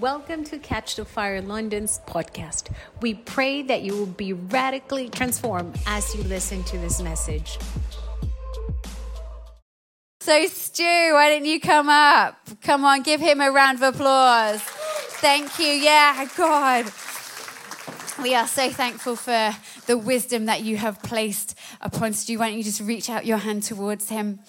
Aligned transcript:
Welcome 0.00 0.42
to 0.46 0.58
Catch 0.58 0.96
the 0.96 1.04
Fire 1.04 1.40
London's 1.40 2.00
podcast. 2.08 2.68
We 3.00 3.14
pray 3.14 3.62
that 3.62 3.82
you 3.82 3.96
will 3.96 4.06
be 4.06 4.32
radically 4.32 5.08
transformed 5.08 5.78
as 5.86 6.12
you 6.16 6.24
listen 6.24 6.64
to 6.64 6.78
this 6.78 7.00
message. 7.00 7.58
So, 10.20 10.46
Stu, 10.48 10.82
why 10.82 11.30
didn't 11.30 11.46
you 11.46 11.60
come 11.60 11.88
up? 11.88 12.36
Come 12.62 12.84
on, 12.84 13.02
give 13.02 13.20
him 13.20 13.40
a 13.40 13.52
round 13.52 13.80
of 13.80 13.94
applause. 13.94 14.60
Thank 15.20 15.60
you. 15.60 15.66
Yeah, 15.66 16.26
God. 16.36 16.86
We 18.20 18.34
are 18.34 18.48
so 18.48 18.70
thankful 18.70 19.14
for 19.14 19.54
the 19.86 19.96
wisdom 19.96 20.46
that 20.46 20.64
you 20.64 20.76
have 20.76 21.00
placed 21.04 21.56
upon 21.80 22.14
Stu. 22.14 22.40
Why 22.40 22.48
don't 22.48 22.58
you 22.58 22.64
just 22.64 22.80
reach 22.80 23.08
out 23.08 23.26
your 23.26 23.38
hand 23.38 23.62
towards 23.62 24.08
him? 24.08 24.40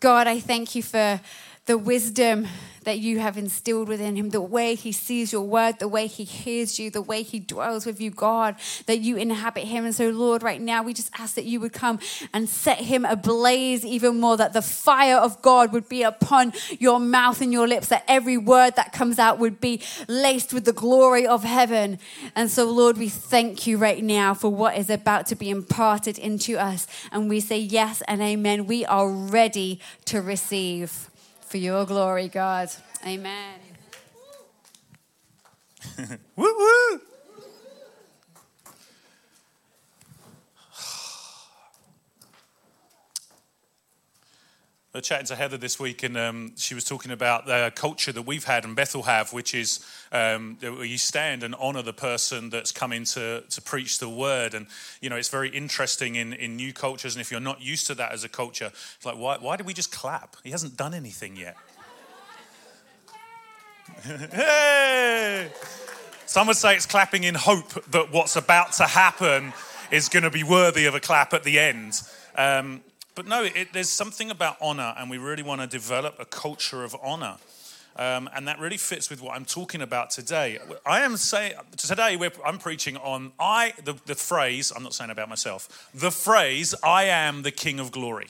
God, 0.00 0.26
I 0.26 0.40
thank 0.40 0.74
you 0.74 0.82
for 0.82 1.20
the 1.66 1.78
wisdom 1.78 2.46
that 2.84 2.98
you 2.98 3.18
have 3.18 3.38
instilled 3.38 3.88
within 3.88 4.14
him, 4.14 4.28
the 4.28 4.40
way 4.40 4.74
he 4.74 4.92
sees 4.92 5.32
your 5.32 5.42
word, 5.42 5.78
the 5.78 5.88
way 5.88 6.06
he 6.06 6.24
hears 6.24 6.78
you, 6.78 6.90
the 6.90 7.00
way 7.00 7.22
he 7.22 7.38
dwells 7.40 7.86
with 7.86 7.98
you, 8.00 8.10
God, 8.10 8.56
that 8.84 9.00
you 9.00 9.16
inhabit 9.16 9.64
him. 9.64 9.86
And 9.86 9.94
so, 9.94 10.10
Lord, 10.10 10.42
right 10.42 10.60
now, 10.60 10.82
we 10.82 10.92
just 10.92 11.10
ask 11.18 11.34
that 11.36 11.44
you 11.44 11.60
would 11.60 11.72
come 11.72 11.98
and 12.34 12.46
set 12.46 12.78
him 12.78 13.06
ablaze 13.06 13.86
even 13.86 14.20
more, 14.20 14.36
that 14.36 14.52
the 14.52 14.60
fire 14.60 15.16
of 15.16 15.40
God 15.40 15.72
would 15.72 15.88
be 15.88 16.02
upon 16.02 16.52
your 16.78 17.00
mouth 17.00 17.40
and 17.40 17.52
your 17.52 17.66
lips, 17.66 17.88
that 17.88 18.04
every 18.06 18.36
word 18.36 18.76
that 18.76 18.92
comes 18.92 19.18
out 19.18 19.38
would 19.38 19.60
be 19.60 19.80
laced 20.06 20.52
with 20.52 20.66
the 20.66 20.72
glory 20.72 21.26
of 21.26 21.42
heaven. 21.42 21.98
And 22.36 22.50
so, 22.50 22.70
Lord, 22.70 22.98
we 22.98 23.08
thank 23.08 23.66
you 23.66 23.78
right 23.78 24.04
now 24.04 24.34
for 24.34 24.50
what 24.50 24.76
is 24.76 24.90
about 24.90 25.26
to 25.28 25.36
be 25.36 25.48
imparted 25.48 26.18
into 26.18 26.58
us. 26.58 26.86
And 27.10 27.30
we 27.30 27.40
say 27.40 27.58
yes 27.58 28.02
and 28.06 28.20
amen. 28.20 28.66
We 28.66 28.84
are 28.84 29.08
ready 29.08 29.80
to 30.04 30.20
receive 30.20 31.08
for 31.54 31.58
your 31.58 31.86
glory, 31.86 32.26
God. 32.26 32.68
Amen. 33.06 33.60
woo 36.34 36.52
woo! 36.58 37.00
I 44.96 45.00
chatting 45.00 45.26
to 45.26 45.34
Heather 45.34 45.56
this 45.56 45.80
week, 45.80 46.04
and 46.04 46.16
um, 46.16 46.52
she 46.56 46.72
was 46.72 46.84
talking 46.84 47.10
about 47.10 47.46
the 47.46 47.72
culture 47.74 48.12
that 48.12 48.22
we've 48.22 48.44
had 48.44 48.64
and 48.64 48.76
Bethel 48.76 49.02
have, 49.02 49.32
which 49.32 49.52
is 49.52 49.84
um, 50.12 50.56
you 50.62 50.98
stand 50.98 51.42
and 51.42 51.52
honor 51.56 51.82
the 51.82 51.92
person 51.92 52.48
that's 52.48 52.70
coming 52.70 53.02
to, 53.06 53.40
to 53.40 53.60
preach 53.60 53.98
the 53.98 54.08
word. 54.08 54.54
And, 54.54 54.68
you 55.00 55.10
know, 55.10 55.16
it's 55.16 55.30
very 55.30 55.48
interesting 55.48 56.14
in, 56.14 56.32
in 56.32 56.54
new 56.54 56.72
cultures. 56.72 57.16
And 57.16 57.20
if 57.20 57.32
you're 57.32 57.40
not 57.40 57.60
used 57.60 57.88
to 57.88 57.96
that 57.96 58.12
as 58.12 58.22
a 58.22 58.28
culture, 58.28 58.66
it's 58.66 59.04
like, 59.04 59.18
why, 59.18 59.36
why 59.40 59.56
did 59.56 59.66
we 59.66 59.74
just 59.74 59.90
clap? 59.90 60.36
He 60.44 60.52
hasn't 60.52 60.76
done 60.76 60.94
anything 60.94 61.34
yet. 61.34 61.56
hey! 64.30 65.50
Some 66.26 66.46
would 66.46 66.56
say 66.56 66.76
it's 66.76 66.86
clapping 66.86 67.24
in 67.24 67.34
hope 67.34 67.84
that 67.90 68.12
what's 68.12 68.36
about 68.36 68.74
to 68.74 68.84
happen 68.84 69.54
is 69.90 70.08
going 70.08 70.22
to 70.22 70.30
be 70.30 70.44
worthy 70.44 70.86
of 70.86 70.94
a 70.94 71.00
clap 71.00 71.32
at 71.32 71.42
the 71.42 71.58
end. 71.58 72.00
Um, 72.36 72.82
but 73.14 73.26
no, 73.26 73.44
it, 73.44 73.72
there's 73.72 73.90
something 73.90 74.30
about 74.30 74.56
honor, 74.60 74.94
and 74.98 75.08
we 75.08 75.18
really 75.18 75.42
want 75.42 75.60
to 75.60 75.66
develop 75.66 76.16
a 76.18 76.24
culture 76.24 76.82
of 76.82 76.96
honor. 77.02 77.36
Um, 77.96 78.28
and 78.34 78.48
that 78.48 78.58
really 78.58 78.76
fits 78.76 79.08
with 79.08 79.22
what 79.22 79.36
I'm 79.36 79.44
talking 79.44 79.80
about 79.80 80.10
today. 80.10 80.58
I 80.84 81.02
am 81.02 81.16
saying 81.16 81.52
today 81.76 82.18
I'm 82.44 82.58
preaching 82.58 82.96
on 82.96 83.30
I 83.38 83.72
the, 83.84 83.94
the 84.06 84.16
phrase 84.16 84.72
I'm 84.74 84.82
not 84.82 84.94
saying 84.94 85.10
about 85.10 85.28
myself 85.28 85.90
the 85.94 86.10
phrase 86.10 86.74
I 86.82 87.04
am 87.04 87.42
the 87.42 87.52
King 87.52 87.78
of 87.78 87.92
Glory. 87.92 88.26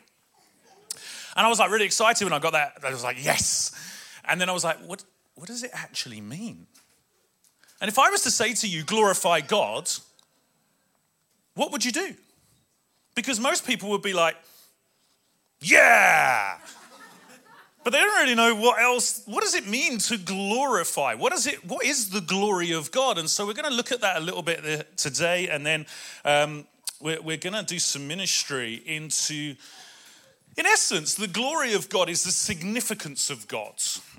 And 1.34 1.46
I 1.46 1.48
was 1.48 1.60
like 1.60 1.70
really 1.70 1.86
excited 1.86 2.22
when 2.24 2.34
I 2.34 2.40
got 2.40 2.52
that. 2.52 2.74
I 2.84 2.90
was 2.90 3.02
like 3.02 3.24
yes, 3.24 3.72
and 4.26 4.38
then 4.38 4.50
I 4.50 4.52
was 4.52 4.64
like 4.64 4.76
what 4.86 5.02
what 5.34 5.46
does 5.46 5.62
it 5.62 5.70
actually 5.72 6.20
mean? 6.20 6.66
And 7.80 7.88
if 7.88 7.98
I 7.98 8.10
was 8.10 8.20
to 8.24 8.30
say 8.30 8.52
to 8.52 8.68
you 8.68 8.84
glorify 8.84 9.40
God, 9.40 9.90
what 11.54 11.72
would 11.72 11.86
you 11.86 11.92
do? 11.92 12.14
Because 13.14 13.40
most 13.40 13.66
people 13.66 13.88
would 13.90 14.02
be 14.02 14.12
like 14.12 14.36
yeah. 15.64 16.58
But 17.84 17.92
they 17.92 17.98
don't 17.98 18.22
really 18.22 18.34
know 18.34 18.54
what 18.54 18.80
else, 18.80 19.22
what 19.26 19.42
does 19.42 19.54
it 19.54 19.66
mean 19.66 19.98
to 19.98 20.16
glorify? 20.16 21.14
What 21.14 21.34
is 21.34 21.46
it, 21.46 21.66
what 21.66 21.84
is 21.84 22.08
the 22.08 22.22
glory 22.22 22.72
of 22.72 22.90
God? 22.90 23.18
And 23.18 23.28
so 23.28 23.46
we're 23.46 23.52
going 23.52 23.68
to 23.68 23.74
look 23.74 23.92
at 23.92 24.00
that 24.00 24.16
a 24.16 24.20
little 24.20 24.42
bit 24.42 24.96
today, 24.96 25.48
and 25.48 25.66
then 25.66 25.84
um, 26.24 26.66
we're, 27.00 27.20
we're 27.20 27.36
going 27.36 27.52
to 27.52 27.62
do 27.62 27.78
some 27.78 28.08
ministry 28.08 28.82
into, 28.86 29.54
in 30.56 30.64
essence, 30.64 31.14
the 31.14 31.28
glory 31.28 31.74
of 31.74 31.90
God 31.90 32.08
is 32.08 32.24
the 32.24 32.30
significance 32.30 33.28
of 33.28 33.46
God. 33.48 33.74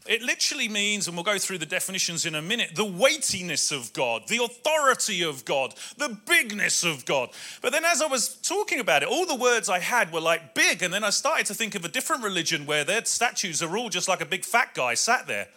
It 0.07 0.21
literally 0.21 0.67
means, 0.67 1.07
and 1.07 1.17
we'll 1.17 1.23
go 1.23 1.39
through 1.39 1.57
the 1.57 1.65
definitions 1.65 2.27
in 2.27 2.35
a 2.35 2.41
minute, 2.41 2.75
the 2.75 2.85
weightiness 2.85 3.71
of 3.71 3.91
God, 3.91 4.27
the 4.27 4.43
authority 4.43 5.23
of 5.23 5.45
God, 5.45 5.73
the 5.97 6.15
bigness 6.27 6.83
of 6.83 7.05
God. 7.05 7.29
But 7.63 7.71
then 7.71 7.83
as 7.83 8.03
I 8.03 8.07
was 8.07 8.35
talking 8.35 8.79
about 8.79 9.01
it, 9.01 9.09
all 9.09 9.25
the 9.25 9.35
words 9.35 9.67
I 9.67 9.79
had 9.79 10.13
were 10.13 10.21
like 10.21 10.53
big. 10.53 10.83
And 10.83 10.93
then 10.93 11.03
I 11.03 11.09
started 11.09 11.47
to 11.47 11.55
think 11.55 11.73
of 11.73 11.85
a 11.85 11.87
different 11.87 12.23
religion 12.23 12.67
where 12.67 12.83
their 12.83 13.03
statues 13.05 13.63
are 13.63 13.77
all 13.77 13.89
just 13.89 14.07
like 14.07 14.21
a 14.21 14.27
big 14.27 14.45
fat 14.45 14.75
guy 14.75 14.93
sat 14.93 15.25
there. 15.25 15.47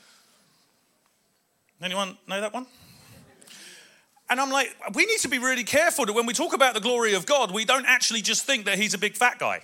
Anyone 1.82 2.16
know 2.26 2.40
that 2.40 2.54
one? 2.54 2.66
And 4.30 4.40
I'm 4.40 4.50
like, 4.50 4.74
we 4.94 5.04
need 5.04 5.18
to 5.20 5.28
be 5.28 5.38
really 5.38 5.64
careful 5.64 6.06
that 6.06 6.14
when 6.14 6.24
we 6.24 6.32
talk 6.32 6.54
about 6.54 6.72
the 6.72 6.80
glory 6.80 7.12
of 7.12 7.26
God, 7.26 7.50
we 7.50 7.66
don't 7.66 7.86
actually 7.86 8.22
just 8.22 8.44
think 8.44 8.64
that 8.64 8.78
he's 8.78 8.94
a 8.94 8.98
big 8.98 9.14
fat 9.14 9.38
guy. 9.38 9.60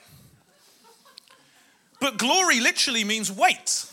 But 2.01 2.19
glory 2.19 2.61
literally 2.61 3.05
means 3.05 3.33
weight. 3.33 3.87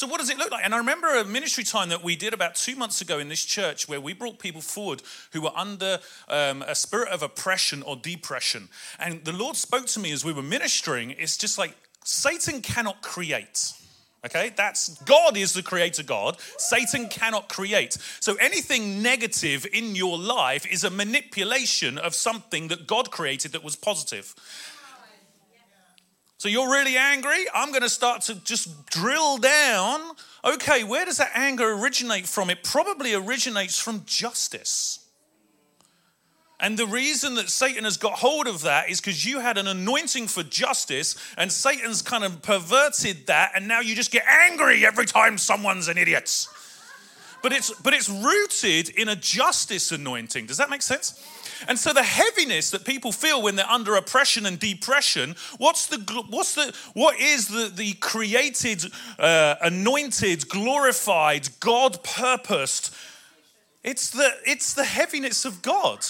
So, 0.00 0.06
what 0.06 0.18
does 0.18 0.30
it 0.30 0.38
look 0.38 0.50
like? 0.50 0.64
And 0.64 0.74
I 0.74 0.78
remember 0.78 1.08
a 1.08 1.26
ministry 1.26 1.62
time 1.62 1.90
that 1.90 2.02
we 2.02 2.16
did 2.16 2.32
about 2.32 2.54
two 2.54 2.74
months 2.74 3.02
ago 3.02 3.18
in 3.18 3.28
this 3.28 3.44
church 3.44 3.86
where 3.86 4.00
we 4.00 4.14
brought 4.14 4.38
people 4.38 4.62
forward 4.62 5.02
who 5.34 5.42
were 5.42 5.52
under 5.54 5.98
um, 6.26 6.62
a 6.62 6.74
spirit 6.74 7.10
of 7.10 7.22
oppression 7.22 7.82
or 7.82 7.96
depression. 7.96 8.70
And 8.98 9.22
the 9.26 9.32
Lord 9.34 9.56
spoke 9.56 9.84
to 9.88 10.00
me 10.00 10.10
as 10.10 10.24
we 10.24 10.32
were 10.32 10.40
ministering. 10.40 11.10
It's 11.10 11.36
just 11.36 11.58
like 11.58 11.76
Satan 12.02 12.62
cannot 12.62 13.02
create. 13.02 13.74
Okay, 14.24 14.52
that's 14.56 15.02
God 15.02 15.36
is 15.36 15.52
the 15.52 15.62
creator 15.62 16.02
God. 16.02 16.38
Satan 16.56 17.08
cannot 17.08 17.50
create. 17.50 17.98
So 18.20 18.36
anything 18.36 19.02
negative 19.02 19.66
in 19.70 19.94
your 19.96 20.18
life 20.18 20.66
is 20.66 20.82
a 20.82 20.90
manipulation 20.90 21.98
of 21.98 22.14
something 22.14 22.68
that 22.68 22.86
God 22.86 23.10
created 23.10 23.52
that 23.52 23.64
was 23.64 23.76
positive. 23.76 24.34
So 26.40 26.48
you're 26.48 26.70
really 26.70 26.96
angry? 26.96 27.44
I'm 27.54 27.68
going 27.68 27.82
to 27.82 27.90
start 27.90 28.22
to 28.22 28.34
just 28.34 28.86
drill 28.86 29.36
down. 29.36 30.00
Okay, 30.42 30.84
where 30.84 31.04
does 31.04 31.18
that 31.18 31.32
anger 31.34 31.74
originate 31.74 32.26
from? 32.26 32.48
It 32.48 32.64
probably 32.64 33.12
originates 33.12 33.78
from 33.78 34.04
justice. 34.06 35.00
And 36.58 36.78
the 36.78 36.86
reason 36.86 37.34
that 37.34 37.50
Satan 37.50 37.84
has 37.84 37.98
got 37.98 38.14
hold 38.14 38.46
of 38.46 38.62
that 38.62 38.88
is 38.88 39.02
because 39.02 39.26
you 39.26 39.40
had 39.40 39.58
an 39.58 39.66
anointing 39.66 40.28
for 40.28 40.42
justice, 40.42 41.14
and 41.36 41.52
Satan's 41.52 42.00
kind 42.00 42.24
of 42.24 42.40
perverted 42.40 43.26
that, 43.26 43.52
and 43.54 43.68
now 43.68 43.80
you 43.80 43.94
just 43.94 44.10
get 44.10 44.24
angry 44.26 44.86
every 44.86 45.04
time 45.04 45.36
someone's 45.36 45.88
an 45.88 45.98
idiot. 45.98 46.46
But 47.42 47.52
it's 47.52 47.70
but 47.82 47.92
it's 47.92 48.08
rooted 48.08 48.88
in 48.88 49.10
a 49.10 49.16
justice 49.16 49.92
anointing. 49.92 50.46
Does 50.46 50.56
that 50.56 50.70
make 50.70 50.80
sense? 50.80 51.22
And 51.68 51.78
so 51.78 51.92
the 51.92 52.02
heaviness 52.02 52.70
that 52.70 52.84
people 52.84 53.12
feel 53.12 53.42
when 53.42 53.56
they're 53.56 53.66
under 53.66 53.94
oppression 53.94 54.46
and 54.46 54.58
depression, 54.58 55.36
what's 55.58 55.86
the 55.86 55.98
what's 56.28 56.54
the 56.54 56.74
what 56.94 57.18
is 57.20 57.48
the 57.48 57.70
the 57.74 57.94
created, 57.94 58.84
uh, 59.18 59.56
anointed, 59.62 60.48
glorified, 60.48 61.48
God 61.60 62.02
purposed? 62.02 62.94
It's 63.82 64.10
the 64.10 64.30
it's 64.44 64.74
the 64.74 64.84
heaviness 64.84 65.44
of 65.44 65.62
God. 65.62 66.04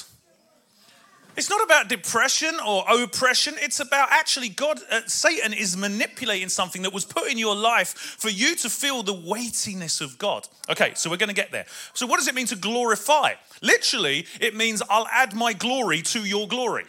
It's 1.36 1.48
not 1.48 1.62
about 1.64 1.88
depression 1.88 2.56
or 2.66 2.84
oppression. 2.88 3.54
It's 3.58 3.80
about 3.80 4.08
actually 4.10 4.48
God, 4.48 4.80
uh, 4.90 5.02
Satan 5.06 5.52
is 5.52 5.76
manipulating 5.76 6.48
something 6.48 6.82
that 6.82 6.92
was 6.92 7.04
put 7.04 7.30
in 7.30 7.38
your 7.38 7.54
life 7.54 7.88
for 8.18 8.28
you 8.28 8.56
to 8.56 8.68
feel 8.68 9.02
the 9.02 9.14
weightiness 9.14 10.00
of 10.00 10.18
God. 10.18 10.48
Okay, 10.68 10.92
so 10.94 11.08
we're 11.08 11.16
going 11.16 11.28
to 11.28 11.34
get 11.34 11.52
there. 11.52 11.66
So, 11.94 12.06
what 12.06 12.18
does 12.18 12.28
it 12.28 12.34
mean 12.34 12.46
to 12.46 12.56
glorify? 12.56 13.34
Literally, 13.62 14.26
it 14.40 14.56
means 14.56 14.82
I'll 14.90 15.06
add 15.08 15.34
my 15.34 15.52
glory 15.52 16.02
to 16.02 16.24
your 16.24 16.48
glory. 16.48 16.84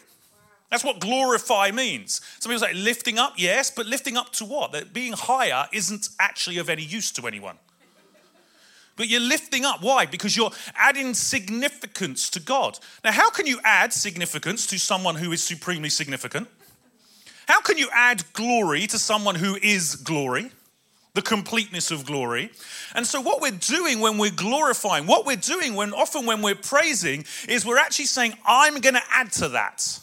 That's 0.72 0.86
what 0.86 1.00
glorify 1.00 1.72
means. 1.72 2.22
Some 2.40 2.52
people 2.52 2.66
say 2.66 2.74
lifting 2.74 3.20
up, 3.20 3.34
yes, 3.38 3.70
but 3.70 3.86
lifting 3.86 4.16
up 4.16 4.32
to 4.34 4.46
what? 4.46 4.72
That 4.72 4.94
being 4.94 5.14
higher 5.14 5.68
isn't 5.74 6.10
actually 6.18 6.58
of 6.58 6.70
any 6.70 6.84
use 6.84 7.12
to 7.12 7.28
anyone. 7.28 7.58
But 9.02 9.10
you're 9.10 9.20
lifting 9.20 9.66
up. 9.66 9.82
Why? 9.82 10.06
Because 10.06 10.38
you're 10.38 10.52
adding 10.76 11.16
significance 11.16 12.30
to 12.30 12.40
God. 12.40 12.78
Now, 13.04 13.12
how 13.12 13.32
can 13.32 13.48
you 13.48 13.60
add 13.64 13.94
significance 13.94 14.68
to 14.68 14.78
someone 14.78 15.16
who 15.16 15.32
is 15.32 15.42
supremely 15.42 15.90
significant? 15.90 16.48
How 17.48 17.62
can 17.62 17.80
you 17.80 17.90
add 17.92 18.24
glory 18.34 18.86
to 18.86 19.00
someone 19.00 19.34
who 19.34 19.58
is 19.60 19.96
glory? 19.96 20.52
The 21.16 21.24
completeness 21.24 21.90
of 21.90 22.06
glory. 22.06 22.52
And 22.94 23.08
so, 23.08 23.20
what 23.22 23.42
we're 23.42 23.50
doing 23.50 24.02
when 24.02 24.20
we're 24.20 24.30
glorifying, 24.30 25.08
what 25.08 25.26
we're 25.26 25.36
doing 25.36 25.74
when 25.74 25.94
often 25.94 26.28
when 26.28 26.44
we're 26.44 26.54
praising, 26.54 27.26
is 27.50 27.66
we're 27.66 27.80
actually 27.80 28.06
saying, 28.06 28.36
I'm 28.46 28.82
going 28.82 28.94
to 28.94 29.04
add 29.10 29.32
to 29.32 29.50
that. 29.50 30.00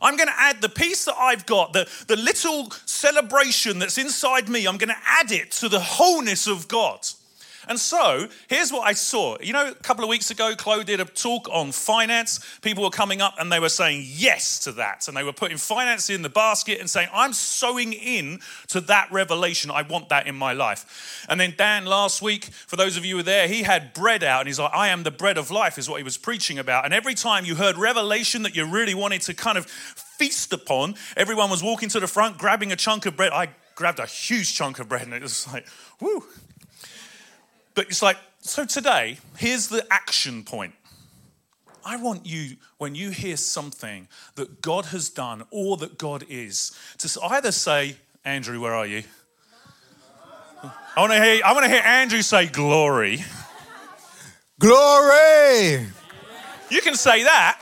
I'm 0.00 0.16
going 0.16 0.28
to 0.30 0.40
add 0.40 0.62
the 0.62 0.70
piece 0.70 1.04
that 1.04 1.16
I've 1.18 1.44
got, 1.44 1.74
the, 1.74 1.86
the 2.06 2.16
little 2.16 2.70
celebration 2.86 3.80
that's 3.80 3.98
inside 3.98 4.48
me, 4.48 4.66
I'm 4.66 4.78
going 4.78 4.88
to 4.88 5.02
add 5.04 5.30
it 5.30 5.50
to 5.50 5.68
the 5.68 5.80
wholeness 5.80 6.46
of 6.46 6.68
God. 6.68 7.06
And 7.68 7.78
so 7.78 8.28
here's 8.48 8.72
what 8.72 8.86
I 8.86 8.92
saw. 8.92 9.36
You 9.40 9.52
know, 9.52 9.68
a 9.68 9.74
couple 9.74 10.04
of 10.04 10.10
weeks 10.10 10.30
ago, 10.30 10.54
Chloe 10.56 10.84
did 10.84 11.00
a 11.00 11.04
talk 11.04 11.48
on 11.50 11.72
finance. 11.72 12.40
People 12.62 12.84
were 12.84 12.90
coming 12.90 13.20
up 13.20 13.34
and 13.38 13.52
they 13.52 13.60
were 13.60 13.68
saying 13.68 14.04
yes 14.06 14.58
to 14.60 14.72
that. 14.72 15.08
And 15.08 15.16
they 15.16 15.22
were 15.22 15.32
putting 15.32 15.56
finance 15.56 16.10
in 16.10 16.22
the 16.22 16.28
basket 16.28 16.80
and 16.80 16.88
saying, 16.88 17.08
I'm 17.12 17.32
sowing 17.32 17.92
in 17.92 18.40
to 18.68 18.80
that 18.82 19.10
revelation. 19.12 19.70
I 19.70 19.82
want 19.82 20.08
that 20.08 20.26
in 20.26 20.34
my 20.34 20.52
life. 20.52 21.26
And 21.28 21.38
then 21.38 21.54
Dan 21.56 21.84
last 21.84 22.22
week, 22.22 22.44
for 22.44 22.76
those 22.76 22.96
of 22.96 23.04
you 23.04 23.14
who 23.14 23.16
were 23.18 23.22
there, 23.22 23.48
he 23.48 23.62
had 23.62 23.92
bread 23.92 24.24
out 24.24 24.40
and 24.40 24.48
he's 24.48 24.58
like, 24.58 24.74
I 24.74 24.88
am 24.88 25.02
the 25.02 25.10
bread 25.10 25.38
of 25.38 25.50
life, 25.50 25.78
is 25.78 25.88
what 25.88 25.98
he 25.98 26.04
was 26.04 26.16
preaching 26.16 26.58
about. 26.58 26.84
And 26.84 26.94
every 26.94 27.14
time 27.14 27.44
you 27.44 27.54
heard 27.54 27.76
revelation 27.76 28.42
that 28.42 28.56
you 28.56 28.66
really 28.66 28.94
wanted 28.94 29.22
to 29.22 29.34
kind 29.34 29.58
of 29.58 29.66
feast 29.66 30.52
upon, 30.52 30.94
everyone 31.16 31.50
was 31.50 31.62
walking 31.62 31.88
to 31.90 32.00
the 32.00 32.06
front, 32.06 32.38
grabbing 32.38 32.72
a 32.72 32.76
chunk 32.76 33.06
of 33.06 33.16
bread. 33.16 33.32
I 33.32 33.48
grabbed 33.74 33.98
a 33.98 34.06
huge 34.06 34.54
chunk 34.54 34.78
of 34.78 34.88
bread 34.88 35.02
and 35.02 35.14
it 35.14 35.22
was 35.22 35.50
like, 35.50 35.66
whoo, 36.00 36.24
but 37.74 37.86
it's 37.86 38.02
like, 38.02 38.16
so 38.40 38.64
today, 38.64 39.18
here's 39.36 39.68
the 39.68 39.86
action 39.90 40.44
point. 40.44 40.74
I 41.84 41.96
want 41.96 42.26
you, 42.26 42.56
when 42.78 42.94
you 42.94 43.10
hear 43.10 43.36
something 43.36 44.08
that 44.34 44.60
God 44.60 44.86
has 44.86 45.08
done 45.08 45.44
or 45.50 45.76
that 45.78 45.98
God 45.98 46.24
is, 46.28 46.72
to 46.98 47.20
either 47.22 47.52
say, 47.52 47.96
Andrew, 48.24 48.60
where 48.60 48.74
are 48.74 48.86
you? 48.86 49.02
I 50.62 51.00
want 51.00 51.12
to 51.12 51.22
hear, 51.22 51.42
I 51.44 51.52
want 51.52 51.64
to 51.64 51.70
hear 51.70 51.82
Andrew 51.82 52.22
say 52.22 52.46
glory. 52.46 53.24
Glory! 54.58 55.86
You 56.70 56.80
can 56.82 56.94
say 56.94 57.22
that, 57.24 57.60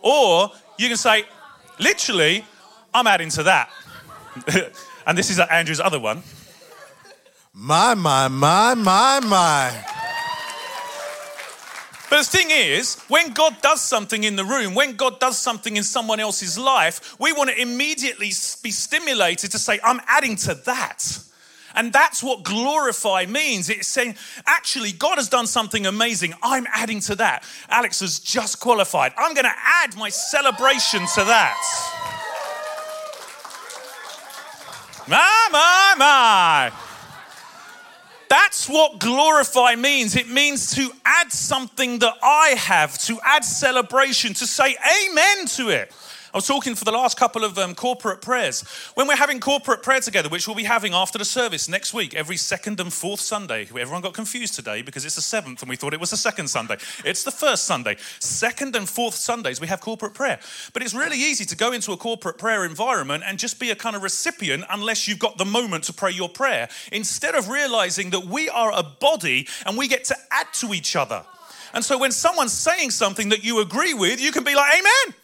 or 0.00 0.50
you 0.78 0.88
can 0.88 0.96
say, 0.96 1.24
literally, 1.78 2.44
I'm 2.94 3.06
adding 3.06 3.30
to 3.30 3.42
that. 3.42 3.70
and 5.06 5.18
this 5.18 5.28
is 5.28 5.38
Andrew's 5.38 5.80
other 5.80 5.98
one. 5.98 6.22
My, 7.54 7.92
my, 7.92 8.28
my, 8.28 8.72
my, 8.74 9.20
my. 9.20 9.84
But 12.08 12.18
the 12.18 12.24
thing 12.24 12.48
is, 12.50 12.98
when 13.08 13.32
God 13.34 13.60
does 13.60 13.82
something 13.82 14.24
in 14.24 14.36
the 14.36 14.44
room, 14.44 14.74
when 14.74 14.96
God 14.96 15.20
does 15.20 15.36
something 15.38 15.76
in 15.76 15.82
someone 15.82 16.18
else's 16.18 16.58
life, 16.58 17.14
we 17.20 17.32
want 17.32 17.50
to 17.50 17.60
immediately 17.60 18.28
be 18.62 18.70
stimulated 18.70 19.50
to 19.50 19.58
say, 19.58 19.80
I'm 19.84 20.00
adding 20.06 20.36
to 20.36 20.54
that. 20.66 21.18
And 21.74 21.92
that's 21.92 22.22
what 22.22 22.42
glorify 22.42 23.26
means. 23.26 23.68
It's 23.68 23.88
saying, 23.88 24.16
actually, 24.46 24.92
God 24.92 25.16
has 25.16 25.28
done 25.28 25.46
something 25.46 25.86
amazing. 25.86 26.32
I'm 26.42 26.66
adding 26.72 27.00
to 27.00 27.14
that. 27.16 27.44
Alex 27.68 28.00
has 28.00 28.18
just 28.18 28.60
qualified. 28.60 29.12
I'm 29.18 29.34
going 29.34 29.46
to 29.46 29.56
add 29.82 29.94
my 29.96 30.08
celebration 30.08 31.00
to 31.00 31.24
that. 31.24 31.58
My, 35.06 35.48
my, 35.50 35.94
my. 35.98 36.91
That's 38.32 38.66
what 38.66 38.98
glorify 38.98 39.74
means. 39.74 40.16
It 40.16 40.26
means 40.26 40.74
to 40.74 40.90
add 41.04 41.30
something 41.30 41.98
that 41.98 42.14
I 42.22 42.54
have, 42.56 42.96
to 43.00 43.20
add 43.22 43.44
celebration, 43.44 44.32
to 44.32 44.46
say 44.46 44.74
amen 45.10 45.44
to 45.48 45.68
it. 45.68 45.92
I 46.34 46.38
was 46.38 46.46
talking 46.46 46.74
for 46.74 46.86
the 46.86 46.92
last 46.92 47.18
couple 47.18 47.44
of 47.44 47.58
um, 47.58 47.74
corporate 47.74 48.22
prayers. 48.22 48.62
When 48.94 49.06
we're 49.06 49.16
having 49.16 49.38
corporate 49.38 49.82
prayer 49.82 50.00
together, 50.00 50.30
which 50.30 50.46
we'll 50.46 50.56
be 50.56 50.64
having 50.64 50.94
after 50.94 51.18
the 51.18 51.26
service 51.26 51.68
next 51.68 51.92
week, 51.92 52.14
every 52.14 52.38
second 52.38 52.80
and 52.80 52.90
fourth 52.90 53.20
Sunday. 53.20 53.64
Everyone 53.64 54.00
got 54.00 54.14
confused 54.14 54.54
today 54.54 54.80
because 54.80 55.04
it's 55.04 55.16
the 55.16 55.20
seventh 55.20 55.60
and 55.60 55.68
we 55.68 55.76
thought 55.76 55.92
it 55.92 56.00
was 56.00 56.08
the 56.08 56.16
second 56.16 56.48
Sunday. 56.48 56.78
It's 57.04 57.22
the 57.22 57.30
first 57.30 57.66
Sunday. 57.66 57.96
Second 58.18 58.74
and 58.76 58.88
fourth 58.88 59.14
Sundays, 59.14 59.60
we 59.60 59.66
have 59.66 59.82
corporate 59.82 60.14
prayer. 60.14 60.40
But 60.72 60.82
it's 60.82 60.94
really 60.94 61.18
easy 61.18 61.44
to 61.44 61.54
go 61.54 61.70
into 61.70 61.92
a 61.92 61.98
corporate 61.98 62.38
prayer 62.38 62.64
environment 62.64 63.24
and 63.26 63.38
just 63.38 63.60
be 63.60 63.70
a 63.70 63.76
kind 63.76 63.94
of 63.94 64.02
recipient 64.02 64.64
unless 64.70 65.06
you've 65.06 65.18
got 65.18 65.36
the 65.36 65.44
moment 65.44 65.84
to 65.84 65.92
pray 65.92 66.12
your 66.12 66.30
prayer, 66.30 66.70
instead 66.92 67.34
of 67.34 67.50
realizing 67.50 68.08
that 68.08 68.24
we 68.24 68.48
are 68.48 68.72
a 68.72 68.82
body 68.82 69.46
and 69.66 69.76
we 69.76 69.86
get 69.86 70.04
to 70.04 70.16
add 70.30 70.46
to 70.54 70.72
each 70.72 70.96
other. 70.96 71.26
And 71.74 71.84
so 71.84 71.98
when 71.98 72.12
someone's 72.12 72.52
saying 72.52 72.90
something 72.90 73.28
that 73.30 73.44
you 73.44 73.60
agree 73.60 73.92
with, 73.92 74.18
you 74.18 74.32
can 74.32 74.44
be 74.44 74.54
like, 74.54 74.78
Amen. 74.78 75.14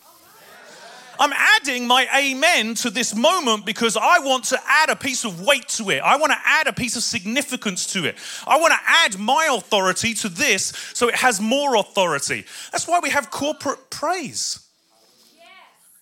I'm 1.19 1.33
adding 1.33 1.87
my 1.87 2.07
amen 2.17 2.75
to 2.77 2.91
this 2.91 3.15
moment 3.15 3.67
because 3.67 3.97
I 3.97 4.21
want 4.21 4.45
to 4.47 4.59
add 4.67 4.91
a 4.91 4.97
piece 4.97 5.25
of 5.25 5.45
weight 5.45 5.69
to 5.71 5.91
it. 5.91 6.01
I 6.01 6.17
want 6.17 6.33
to 6.33 6.39
add 6.45 6.67
a 6.67 6.73
piece 6.73 6.97
of 6.97 7.03
significance 7.03 7.87
to 7.95 8.05
it. 8.05 8.17
I 8.47 8.59
want 8.59 8.73
to 8.73 8.81
add 8.87 9.19
my 9.19 9.49
authority 9.51 10.15
to 10.15 10.29
this 10.29 10.67
so 10.95 11.09
it 11.09 11.17
has 11.17 11.41
more 11.41 11.77
authority. 11.77 12.45
That's 12.73 12.87
why 12.87 13.01
we 13.03 13.11
have 13.11 13.31
corporate 13.31 13.91
praise. 13.91 14.65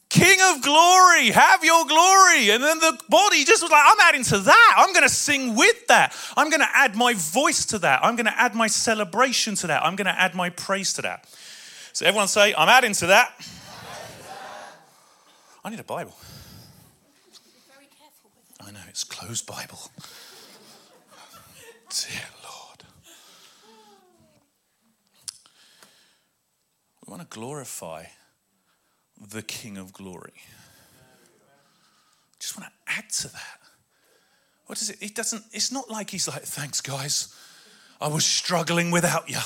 King 0.08 0.38
of 0.54 0.62
glory, 0.62 1.30
have 1.30 1.64
your 1.64 1.84
glory. 1.84 2.50
And 2.50 2.62
then 2.62 2.78
the 2.78 2.98
body 3.08 3.44
just 3.44 3.62
was 3.62 3.72
like, 3.72 3.82
I'm 3.84 4.00
adding 4.00 4.22
to 4.24 4.38
that. 4.38 4.74
I'm 4.76 4.92
going 4.92 5.02
to 5.02 5.08
sing 5.08 5.56
with 5.56 5.86
that. 5.88 6.14
I'm 6.36 6.48
going 6.48 6.60
to 6.60 6.68
add 6.72 6.94
my 6.94 7.14
voice 7.14 7.66
to 7.66 7.78
that. 7.80 8.04
I'm 8.04 8.14
going 8.14 8.26
to 8.26 8.40
add 8.40 8.54
my 8.54 8.68
celebration 8.68 9.56
to 9.56 9.66
that. 9.66 9.84
I'm 9.84 9.96
going 9.96 10.06
to 10.06 10.18
add 10.18 10.34
my 10.34 10.50
praise 10.50 10.92
to 10.94 11.02
that. 11.02 11.28
So 11.92 12.06
everyone 12.06 12.28
say, 12.28 12.54
I'm 12.54 12.68
adding 12.68 12.92
to 12.94 13.06
that. 13.08 13.34
I 15.66 15.68
need 15.68 15.80
a 15.80 15.82
Bible. 15.82 16.14
I 18.60 18.70
know, 18.70 18.78
it's 18.88 19.02
closed 19.02 19.48
Bible. 19.48 19.80
Dear 21.90 22.22
Lord. 22.44 22.84
We 27.04 27.10
want 27.10 27.28
to 27.28 27.36
glorify 27.36 28.04
the 29.20 29.42
King 29.42 29.76
of 29.76 29.92
glory. 29.92 30.34
Just 32.38 32.56
want 32.56 32.70
to 32.70 32.92
add 32.98 33.10
to 33.10 33.32
that. 33.32 33.58
What 34.66 34.80
is 34.80 34.90
it? 34.90 34.98
It 35.00 35.16
doesn't, 35.16 35.42
it's 35.50 35.72
not 35.72 35.90
like 35.90 36.10
he's 36.10 36.28
like, 36.28 36.42
thanks, 36.42 36.80
guys. 36.80 37.34
I 38.00 38.06
was 38.06 38.24
struggling 38.24 38.92
without 38.92 39.28
you. 39.28 39.40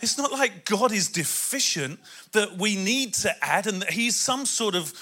It's 0.00 0.18
not 0.18 0.30
like 0.32 0.64
God 0.64 0.92
is 0.92 1.08
deficient 1.08 1.98
that 2.32 2.58
we 2.58 2.76
need 2.76 3.14
to 3.14 3.44
add 3.44 3.66
and 3.66 3.82
that 3.82 3.90
He's 3.90 4.16
some 4.16 4.44
sort 4.44 4.74
of 4.74 4.92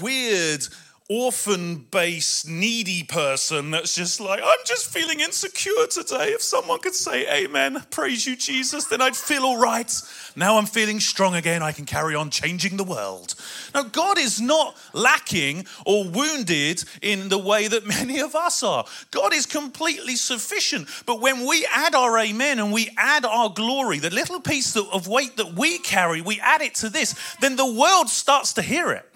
weird, 0.00 0.66
orphan 1.12 1.86
based, 1.90 2.48
needy 2.48 3.02
person 3.02 3.70
that's 3.70 3.94
just 3.94 4.18
like, 4.18 4.40
I'm 4.42 4.64
just 4.64 4.90
feeling 4.90 5.20
insecure 5.20 5.86
today. 5.90 6.28
If 6.28 6.40
someone 6.40 6.78
could 6.78 6.94
say, 6.94 7.44
Amen, 7.44 7.84
praise 7.90 8.26
you, 8.26 8.34
Jesus, 8.34 8.86
then 8.86 9.02
I'd 9.02 9.14
feel 9.14 9.42
all 9.42 9.58
right. 9.58 9.92
Now 10.36 10.56
I'm 10.56 10.64
feeling 10.64 11.00
strong 11.00 11.34
again. 11.34 11.62
I 11.62 11.72
can 11.72 11.84
carry 11.84 12.14
on 12.14 12.30
changing 12.30 12.78
the 12.78 12.84
world. 12.84 13.34
Now, 13.74 13.82
God 13.82 14.16
is 14.16 14.40
not 14.40 14.74
lacking 14.94 15.66
or 15.84 16.08
wounded 16.08 16.82
in 17.02 17.28
the 17.28 17.38
way 17.38 17.68
that 17.68 17.86
many 17.98 18.20
of 18.20 18.34
us 18.34 18.62
are. 18.62 18.86
God 19.10 19.34
is 19.34 19.44
completely 19.44 20.16
sufficient. 20.16 20.88
But 21.04 21.20
when 21.20 21.46
we 21.46 21.66
add 21.70 21.94
our 21.94 22.18
amen 22.18 22.58
and 22.58 22.72
we 22.72 22.88
add 22.96 23.26
our 23.26 23.50
glory, 23.50 23.98
the 23.98 24.08
little 24.08 24.40
piece 24.40 24.74
of 24.76 25.08
weight 25.08 25.36
that 25.36 25.52
we 25.54 25.78
carry, 25.78 26.22
we 26.22 26.40
add 26.40 26.62
it 26.62 26.74
to 26.76 26.88
this, 26.88 27.14
then 27.40 27.56
the 27.56 27.70
world 27.70 28.08
starts 28.08 28.54
to 28.54 28.62
hear 28.62 28.92
it. 28.92 29.11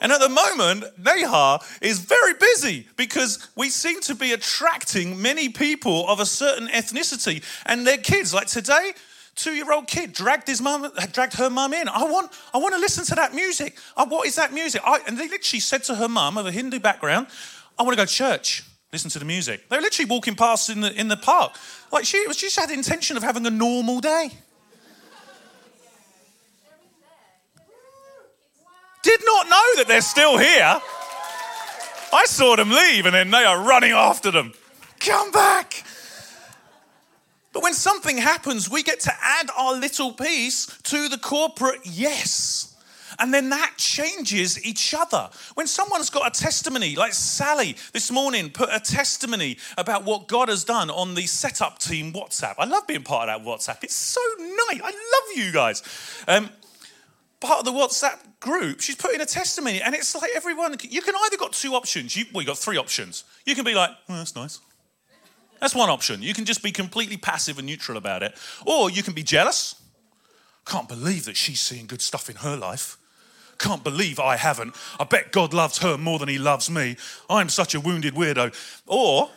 And 0.00 0.12
at 0.12 0.20
the 0.20 0.28
moment, 0.28 0.84
Nahar 1.00 1.62
is 1.82 1.98
very 1.98 2.34
busy 2.34 2.88
because 2.96 3.48
we 3.54 3.68
seem 3.68 4.00
to 4.02 4.14
be 4.14 4.32
attracting 4.32 5.20
many 5.20 5.50
people 5.50 6.08
of 6.08 6.20
a 6.20 6.26
certain 6.26 6.68
ethnicity 6.68 7.44
and 7.66 7.86
their 7.86 7.98
kids. 7.98 8.32
Like 8.32 8.46
today, 8.46 8.92
two-year-old 9.34 9.86
kid 9.86 10.12
dragged 10.12 10.48
his 10.48 10.62
mum, 10.62 10.90
dragged 11.12 11.34
her 11.34 11.50
mum 11.50 11.74
in. 11.74 11.86
I 11.88 12.04
want, 12.04 12.32
I 12.54 12.58
want 12.58 12.74
to 12.74 12.80
listen 12.80 13.04
to 13.04 13.14
that 13.16 13.34
music. 13.34 13.76
Oh, 13.96 14.06
what 14.06 14.26
is 14.26 14.36
that 14.36 14.54
music? 14.54 14.80
I, 14.84 15.00
and 15.06 15.18
they 15.18 15.28
literally 15.28 15.60
said 15.60 15.84
to 15.84 15.94
her 15.96 16.08
mum 16.08 16.38
of 16.38 16.46
a 16.46 16.50
Hindu 16.50 16.80
background, 16.80 17.26
"I 17.78 17.82
want 17.82 17.92
to 17.92 17.96
go 17.96 18.06
to 18.06 18.12
church." 18.12 18.64
Listen 18.92 19.10
to 19.10 19.20
the 19.20 19.24
music. 19.24 19.68
They 19.68 19.76
were 19.76 19.82
literally 19.82 20.10
walking 20.10 20.34
past 20.34 20.68
in 20.68 20.80
the 20.80 20.92
in 20.98 21.08
the 21.08 21.16
park, 21.16 21.52
like 21.92 22.04
she 22.04 22.26
was 22.26 22.36
just 22.36 22.58
had 22.58 22.70
the 22.70 22.74
intention 22.74 23.16
of 23.16 23.22
having 23.22 23.46
a 23.46 23.50
normal 23.50 24.00
day. 24.00 24.30
Did 29.02 29.20
not 29.24 29.48
know 29.70 29.82
that 29.82 29.88
they're 29.88 30.00
still 30.00 30.38
here. 30.38 30.80
I 32.12 32.24
saw 32.26 32.56
them 32.56 32.70
leave 32.70 33.06
and 33.06 33.14
then 33.14 33.30
they 33.30 33.44
are 33.44 33.62
running 33.62 33.92
after 33.92 34.30
them. 34.30 34.52
Come 34.98 35.30
back. 35.30 35.84
But 37.52 37.62
when 37.62 37.74
something 37.74 38.16
happens, 38.16 38.70
we 38.70 38.82
get 38.82 39.00
to 39.00 39.12
add 39.20 39.48
our 39.56 39.74
little 39.74 40.12
piece 40.12 40.66
to 40.84 41.08
the 41.08 41.18
corporate 41.18 41.80
yes. 41.84 42.76
And 43.18 43.34
then 43.34 43.50
that 43.50 43.74
changes 43.76 44.64
each 44.64 44.94
other. 44.94 45.28
When 45.54 45.66
someone's 45.66 46.10
got 46.10 46.26
a 46.26 46.40
testimony, 46.40 46.96
like 46.96 47.12
Sally 47.12 47.76
this 47.92 48.10
morning 48.10 48.50
put 48.50 48.70
a 48.72 48.80
testimony 48.80 49.58
about 49.76 50.04
what 50.04 50.26
God 50.26 50.48
has 50.48 50.64
done 50.64 50.90
on 50.90 51.14
the 51.14 51.26
setup 51.26 51.78
team 51.78 52.12
WhatsApp. 52.12 52.54
I 52.58 52.64
love 52.64 52.86
being 52.86 53.02
part 53.02 53.28
of 53.28 53.44
that 53.44 53.48
WhatsApp. 53.48 53.84
It's 53.84 53.94
so 53.94 54.20
nice. 54.38 54.80
I 54.82 54.90
love 54.90 55.36
you 55.36 55.52
guys. 55.52 55.82
Um, 56.28 56.50
part 57.40 57.60
of 57.60 57.64
the 57.66 57.72
WhatsApp 57.72 58.18
group, 58.40 58.80
she's 58.80 58.96
putting 58.96 59.20
a 59.20 59.26
testimony, 59.26 59.82
and 59.82 59.94
it's 59.94 60.14
like 60.14 60.30
everyone, 60.34 60.76
you 60.82 61.02
can 61.02 61.14
either 61.26 61.36
got 61.36 61.52
two 61.52 61.74
options. 61.74 62.16
You, 62.16 62.24
well, 62.32 62.42
you 62.42 62.46
got 62.46 62.58
three 62.58 62.78
options. 62.78 63.24
You 63.46 63.54
can 63.54 63.64
be 63.64 63.74
like, 63.74 63.90
oh, 64.08 64.16
that's 64.16 64.34
nice. 64.34 64.60
That's 65.60 65.74
one 65.74 65.90
option. 65.90 66.22
You 66.22 66.32
can 66.32 66.46
just 66.46 66.62
be 66.62 66.72
completely 66.72 67.18
passive 67.18 67.58
and 67.58 67.66
neutral 67.66 67.98
about 67.98 68.22
it. 68.22 68.34
Or 68.66 68.90
you 68.90 69.02
can 69.02 69.12
be 69.12 69.22
jealous. 69.22 69.74
Can't 70.64 70.88
believe 70.88 71.26
that 71.26 71.36
she's 71.36 71.60
seeing 71.60 71.86
good 71.86 72.00
stuff 72.00 72.30
in 72.30 72.36
her 72.36 72.56
life. 72.56 72.96
Can't 73.58 73.84
believe 73.84 74.18
I 74.18 74.36
haven't. 74.36 74.74
I 74.98 75.04
bet 75.04 75.32
God 75.32 75.52
loves 75.52 75.78
her 75.78 75.98
more 75.98 76.18
than 76.18 76.30
he 76.30 76.38
loves 76.38 76.70
me. 76.70 76.96
I'm 77.28 77.50
such 77.50 77.74
a 77.74 77.80
wounded 77.80 78.14
weirdo. 78.14 78.54
Or 78.86 79.28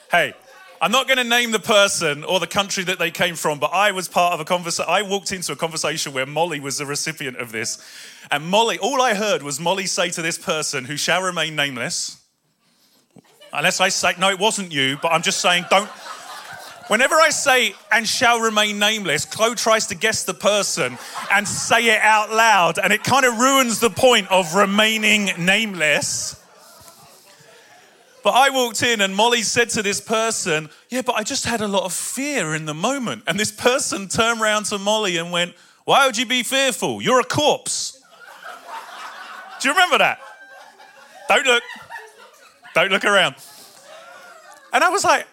hey, 0.10 0.34
I'm 0.80 0.92
not 0.92 1.08
going 1.08 1.18
to 1.18 1.24
name 1.24 1.50
the 1.50 1.58
person 1.58 2.22
or 2.22 2.38
the 2.38 2.46
country 2.46 2.84
that 2.84 3.00
they 3.00 3.10
came 3.10 3.34
from, 3.34 3.58
but 3.58 3.72
I 3.72 3.90
was 3.90 4.06
part 4.06 4.34
of 4.34 4.40
a 4.40 4.44
conversation. 4.44 4.88
I 4.88 5.02
walked 5.02 5.32
into 5.32 5.50
a 5.52 5.56
conversation 5.56 6.12
where 6.12 6.24
Molly 6.24 6.60
was 6.60 6.78
the 6.78 6.86
recipient 6.86 7.36
of 7.38 7.50
this. 7.50 7.84
And 8.30 8.46
Molly, 8.46 8.78
all 8.78 9.02
I 9.02 9.14
heard 9.14 9.42
was 9.42 9.58
Molly 9.58 9.86
say 9.86 10.10
to 10.10 10.22
this 10.22 10.38
person 10.38 10.84
who 10.84 10.96
shall 10.96 11.22
remain 11.22 11.56
nameless, 11.56 12.22
unless 13.52 13.80
I 13.80 13.88
say, 13.88 14.12
no, 14.20 14.30
it 14.30 14.38
wasn't 14.38 14.70
you, 14.70 14.98
but 15.02 15.10
I'm 15.10 15.22
just 15.22 15.40
saying, 15.40 15.64
don't. 15.68 15.88
Whenever 16.86 17.16
I 17.16 17.30
say 17.30 17.74
and 17.90 18.06
shall 18.06 18.40
remain 18.40 18.78
nameless, 18.78 19.24
Chloe 19.24 19.56
tries 19.56 19.88
to 19.88 19.96
guess 19.96 20.24
the 20.24 20.32
person 20.32 20.96
and 21.32 21.46
say 21.46 21.86
it 21.86 22.00
out 22.00 22.30
loud, 22.30 22.78
and 22.78 22.92
it 22.92 23.02
kind 23.02 23.26
of 23.26 23.36
ruins 23.36 23.80
the 23.80 23.90
point 23.90 24.30
of 24.30 24.54
remaining 24.54 25.30
nameless. 25.38 26.42
But 28.22 28.30
I 28.30 28.50
walked 28.50 28.82
in 28.82 29.00
and 29.00 29.14
Molly 29.14 29.42
said 29.42 29.70
to 29.70 29.82
this 29.82 30.00
person, 30.00 30.68
Yeah, 30.90 31.02
but 31.02 31.14
I 31.14 31.22
just 31.22 31.44
had 31.44 31.60
a 31.60 31.68
lot 31.68 31.84
of 31.84 31.92
fear 31.92 32.54
in 32.54 32.66
the 32.66 32.74
moment. 32.74 33.24
And 33.26 33.38
this 33.38 33.52
person 33.52 34.08
turned 34.08 34.40
around 34.40 34.64
to 34.66 34.78
Molly 34.78 35.16
and 35.16 35.30
went, 35.30 35.54
Why 35.84 36.06
would 36.06 36.16
you 36.16 36.26
be 36.26 36.42
fearful? 36.42 37.00
You're 37.00 37.20
a 37.20 37.24
corpse. 37.24 38.02
Do 39.60 39.68
you 39.68 39.74
remember 39.74 39.98
that? 39.98 40.20
Don't 41.28 41.46
look. 41.46 41.62
Don't 42.74 42.90
look 42.90 43.04
around. 43.04 43.34
And 44.72 44.84
I 44.84 44.88
was 44.88 45.04
like, 45.04 45.26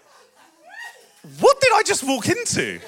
What 1.40 1.60
did 1.60 1.72
I 1.74 1.84
just 1.84 2.04
walk 2.04 2.28
into? 2.30 2.80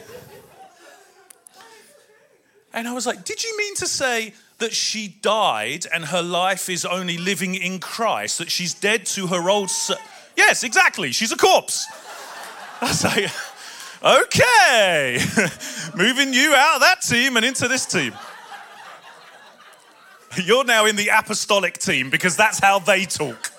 And 2.74 2.88
I 2.88 2.94
was 2.94 3.08
like, 3.08 3.26
Did 3.26 3.44
you 3.44 3.58
mean 3.58 3.76
to 3.76 3.88
say 3.88 4.34
that 4.60 4.74
she 4.74 5.08
died 5.22 5.86
and 5.94 6.06
her 6.06 6.22
life 6.22 6.70
is 6.70 6.86
only 6.86 7.18
living 7.18 7.56
in 7.56 7.80
Christ, 7.80 8.40
that 8.40 8.50
she's 8.50 8.74
dead 8.74 9.06
to 9.08 9.28
her 9.28 9.50
old. 9.50 9.70
yes, 10.36 10.64
exactly. 10.64 11.12
She's 11.12 11.32
a 11.32 11.38
corpse. 11.38 11.86
I 12.82 13.30
like, 14.04 14.26
okay, 14.26 15.20
moving 15.96 16.34
you 16.34 16.54
out 16.56 16.76
of 16.76 16.82
that 16.82 17.02
team 17.02 17.38
and 17.38 17.46
into 17.46 17.68
this 17.68 17.86
team. 17.86 18.14
You're 20.44 20.66
now 20.66 20.86
in 20.86 20.96
the 20.96 21.10
apostolic 21.10 21.78
team 21.78 22.10
because 22.10 22.36
that's 22.36 22.60
how 22.60 22.80
they 22.80 23.06
talk. 23.06 23.52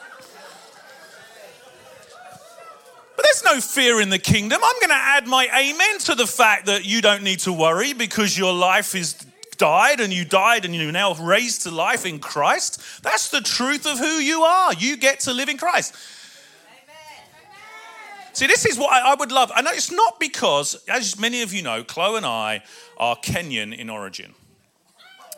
But 3.17 3.25
there's 3.25 3.43
no 3.45 3.61
fear 3.61 4.01
in 4.01 4.11
the 4.11 4.19
kingdom. 4.19 4.61
I'm 4.63 4.77
going 4.77 4.91
to 4.91 4.95
add 4.95 5.27
my 5.27 5.49
amen 5.53 5.99
to 6.01 6.15
the 6.15 6.27
fact 6.27 6.67
that 6.67 6.85
you 6.85 7.01
don't 7.01 7.25
need 7.25 7.41
to 7.41 7.53
worry 7.53 7.93
because 7.93 8.39
your 8.39 8.55
life 8.55 8.95
is 8.95 9.17
died 9.59 10.01
and 10.01 10.13
you 10.13 10.25
died 10.25 10.65
and 10.65 10.75
you're 10.75 10.91
now 10.93 11.15
raised 11.15 11.63
to 11.63 11.71
life 11.71 12.07
in 12.07 12.19
Christ. 12.19 13.03
That's 13.03 13.29
the 13.29 13.41
truth 13.41 13.87
of 13.87 13.99
who 13.99 14.07
you 14.07 14.43
are. 14.43 14.73
You 14.75 14.97
get 14.97 15.21
to 15.21 15.33
live 15.33 15.49
in 15.49 15.59
Christ. 15.59 15.95
See, 18.33 18.47
this 18.47 18.65
is 18.65 18.79
what 18.79 18.93
I, 18.93 19.17
would 19.17 19.33
love. 19.33 19.51
I 19.53 19.63
know 19.63 19.73
it's 19.73 19.91
not 19.91 20.21
because, 20.21 20.77
as 20.87 21.19
many 21.19 21.43
of 21.43 21.53
you 21.53 21.61
know, 21.61 21.83
Chloe 21.83 22.19
and 22.19 22.25
I 22.25 22.63
are 22.97 23.17
Kenyan 23.17 23.77
in 23.77 23.91
origin. 23.91 24.33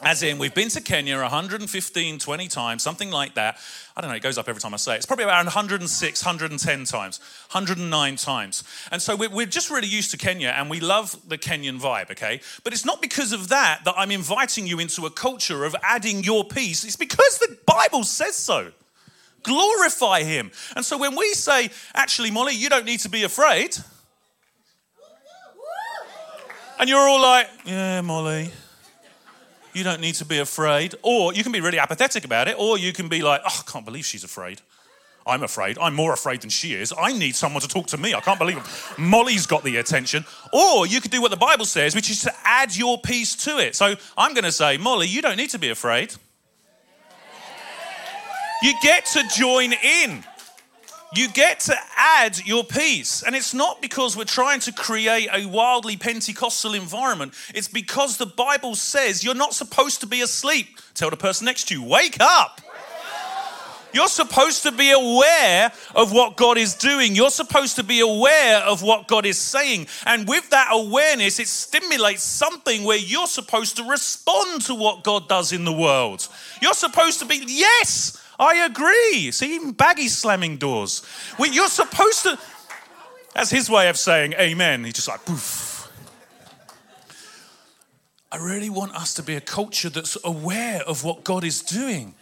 As 0.03 0.23
in, 0.23 0.39
we've 0.39 0.55
been 0.55 0.71
to 0.71 0.81
Kenya 0.81 1.19
115, 1.19 2.19
20 2.19 2.49
times, 2.49 2.83
something 2.83 3.11
like 3.11 3.35
that. 3.35 3.59
I 3.95 4.01
don't 4.01 4.09
know, 4.09 4.17
it 4.17 4.23
goes 4.23 4.39
up 4.39 4.49
every 4.49 4.61
time 4.61 4.73
I 4.73 4.79
say 4.79 4.95
it. 4.95 4.97
It's 4.97 5.07
probably 5.07 5.27
around 5.27 5.45
106, 5.45 6.25
110 6.25 6.85
times, 6.85 7.21
109 7.53 8.17
times. 8.17 8.65
And 8.91 9.03
so 9.03 9.15
we're, 9.15 9.45
just 9.45 9.69
really 9.69 9.89
used 9.89 10.11
to 10.13 10.17
Kenya 10.17 10.55
and 10.57 10.71
we 10.71 10.81
love 10.81 11.17
the 11.29 11.37
Kenyan 11.37 11.79
vibe, 11.79 12.11
okay? 12.13 12.41
But 12.65 12.73
it's 12.73 12.87
not 12.87 13.03
because 13.03 13.33
of 13.33 13.49
that 13.49 13.81
that 13.85 13.95
I'm 13.99 14.11
inviting 14.11 14.67
you 14.67 14.81
into 14.81 15.05
a 15.05 15.11
culture 15.11 15.65
of 15.67 15.77
adding 15.83 16.25
your 16.25 16.45
piece. 16.45 16.83
It's 16.83 16.97
because 16.97 17.39
the 17.39 17.59
Bible 17.67 18.05
says 18.05 18.37
so. 18.37 18.73
Glorify 19.43 20.23
Him. 20.23 20.51
And 20.77 20.85
so 20.85 20.97
when 20.97 21.15
we 21.15 21.35
say, 21.35 21.69
actually, 21.95 22.31
Molly, 22.31 22.55
you 22.55 22.71
don't 22.71 22.87
need 22.87 23.01
to 23.01 23.11
be 23.11 23.25
afraid. 23.25 23.77
And 26.79 26.89
you're 26.89 26.99
all 26.99 27.21
like, 27.21 27.49
yeah, 27.67 28.01
Molly. 28.01 28.51
You 29.73 29.85
don't 29.85 30.01
need 30.01 30.15
to 30.17 30.25
be 30.25 30.39
afraid. 30.39 30.95
Or 31.03 31.33
you 31.33 31.43
can 31.43 31.53
be 31.53 31.61
really 31.61 31.79
apathetic 31.79 32.25
about 32.25 32.49
it, 32.49 32.57
or 32.59 32.79
you 32.79 32.93
can 32.93 33.09
be 33.09 33.23
like, 33.23 33.41
oh, 33.45 33.65
I 33.67 33.71
can't 33.71 33.85
believe 33.85 34.05
she's 34.05 34.25
afraid. 34.25 34.61
I'm 35.27 35.43
afraid. 35.43 35.79
I'm 35.79 35.95
more 35.95 36.13
afraid 36.13 36.41
than 36.41 36.51
she 36.51 36.75
is. 36.75 36.93
I 36.99 37.13
need 37.13 37.37
someone 37.37 37.61
to 37.61 37.69
talk 37.69 37.87
to 37.89 37.99
me. 37.99 38.15
I 38.15 38.21
can't 38.21 38.39
believe. 38.39 38.59
Molly's 38.99 39.47
got 39.47 39.63
the 39.63 39.77
attention. 39.77 40.25
Or 40.53 40.87
you 40.87 41.01
could 41.01 41.11
do 41.11 41.21
what 41.21 41.31
the 41.31 41.37
Bible 41.37 41.67
says, 41.67 41.95
which 41.95 42.11
is 42.11 42.23
to 42.23 42.33
add 42.45 42.75
your 42.75 42.99
piece 42.99 43.37
to 43.45 43.59
it. 43.59 43.77
So 43.77 43.95
I'm 44.17 44.35
going 44.35 44.45
to 44.45 44.53
say, 44.53 44.77
Molly, 44.79 45.07
you 45.07 45.23
don't 45.23 45.37
need 45.37 45.51
to 45.51 45.59
be 45.59 45.69
afraid. 45.69 46.15
You 48.63 48.75
get 48.83 49.07
to 49.07 49.23
join 49.29 49.73
in 49.73 50.25
you 51.15 51.29
get 51.29 51.61
to 51.61 51.77
add 51.97 52.47
your 52.47 52.65
piece. 52.65 53.23
And 53.23 53.35
it's 53.35 53.53
not 53.53 53.83
because 53.83 54.17
we're 54.17 54.25
trying 54.25 54.61
to 54.61 54.73
create 54.73 55.29
a 55.33 55.47
wildly 55.47 55.97
Pentecostal 55.97 56.75
environment, 56.75 57.35
it's 57.55 57.69
because 57.69 58.17
the 58.17 58.27
Bible 58.27 58.75
says 58.75 59.25
you're 59.25 59.35
not 59.35 59.55
supposed 59.55 60.01
to 60.01 60.07
be 60.07 60.21
asleep. 60.21 60.69
Tell 60.95 61.11
the 61.11 61.17
person 61.17 61.47
next 61.47 61.69
to 61.69 61.75
you, 61.75 61.83
wake 61.83 62.19
up. 62.21 62.61
You're 63.93 64.09
supposed 64.09 64.63
to 64.63 64.73
be 64.73 64.93
aware 64.93 65.73
of 65.97 66.13
what 66.13 66.37
God 66.37 66.59
is 66.59 66.75
doing. 66.75 67.17
You're 67.17 67.31
supposed 67.31 67.77
to 67.77 67.83
be 67.83 68.01
aware 68.01 68.59
of 68.59 68.83
what 68.83 69.09
God 69.09 69.27
is 69.27 69.39
saying. 69.39 69.89
And 70.07 70.29
with 70.29 70.49
that 70.51 70.69
awareness, 70.71 71.41
it 71.41 71.49
stimulates 71.49 72.23
something 72.23 72.85
where 72.85 72.99
you're 72.99 73.27
supposed 73.27 73.77
to 73.79 73.85
respond 73.85 74.63
to 74.63 74.77
what 74.77 75.03
God 75.03 75.29
does 75.29 75.53
in 75.53 75.65
the 75.65 75.73
world. 75.73 76.29
You're 76.63 76.75
supposed 76.75 77.19
to 77.19 77.27
be, 77.27 77.43
yes, 77.47 78.20
I 78.41 78.65
agree. 78.65 79.31
See, 79.33 79.55
even 79.55 79.73
baggy 79.73 80.09
slamming 80.09 80.57
doors. 80.57 81.03
You're 81.39 81.69
supposed 81.69 82.23
to. 82.23 82.39
That's 83.35 83.51
his 83.51 83.69
way 83.69 83.89
of 83.91 83.99
saying 83.99 84.33
amen. 84.33 84.83
He's 84.85 84.95
just 84.95 85.09
like, 85.09 85.25
poof. 85.27 85.89
I 88.33 88.39
really 88.39 88.71
want 88.71 88.95
us 88.95 89.13
to 89.15 89.23
be 89.23 89.37
a 89.37 89.41
culture 89.41 89.91
that's 89.91 90.17
aware 90.25 90.83
of 90.87 91.05
what 91.05 91.23
God 91.23 91.45
is 91.45 91.63
doing. 91.63 92.15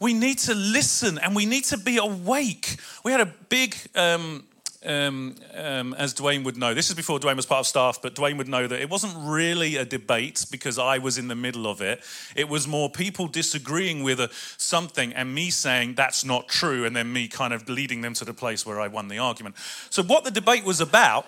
We 0.00 0.14
need 0.14 0.38
to 0.40 0.54
listen 0.54 1.18
and 1.18 1.36
we 1.36 1.46
need 1.46 1.64
to 1.66 1.78
be 1.78 1.98
awake. 1.98 2.76
We 3.04 3.12
had 3.12 3.20
a 3.20 3.32
big 3.48 3.76
um, 3.94 4.44
um, 4.84 5.36
um, 5.54 5.94
as 5.94 6.14
Dwayne 6.14 6.44
would 6.44 6.56
know, 6.56 6.74
this 6.74 6.88
is 6.88 6.94
before 6.94 7.18
Dwayne 7.18 7.36
was 7.36 7.46
part 7.46 7.60
of 7.60 7.66
staff, 7.66 8.00
but 8.02 8.14
Dwayne 8.14 8.36
would 8.38 8.48
know 8.48 8.66
that 8.66 8.80
it 8.80 8.90
wasn't 8.90 9.14
really 9.16 9.76
a 9.76 9.84
debate 9.84 10.44
because 10.50 10.78
I 10.78 10.98
was 10.98 11.18
in 11.18 11.28
the 11.28 11.34
middle 11.34 11.66
of 11.66 11.80
it. 11.80 12.02
It 12.34 12.48
was 12.48 12.66
more 12.66 12.90
people 12.90 13.26
disagreeing 13.28 14.02
with 14.02 14.20
a, 14.20 14.30
something 14.56 15.12
and 15.12 15.34
me 15.34 15.50
saying 15.50 15.94
that's 15.94 16.24
not 16.24 16.48
true, 16.48 16.84
and 16.84 16.94
then 16.96 17.12
me 17.12 17.28
kind 17.28 17.52
of 17.52 17.68
leading 17.68 18.00
them 18.00 18.14
to 18.14 18.24
the 18.24 18.34
place 18.34 18.66
where 18.66 18.80
I 18.80 18.88
won 18.88 19.08
the 19.08 19.18
argument. 19.18 19.56
So, 19.90 20.02
what 20.02 20.24
the 20.24 20.30
debate 20.30 20.64
was 20.64 20.80
about 20.80 21.26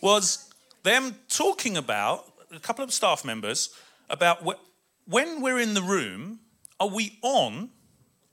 was 0.00 0.52
them 0.82 1.16
talking 1.28 1.76
about, 1.76 2.32
a 2.54 2.60
couple 2.60 2.84
of 2.84 2.92
staff 2.92 3.24
members, 3.24 3.70
about 4.10 4.38
wh- 4.42 4.60
when 5.08 5.40
we're 5.40 5.58
in 5.58 5.74
the 5.74 5.82
room, 5.82 6.40
are 6.78 6.88
we 6.88 7.18
on 7.22 7.70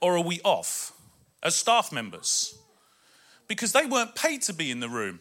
or 0.02 0.18
are 0.18 0.24
we 0.24 0.42
off 0.44 0.94
as 1.44 1.56
staff 1.56 1.92
members? 1.92 2.58
Because 3.50 3.74
they 3.74 3.86
weren't 3.86 4.16
paid 4.16 4.44
to 4.44 4.54
be 4.54 4.72
in 4.72 4.80
the 4.80 4.88
room. 4.88 5.20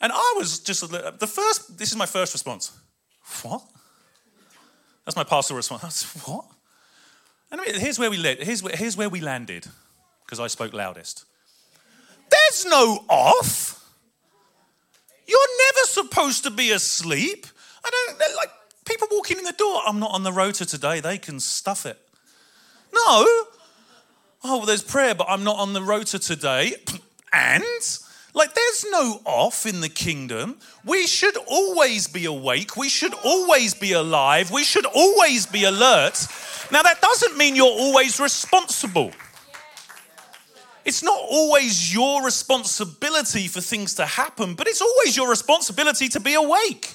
And 0.00 0.10
I 0.14 0.34
was 0.38 0.60
just 0.60 0.88
the 0.90 1.26
first, 1.26 1.76
this 1.76 1.90
is 1.90 1.96
my 1.96 2.06
first 2.06 2.32
response. 2.32 2.72
What? 3.42 3.62
That's 5.04 5.16
my 5.16 5.24
pastoral 5.24 5.56
response. 5.56 6.06
What? 6.26 6.46
And 7.50 7.60
I 7.60 7.66
mean, 7.66 7.78
here's 7.78 7.98
where 7.98 8.10
we 8.10 8.16
lit. 8.16 8.42
Here's 8.42 8.62
where, 8.62 8.74
here's 8.74 8.96
where 8.96 9.08
we 9.08 9.20
landed, 9.20 9.66
because 10.24 10.40
I 10.40 10.48
spoke 10.48 10.72
loudest. 10.72 11.24
There's 12.30 12.64
no 12.64 13.04
off. 13.08 13.80
You're 15.26 15.38
never 15.58 15.86
supposed 15.86 16.42
to 16.44 16.50
be 16.50 16.72
asleep. 16.72 17.46
I 17.84 17.90
don't 17.90 18.36
like 18.36 18.50
people 18.84 19.08
walking 19.10 19.38
in 19.38 19.44
the 19.44 19.52
door. 19.52 19.82
I'm 19.86 20.00
not 20.00 20.10
on 20.10 20.24
the 20.24 20.32
rota 20.32 20.66
today. 20.66 21.00
They 21.00 21.18
can 21.18 21.38
stuff 21.38 21.86
it. 21.86 21.98
No. 22.92 23.24
Oh, 24.46 24.58
well, 24.58 24.66
there's 24.66 24.82
prayer, 24.82 25.14
but 25.14 25.26
I'm 25.28 25.44
not 25.44 25.58
on 25.58 25.74
the 25.74 25.82
rota 25.82 26.18
today. 26.18 26.74
And 27.34 27.98
like, 28.32 28.54
there's 28.54 28.84
no 28.90 29.20
off 29.24 29.66
in 29.66 29.80
the 29.80 29.88
kingdom. 29.88 30.56
We 30.84 31.06
should 31.06 31.36
always 31.46 32.08
be 32.08 32.24
awake. 32.24 32.76
We 32.76 32.88
should 32.88 33.14
always 33.24 33.74
be 33.74 33.92
alive. 33.92 34.50
We 34.50 34.64
should 34.64 34.86
always 34.86 35.46
be 35.46 35.64
alert. 35.64 36.26
Now, 36.70 36.82
that 36.82 37.00
doesn't 37.00 37.36
mean 37.36 37.56
you're 37.56 37.66
always 37.66 38.18
responsible. 38.18 39.12
It's 40.84 41.02
not 41.02 41.18
always 41.18 41.94
your 41.94 42.24
responsibility 42.24 43.48
for 43.48 43.60
things 43.60 43.94
to 43.94 44.04
happen, 44.04 44.54
but 44.54 44.66
it's 44.66 44.82
always 44.82 45.16
your 45.16 45.30
responsibility 45.30 46.08
to 46.08 46.20
be 46.20 46.34
awake. 46.34 46.94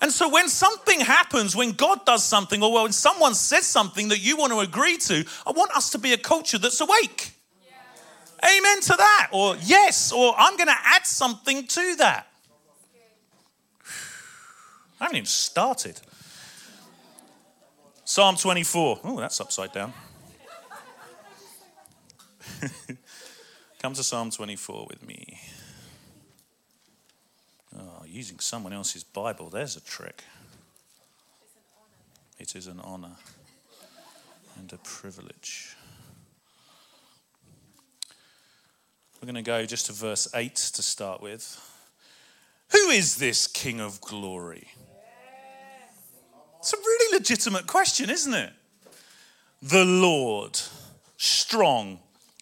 And 0.00 0.10
so, 0.10 0.28
when 0.28 0.48
something 0.48 1.00
happens, 1.00 1.54
when 1.54 1.72
God 1.72 2.04
does 2.04 2.24
something, 2.24 2.62
or 2.62 2.82
when 2.82 2.92
someone 2.92 3.34
says 3.34 3.66
something 3.66 4.08
that 4.08 4.18
you 4.20 4.36
want 4.36 4.52
to 4.52 4.58
agree 4.60 4.98
to, 4.98 5.24
I 5.46 5.52
want 5.52 5.70
us 5.76 5.90
to 5.90 5.98
be 5.98 6.12
a 6.12 6.18
culture 6.18 6.58
that's 6.58 6.80
awake. 6.80 7.32
Amen 8.44 8.80
to 8.82 8.94
that. 8.96 9.28
Or 9.32 9.56
yes, 9.62 10.12
or 10.12 10.34
I'm 10.36 10.56
going 10.56 10.68
to 10.68 10.78
add 10.84 11.06
something 11.06 11.66
to 11.66 11.96
that. 11.96 12.26
I 15.00 15.04
haven't 15.04 15.16
even 15.16 15.26
started. 15.26 16.00
Psalm 18.04 18.36
24. 18.36 19.00
Oh, 19.04 19.20
that's 19.20 19.40
upside 19.40 19.72
down. 19.72 19.92
Come 23.80 23.94
to 23.94 24.02
Psalm 24.02 24.30
24 24.30 24.86
with 24.88 25.06
me. 25.06 25.40
Oh, 27.78 28.04
using 28.06 28.38
someone 28.38 28.72
else's 28.72 29.02
Bible, 29.04 29.48
there's 29.48 29.76
a 29.76 29.80
trick. 29.80 30.24
It 32.38 32.54
is 32.54 32.66
an 32.66 32.80
honor 32.80 33.16
and 34.58 34.72
a 34.72 34.78
privilege. 34.78 35.76
We're 39.22 39.26
going 39.26 39.44
to 39.44 39.48
go 39.48 39.64
just 39.64 39.86
to 39.86 39.92
verse 39.92 40.26
8 40.34 40.52
to 40.56 40.82
start 40.82 41.22
with. 41.22 41.56
Who 42.72 42.88
is 42.88 43.18
this 43.18 43.46
King 43.46 43.80
of 43.80 44.00
glory? 44.00 44.66
It's 46.58 46.72
a 46.72 46.76
really 46.76 47.18
legitimate 47.18 47.68
question, 47.68 48.10
isn't 48.10 48.34
it? 48.34 48.52
The 49.62 49.84
Lord, 49.84 50.58
strong 51.18 52.00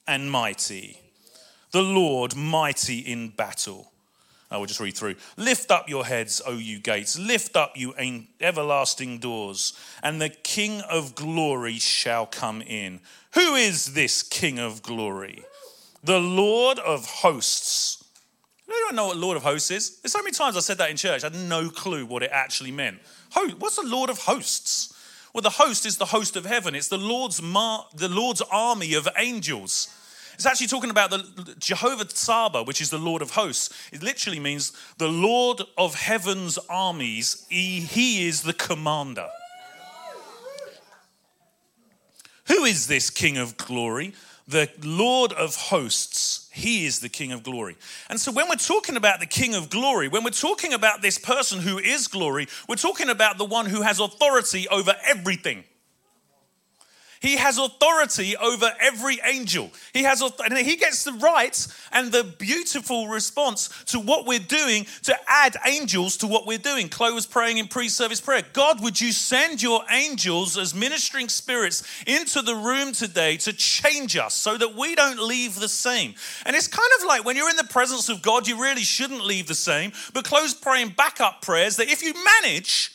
and 0.09 0.31
mighty. 0.31 0.99
The 1.73 1.83
Lord, 1.83 2.35
mighty 2.35 3.01
in 3.01 3.29
battle. 3.29 3.93
I 4.51 4.57
will 4.57 4.65
just 4.65 4.81
read 4.81 4.97
through. 4.97 5.17
Lift 5.37 5.71
up 5.71 5.87
your 5.87 6.07
heads, 6.07 6.41
O 6.47 6.53
you 6.53 6.79
gates. 6.79 7.19
Lift 7.19 7.57
up, 7.57 7.77
you 7.77 7.93
everlasting 8.41 9.19
doors, 9.19 9.75
and 10.03 10.19
the 10.19 10.31
King 10.31 10.81
of 10.81 11.15
glory 11.15 11.79
shall 11.79 12.25
come 12.25 12.63
in. 12.63 13.01
Who 13.35 13.55
is 13.55 13.93
this 13.93 14.23
King 14.23 14.59
of 14.59 14.83
glory? 14.83 15.45
The 16.03 16.19
Lord 16.19 16.79
of 16.79 17.07
hosts. 17.07 18.05
Anyone 18.69 18.97
know 18.97 19.07
what 19.09 19.17
Lord 19.17 19.37
of 19.37 19.43
hosts 19.43 19.71
is? 19.71 19.99
There's 20.01 20.13
so 20.13 20.21
many 20.21 20.31
times 20.31 20.57
I 20.57 20.61
said 20.61 20.79
that 20.79 20.91
in 20.91 20.97
church, 20.97 21.25
I 21.25 21.27
had 21.27 21.35
no 21.35 21.69
clue 21.69 22.07
what 22.07 22.23
it 22.23 22.31
actually 22.33 22.71
meant. 22.71 22.99
What's 23.59 23.77
the 23.77 23.87
Lord 23.87 24.11
of 24.11 24.19
hosts? 24.19 24.95
Well, 25.35 25.43
the 25.43 25.51
host 25.51 25.87
is 25.87 25.97
the 25.97 26.07
host 26.07 26.37
of 26.37 26.47
heaven. 26.47 26.75
It's 26.75 26.89
the 26.89 26.99
Lord's, 26.99 27.43
mar- 27.43 27.87
the 27.95 28.09
Lord's 28.09 28.43
army 28.51 28.95
of 28.95 29.09
angels. 29.17 29.95
It's 30.35 30.47
actually 30.47 30.69
talking 30.69 30.91
about 30.91 31.11
the 31.11 31.55
Jehovah 31.59 32.07
Tsaba, 32.07 32.67
which 32.67 32.81
is 32.81 32.91
the 32.91 32.99
Lord 32.99 33.23
of 33.23 33.33
hosts. 33.33 33.69
It 33.93 34.03
literally 34.03 34.41
means 34.41 34.73
the 34.97 35.09
Lord 35.09 35.63
of 35.77 35.95
heaven's 35.95 36.59
armies. 36.69 37.47
He, 37.51 37.81
he 37.81 38.27
is 38.27 38.43
the 38.43 38.55
commander. 38.55 39.29
Who 42.47 42.65
is 42.65 42.87
this 42.87 43.11
King 43.11 43.37
of 43.37 43.57
glory? 43.57 44.15
The 44.51 44.69
Lord 44.83 45.33
of 45.33 45.55
hosts. 45.55 46.49
He 46.53 46.85
is 46.85 46.99
the 46.99 47.09
King 47.09 47.31
of 47.31 47.45
glory. 47.45 47.77
And 48.09 48.21
so, 48.21 48.33
when 48.33 48.49
we're 48.49 48.57
talking 48.57 48.97
about 48.97 49.21
the 49.21 49.27
King 49.27 49.55
of 49.55 49.71
glory, 49.71 50.09
when 50.09 50.25
we're 50.25 50.31
talking 50.31 50.73
about 50.73 51.03
this 51.03 51.19
person 51.19 51.61
who 51.61 51.79
is 51.79 52.09
glory, 52.09 52.49
we're 52.69 52.75
talking 52.75 53.09
about 53.09 53.39
the 53.39 53.45
one 53.45 53.67
who 53.67 53.83
has 53.83 54.01
authority 54.01 54.67
over 54.67 54.97
everything. 55.07 55.63
He 57.21 57.37
has 57.37 57.59
authority 57.59 58.35
over 58.35 58.73
every 58.81 59.21
angel. 59.23 59.71
He 59.93 60.05
has 60.05 60.23
and 60.23 60.57
he 60.57 60.77
gets 60.77 61.05
the 61.05 61.13
right 61.13 61.67
and 61.93 62.11
the 62.11 62.25
beautiful 62.25 63.09
response 63.09 63.69
to 63.87 64.01
what 64.01 64.27
we're 64.27 64.39
doing 64.39 64.87
to 65.03 65.15
add 65.29 65.57
angels 65.67 66.17
to 66.19 66.27
what 66.27 66.47
we're 66.47 66.57
doing. 66.57 66.89
Chloe 66.89 67.13
was 67.13 67.27
praying 67.27 67.59
in 67.59 67.69
pre-service 67.69 68.23
prayer. 68.23 68.43
God, 68.55 68.83
would 68.83 68.99
you 68.99 69.13
send 69.13 69.61
your 69.61 69.83
angels 69.91 70.57
as 70.57 70.75
ministering 70.75 71.29
spirits 71.29 71.83
into 72.07 72.41
the 72.41 72.55
room 72.55 72.93
today 72.93 73.37
to 73.39 73.53
change 73.53 74.17
us 74.17 74.35
so 74.35 74.57
that 74.57 74.75
we 74.75 74.95
don't 74.95 75.21
leave 75.21 75.61
the 75.61 75.69
same? 75.69 76.15
And 76.47 76.57
it's 76.57 76.69
kind 76.69 76.91
of 76.99 77.07
like 77.07 77.27
when 77.27 77.37
you're 77.37 77.51
in 77.51 77.57
the 77.57 77.65
presence 77.65 78.09
of 78.09 78.23
God, 78.23 78.49
you 78.49 78.61
really 78.61 78.83
shouldn't 78.83 79.25
leave 79.27 79.47
the 79.47 79.55
same. 79.55 79.93
But 80.15 80.25
Chloe's 80.25 80.55
praying 80.55 80.95
backup 80.97 81.43
prayers 81.43 81.77
that 81.77 81.91
if 81.91 82.03
you 82.03 82.15
manage 82.43 82.95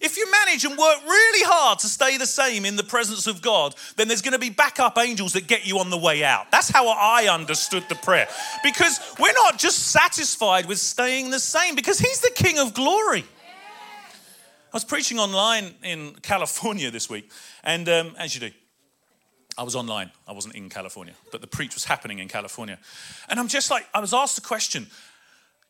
if 0.00 0.16
you 0.16 0.30
manage 0.30 0.64
and 0.64 0.76
work 0.78 0.98
really 1.04 1.44
hard 1.44 1.78
to 1.80 1.86
stay 1.86 2.16
the 2.16 2.26
same 2.26 2.64
in 2.64 2.76
the 2.76 2.82
presence 2.82 3.26
of 3.26 3.42
God, 3.42 3.74
then 3.96 4.08
there's 4.08 4.22
going 4.22 4.32
to 4.32 4.38
be 4.38 4.50
backup 4.50 4.96
angels 4.98 5.34
that 5.34 5.46
get 5.46 5.66
you 5.66 5.78
on 5.78 5.90
the 5.90 5.98
way 5.98 6.24
out. 6.24 6.50
That's 6.50 6.70
how 6.70 6.88
I 6.88 7.28
understood 7.30 7.84
the 7.88 7.94
prayer. 7.96 8.26
Because 8.62 8.98
we're 9.18 9.32
not 9.32 9.58
just 9.58 9.90
satisfied 9.90 10.66
with 10.66 10.78
staying 10.78 11.30
the 11.30 11.38
same, 11.38 11.74
because 11.74 11.98
He's 11.98 12.20
the 12.20 12.32
King 12.34 12.58
of 12.58 12.74
glory. 12.74 13.24
I 14.72 14.76
was 14.76 14.84
preaching 14.84 15.18
online 15.18 15.74
in 15.82 16.14
California 16.22 16.90
this 16.90 17.10
week, 17.10 17.30
and 17.64 17.88
um, 17.88 18.14
as 18.18 18.34
you 18.34 18.40
do, 18.40 18.54
I 19.58 19.64
was 19.64 19.74
online. 19.74 20.12
I 20.28 20.32
wasn't 20.32 20.54
in 20.54 20.70
California, 20.70 21.14
but 21.32 21.40
the 21.40 21.46
preach 21.46 21.74
was 21.74 21.84
happening 21.84 22.20
in 22.20 22.28
California. 22.28 22.78
And 23.28 23.40
I'm 23.40 23.48
just 23.48 23.70
like, 23.70 23.86
I 23.92 24.00
was 24.00 24.14
asked 24.14 24.36
the 24.36 24.42
question 24.42 24.86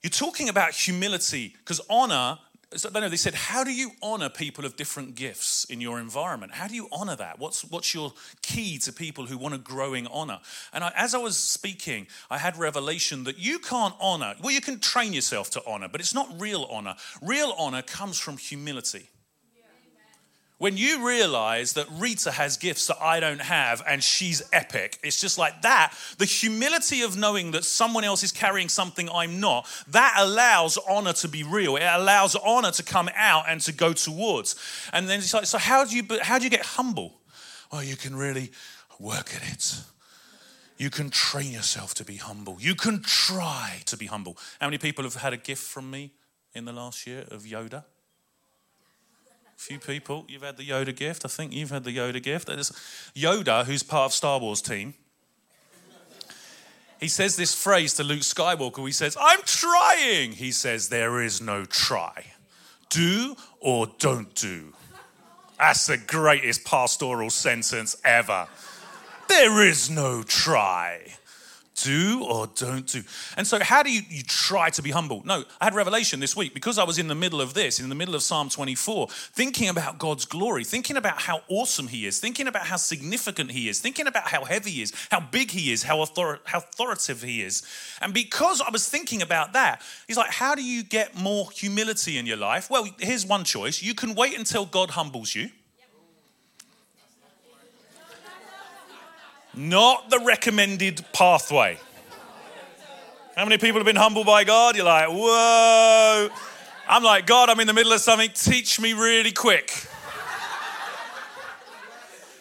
you're 0.03 0.11
talking 0.11 0.49
about 0.49 0.73
humility, 0.73 1.55
because 1.59 1.81
honor 1.91 2.39
so 2.77 2.89
they, 2.89 3.17
said, 3.17 3.35
How 3.35 3.65
do 3.65 3.73
you 3.73 3.91
honor 4.01 4.29
people 4.29 4.65
of 4.65 4.77
different 4.77 5.17
gifts 5.17 5.65
in 5.65 5.81
your 5.81 5.99
environment? 5.99 6.53
How 6.53 6.69
do 6.69 6.75
you 6.75 6.89
honor 6.93 7.17
that? 7.17 7.39
What's, 7.39 7.65
what's 7.65 7.95
your 7.95 8.13
key 8.43 8.79
to 8.79 8.93
people 8.93 9.27
who 9.27 9.37
want 9.37 9.55
a 9.55 9.59
growing 9.59 10.07
honor? 10.07 10.39
And 10.73 10.85
I, 10.85 10.93
as 10.97 11.15
I 11.15 11.19
was 11.19 11.37
speaking, 11.37 12.07
I 12.31 12.39
had 12.39 12.57
revelation 12.57 13.25
that 13.25 13.39
you 13.39 13.59
can't 13.59 13.95
honor. 14.01 14.35
Well, 14.41 14.53
you 14.53 14.61
can 14.61 14.79
train 14.79 15.13
yourself 15.13 15.51
to 15.51 15.63
honor, 15.67 15.89
but 15.89 16.01
it's 16.01 16.15
not 16.15 16.29
real 16.41 16.65
honor. 16.71 16.95
Real 17.21 17.55
honor 17.59 17.83
comes 17.83 18.19
from 18.19 18.37
humility 18.37 19.09
when 20.61 20.77
you 20.77 21.09
realize 21.09 21.73
that 21.73 21.87
Rita 21.91 22.31
has 22.31 22.59
gifts 22.59 22.87
that 22.89 23.01
I 23.01 23.19
don't 23.19 23.41
have 23.41 23.83
and 23.89 24.05
she's 24.05 24.43
epic, 24.53 24.99
it's 25.03 25.19
just 25.19 25.39
like 25.39 25.63
that. 25.63 25.95
The 26.19 26.27
humility 26.27 27.01
of 27.01 27.17
knowing 27.17 27.53
that 27.53 27.65
someone 27.65 28.05
else 28.05 28.23
is 28.23 28.31
carrying 28.31 28.69
something 28.69 29.09
I'm 29.09 29.41
not, 29.41 29.67
that 29.89 30.17
allows 30.19 30.77
honor 30.87 31.15
to 31.15 31.29
be 31.29 31.45
real. 31.45 31.77
It 31.77 31.89
allows 31.91 32.37
honor 32.37 32.73
to 32.73 32.83
come 32.83 33.09
out 33.17 33.45
and 33.49 33.63
to 33.63 33.73
go 33.73 33.95
towards. 33.95 34.55
And 34.93 35.09
then 35.09 35.21
it's 35.21 35.33
like, 35.33 35.47
so 35.47 35.57
how 35.57 35.87
do 35.87 35.97
you, 35.97 36.05
how 36.21 36.37
do 36.37 36.45
you 36.45 36.51
get 36.51 36.67
humble? 36.67 37.23
Well, 37.73 37.83
you 37.83 37.97
can 37.97 38.15
really 38.15 38.53
work 38.99 39.35
at 39.35 39.43
it. 39.51 39.81
You 40.77 40.91
can 40.91 41.09
train 41.09 41.53
yourself 41.53 41.95
to 41.95 42.05
be 42.05 42.17
humble. 42.17 42.59
You 42.61 42.75
can 42.75 43.03
try 43.03 43.81
to 43.87 43.97
be 43.97 44.05
humble. 44.05 44.37
How 44.61 44.67
many 44.67 44.77
people 44.77 45.05
have 45.05 45.15
had 45.15 45.33
a 45.33 45.39
gift 45.39 45.63
from 45.63 45.91
me 45.91 46.13
in 46.53 46.67
the 46.67 46.73
last 46.75 47.07
year 47.07 47.25
of 47.31 47.45
Yoda? 47.45 47.85
Few 49.61 49.79
people. 49.79 50.25
You've 50.27 50.43
had 50.43 50.57
the 50.57 50.67
Yoda 50.67 50.97
gift. 50.97 51.25
I 51.27 51.29
think 51.29 51.53
you've 51.53 51.71
had 51.71 51.85
the 51.85 51.95
Yoda 51.95 52.23
gift. 52.23 52.49
There's 52.49 52.71
Yoda, 53.15 53.67
who's 53.67 53.83
part 53.83 54.07
of 54.07 54.13
Star 54.15 54.41
Wars 54.41 54.63
team. 54.63 54.95
He 56.99 57.09
says 57.09 57.37
this 57.37 57.55
phrase 57.55 57.95
to 57.95 58.05
Luke 58.05 58.21
Skywalker. 58.21 58.85
He 58.87 58.93
says, 58.93 59.17
I'm 59.21 59.41
trying. 59.45 60.33
He 60.33 60.51
says, 60.51 60.89
There 60.89 61.23
is 61.23 61.43
no 61.43 61.67
try. 61.67 62.33
Do 62.89 63.37
or 63.61 63.87
don't 63.99 64.35
do. 64.35 64.73
That's 65.59 65.87
the 65.87 65.99
greatest 65.99 66.65
pastoral 66.65 67.31
sentence 67.31 67.97
ever. 68.03 68.49
There 69.29 69.63
is 69.67 69.91
no 69.91 70.23
try 70.23 71.17
do 71.83 72.25
or 72.25 72.49
don't 72.55 72.87
do. 72.87 73.03
And 73.37 73.47
so, 73.47 73.59
how 73.61 73.83
do 73.83 73.91
you, 73.91 74.03
you 74.09 74.23
try 74.23 74.71
to 74.71 74.83
be 74.83 74.91
humble? 74.91 75.23
No, 75.25 75.45
I 75.61 75.65
had 75.65 75.75
revelation 75.75 76.21
this 76.21 76.37
week 76.37 76.55
because 76.55 76.79
I 76.79 76.85
was 76.85 76.99
in 76.99 77.09
the 77.09 77.15
middle 77.15 77.41
of 77.41 77.55
this, 77.55 77.81
in 77.81 77.89
the 77.89 77.95
middle 77.95 78.15
of 78.15 78.23
Psalm 78.23 78.49
24, 78.49 79.09
thinking 79.09 79.69
about 79.69 79.99
God's 79.99 80.25
glory, 80.25 80.65
thinking 80.65 80.97
about 80.97 81.21
how 81.21 81.43
awesome 81.49 81.89
He 81.89 82.07
is, 82.07 82.21
thinking 82.21 82.47
about 82.47 82.67
how 82.67 82.77
significant 82.77 83.51
He 83.51 83.69
is, 83.69 83.81
thinking 83.81 84.07
about 84.07 84.29
how 84.29 84.45
heavy 84.45 84.71
He 84.71 84.83
is, 84.83 84.93
how 85.11 85.21
big 85.21 85.51
He 85.51 85.73
is, 85.73 85.83
how, 85.83 85.99
author- 85.99 86.41
how 86.45 86.59
authoritative 86.59 87.23
He 87.23 87.43
is. 87.43 87.63
And 88.01 88.13
because 88.15 88.61
I 88.61 88.71
was 88.71 88.89
thinking 88.89 89.23
about 89.23 89.53
that, 89.55 89.83
He's 90.07 90.17
like, 90.17 90.31
how 90.31 90.55
do 90.55 90.63
you 90.63 90.83
get 90.83 91.17
more 91.17 91.51
humility 91.51 92.19
in 92.19 92.27
your 92.27 92.37
life? 92.37 92.71
Well, 92.71 92.89
here's 92.99 93.27
one 93.27 93.45
choice 93.45 93.83
you 93.83 93.95
can 93.95 94.15
wait 94.15 94.39
until 94.39 94.67
God 94.67 94.91
humbles 94.91 95.35
you. 95.35 95.51
Not 99.55 100.11
the 100.11 100.21
recommended 100.21 101.05
pathway. 101.13 101.79
How 103.37 103.45
many 103.45 103.59
people 103.59 103.79
have 103.79 103.87
been 103.87 103.97
humbled 103.97 104.27
by 104.27 104.45
God? 104.45 104.77
You're 104.77 104.85
like, 104.85 105.09
whoa. 105.09 106.29
I'm 106.89 107.03
like, 107.03 107.27
God, 107.27 107.49
I'm 107.49 107.61
in 107.61 107.67
the 107.67 107.73
middle 107.73 107.93
of 107.93 108.01
something. 108.01 108.31
Teach 108.35 108.81
me 108.81 108.93
really 108.93 109.33
quick. 109.33 109.87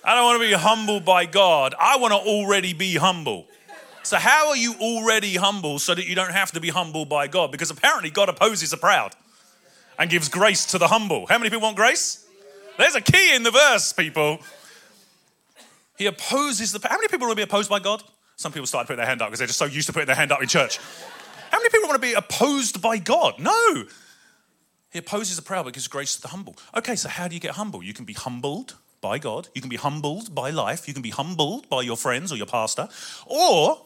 I 0.03 0.15
don't 0.15 0.23
want 0.23 0.41
to 0.41 0.47
be 0.47 0.53
humbled 0.53 1.05
by 1.05 1.25
God. 1.25 1.75
I 1.79 1.97
want 1.97 2.13
to 2.13 2.19
already 2.19 2.73
be 2.73 2.95
humble. 2.95 3.45
So, 4.01 4.17
how 4.17 4.49
are 4.49 4.57
you 4.57 4.73
already 4.81 5.35
humble 5.35 5.77
so 5.77 5.93
that 5.93 6.07
you 6.07 6.15
don't 6.15 6.31
have 6.31 6.51
to 6.53 6.59
be 6.59 6.69
humbled 6.69 7.09
by 7.09 7.27
God? 7.27 7.51
Because 7.51 7.69
apparently, 7.69 8.09
God 8.09 8.27
opposes 8.27 8.71
the 8.71 8.77
proud 8.77 9.13
and 9.99 10.09
gives 10.09 10.29
grace 10.29 10.65
to 10.67 10.77
the 10.77 10.87
humble. 10.87 11.27
How 11.27 11.37
many 11.37 11.49
people 11.49 11.61
want 11.61 11.75
grace? 11.75 12.25
There's 12.77 12.95
a 12.95 13.01
key 13.01 13.35
in 13.35 13.43
the 13.43 13.51
verse, 13.51 13.93
people. 13.93 14.39
He 15.99 16.05
opposes 16.05 16.71
the. 16.71 16.79
How 16.87 16.95
many 16.95 17.09
people 17.09 17.27
want 17.27 17.33
to 17.33 17.45
be 17.45 17.47
opposed 17.47 17.69
by 17.69 17.79
God? 17.79 18.01
Some 18.37 18.53
people 18.53 18.65
start 18.65 18.87
putting 18.87 18.97
their 18.97 19.05
hand 19.05 19.21
up 19.21 19.27
because 19.27 19.39
they're 19.39 19.47
just 19.47 19.59
so 19.59 19.65
used 19.65 19.85
to 19.87 19.93
putting 19.93 20.07
their 20.07 20.15
hand 20.15 20.31
up 20.31 20.41
in 20.41 20.47
church. 20.47 20.79
How 21.51 21.57
many 21.59 21.69
people 21.69 21.89
want 21.89 22.01
to 22.01 22.07
be 22.07 22.13
opposed 22.13 22.81
by 22.81 22.97
God? 22.97 23.37
No. 23.37 23.83
He 24.91 24.99
opposes 24.99 25.35
the 25.35 25.41
proud 25.41 25.65
but 25.65 25.73
gives 25.73 25.89
grace 25.89 26.15
to 26.15 26.21
the 26.21 26.29
humble. 26.29 26.55
Okay, 26.75 26.95
so 26.95 27.09
how 27.09 27.27
do 27.27 27.35
you 27.35 27.41
get 27.41 27.51
humble? 27.51 27.83
You 27.83 27.93
can 27.93 28.05
be 28.05 28.13
humbled 28.13 28.75
by 29.01 29.19
God, 29.19 29.49
you 29.53 29.61
can 29.61 29.69
be 29.69 29.77
humbled 29.77 30.33
by 30.33 30.49
life, 30.49 30.87
you 30.87 30.93
can 30.93 31.03
be 31.03 31.09
humbled 31.09 31.69
by 31.69 31.81
your 31.81 31.95
friends 31.95 32.31
or 32.33 32.35
your 32.35 32.45
pastor, 32.45 32.89
or 33.25 33.81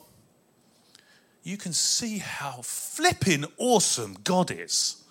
you 1.44 1.58
can 1.58 1.74
see 1.74 2.18
how 2.20 2.62
flipping 2.64 3.46
awesome 3.58 4.18
God 4.24 4.50
is 4.50 5.03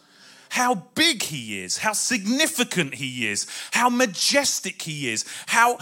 how 0.53 0.75
big 0.95 1.23
he 1.23 1.63
is, 1.63 1.79
how 1.79 1.95
significant 1.95 2.97
he 2.97 3.27
is, 3.27 3.47
how 3.71 3.89
majestic 3.89 4.83
he 4.83 5.11
is, 5.11 5.25
how 5.47 5.79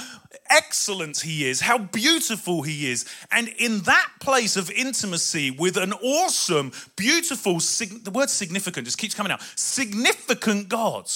excellent 0.49 1.19
he 1.19 1.45
is, 1.45 1.61
how 1.61 1.77
beautiful 1.77 2.63
he 2.63 2.89
is. 2.89 3.05
And 3.33 3.49
in 3.59 3.81
that 3.81 4.09
place 4.21 4.57
of 4.57 4.71
intimacy 4.71 5.51
with 5.51 5.77
an 5.77 5.93
awesome, 5.93 6.71
beautiful, 6.95 7.55
the 7.55 8.13
word 8.15 8.31
significant 8.31 8.85
just 8.85 8.97
keeps 8.97 9.13
coming 9.13 9.33
out, 9.33 9.43
significant 9.57 10.69
God, 10.69 11.11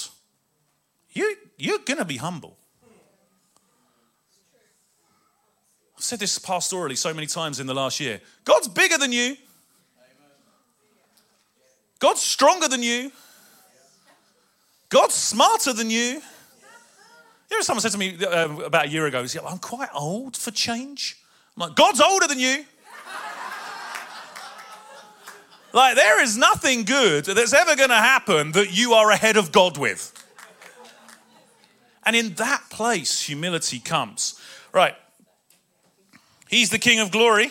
you, 1.12 1.36
you're 1.56 1.78
going 1.78 1.98
to 1.98 2.04
be 2.04 2.16
humble. 2.16 2.56
I've 5.96 6.02
said 6.02 6.18
this 6.18 6.40
pastorally 6.40 6.98
so 6.98 7.14
many 7.14 7.28
times 7.28 7.60
in 7.60 7.68
the 7.68 7.74
last 7.74 8.00
year. 8.00 8.20
God's 8.44 8.66
bigger 8.66 8.98
than 8.98 9.12
you. 9.12 9.36
God's 12.00 12.20
stronger 12.20 12.66
than 12.66 12.82
you. 12.82 13.12
God's 14.94 15.16
smarter 15.16 15.72
than 15.72 15.90
you. 15.90 16.22
You 17.50 17.56
know, 17.58 17.60
someone 17.62 17.80
said 17.80 17.90
to 17.90 17.98
me 17.98 18.16
uh, 18.24 18.48
about 18.58 18.86
a 18.86 18.88
year 18.88 19.06
ago, 19.06 19.26
I'm 19.44 19.58
quite 19.58 19.88
old 19.92 20.36
for 20.36 20.52
change. 20.52 21.20
I'm 21.56 21.62
like, 21.62 21.74
God's 21.74 22.00
older 22.00 22.28
than 22.28 22.38
you. 22.38 22.64
like, 25.72 25.96
there 25.96 26.22
is 26.22 26.38
nothing 26.38 26.84
good 26.84 27.24
that's 27.24 27.52
ever 27.52 27.74
going 27.74 27.88
to 27.88 27.96
happen 27.96 28.52
that 28.52 28.72
you 28.72 28.92
are 28.92 29.10
ahead 29.10 29.36
of 29.36 29.50
God 29.50 29.78
with. 29.78 30.12
And 32.06 32.14
in 32.14 32.34
that 32.34 32.62
place, 32.70 33.20
humility 33.20 33.80
comes. 33.80 34.40
Right. 34.72 34.94
He's 36.48 36.70
the 36.70 36.78
King 36.78 37.00
of 37.00 37.10
glory. 37.10 37.50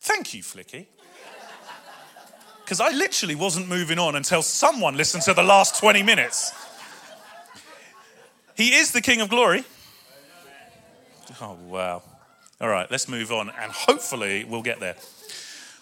Thank 0.00 0.34
you, 0.34 0.42
Flicky 0.42 0.86
because 2.64 2.80
I 2.80 2.90
literally 2.90 3.34
wasn't 3.34 3.68
moving 3.68 3.98
on 3.98 4.16
until 4.16 4.42
someone 4.42 4.96
listened 4.96 5.22
to 5.24 5.34
the 5.34 5.42
last 5.42 5.78
20 5.78 6.02
minutes. 6.02 6.52
He 8.56 8.74
is 8.74 8.92
the 8.92 9.02
King 9.02 9.20
of 9.20 9.28
glory. 9.28 9.64
Oh, 11.40 11.58
wow. 11.66 12.02
All 12.60 12.68
right, 12.68 12.90
let's 12.90 13.08
move 13.08 13.32
on 13.32 13.50
and 13.50 13.70
hopefully 13.70 14.44
we'll 14.44 14.62
get 14.62 14.80
there. 14.80 14.96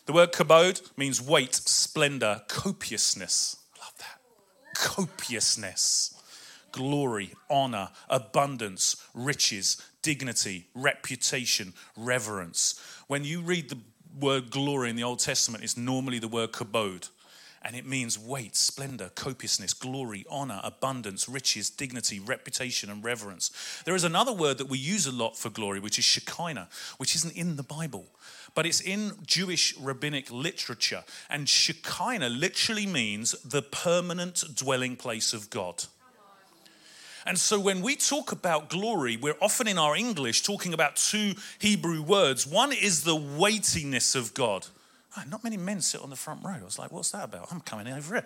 The 0.07 0.13
word 0.13 0.33
kabod 0.33 0.81
means 0.97 1.23
weight, 1.23 1.55
splendor, 1.55 2.43
copiousness. 2.49 3.57
I 3.77 3.85
love 3.85 3.95
that. 3.99 4.75
Copiousness. 4.75 6.21
Glory, 6.73 7.35
honor, 7.49 7.91
abundance, 8.09 8.97
riches, 9.15 9.81
dignity, 10.01 10.67
reputation, 10.75 11.75
reverence. 11.97 12.81
When 13.07 13.25
you 13.25 13.43
read 13.43 13.69
the 13.69 13.79
word 14.19 14.51
glory 14.51 14.91
in 14.91 14.97
the 14.97 15.05
Old 15.05 15.19
Testament 15.19 15.65
is 15.65 15.77
normally 15.77 16.19
the 16.19 16.29
word 16.29 16.53
kabod. 16.53 17.09
And 17.65 17.77
it 17.77 17.87
means 17.87 18.19
weight, 18.19 18.57
splendor, 18.57 19.11
copiousness, 19.15 19.73
glory, 19.73 20.27
honor, 20.29 20.61
abundance, 20.65 21.29
riches, 21.29 21.71
dignity, 21.71 22.19
reputation, 22.19 22.91
and 22.91 23.05
reverence. 23.05 23.53
There 23.85 23.95
is 23.95 24.03
another 24.03 24.33
word 24.33 24.59
that 24.59 24.69
we 24.69 24.79
use 24.79 25.07
a 25.07 25.13
lot 25.13 25.37
for 25.37 25.49
glory, 25.49 25.79
which 25.79 25.97
is 25.97 26.05
Shekinah, 26.05 26.69
which 26.97 27.15
isn't 27.15 27.37
in 27.37 27.55
the 27.55 27.63
Bible, 27.63 28.07
but 28.57 28.67
it's 28.67 28.81
in 28.81 29.13
Jewish 29.25 29.77
rabbinic 29.79 30.29
literature. 30.33 31.05
And 31.31 31.49
Shekinah 31.49 32.31
literally 32.31 32.87
means 32.87 33.33
the 33.43 33.63
permanent 33.63 34.43
dwelling 34.57 34.97
place 34.97 35.33
of 35.33 35.49
God. 35.49 35.85
And 37.25 37.39
so 37.39 37.61
when 37.61 37.83
we 37.83 37.95
talk 37.95 38.33
about 38.33 38.69
glory, 38.69 39.17
we're 39.17 39.37
often 39.41 39.69
in 39.69 39.79
our 39.79 39.95
English 39.95 40.43
talking 40.43 40.75
about 40.75 40.97
two 40.97 41.35
Hebrew 41.59 42.03
words. 42.03 42.47
One 42.47 42.73
is 42.73 43.05
the 43.05 43.15
weightiness 43.15 44.15
of 44.15 44.35
God. 44.35 44.67
Not 45.29 45.45
many 45.45 45.57
men 45.57 45.81
sit 45.81 46.01
on 46.01 46.11
the 46.11 46.17
front 46.17 46.43
row. 46.45 46.57
I 46.61 46.65
was 46.65 46.79
like, 46.79 46.91
what's 46.91 47.11
that 47.13 47.25
about? 47.25 47.53
I'm 47.53 47.61
coming 47.61 47.87
over 47.93 48.17
it. 48.17 48.25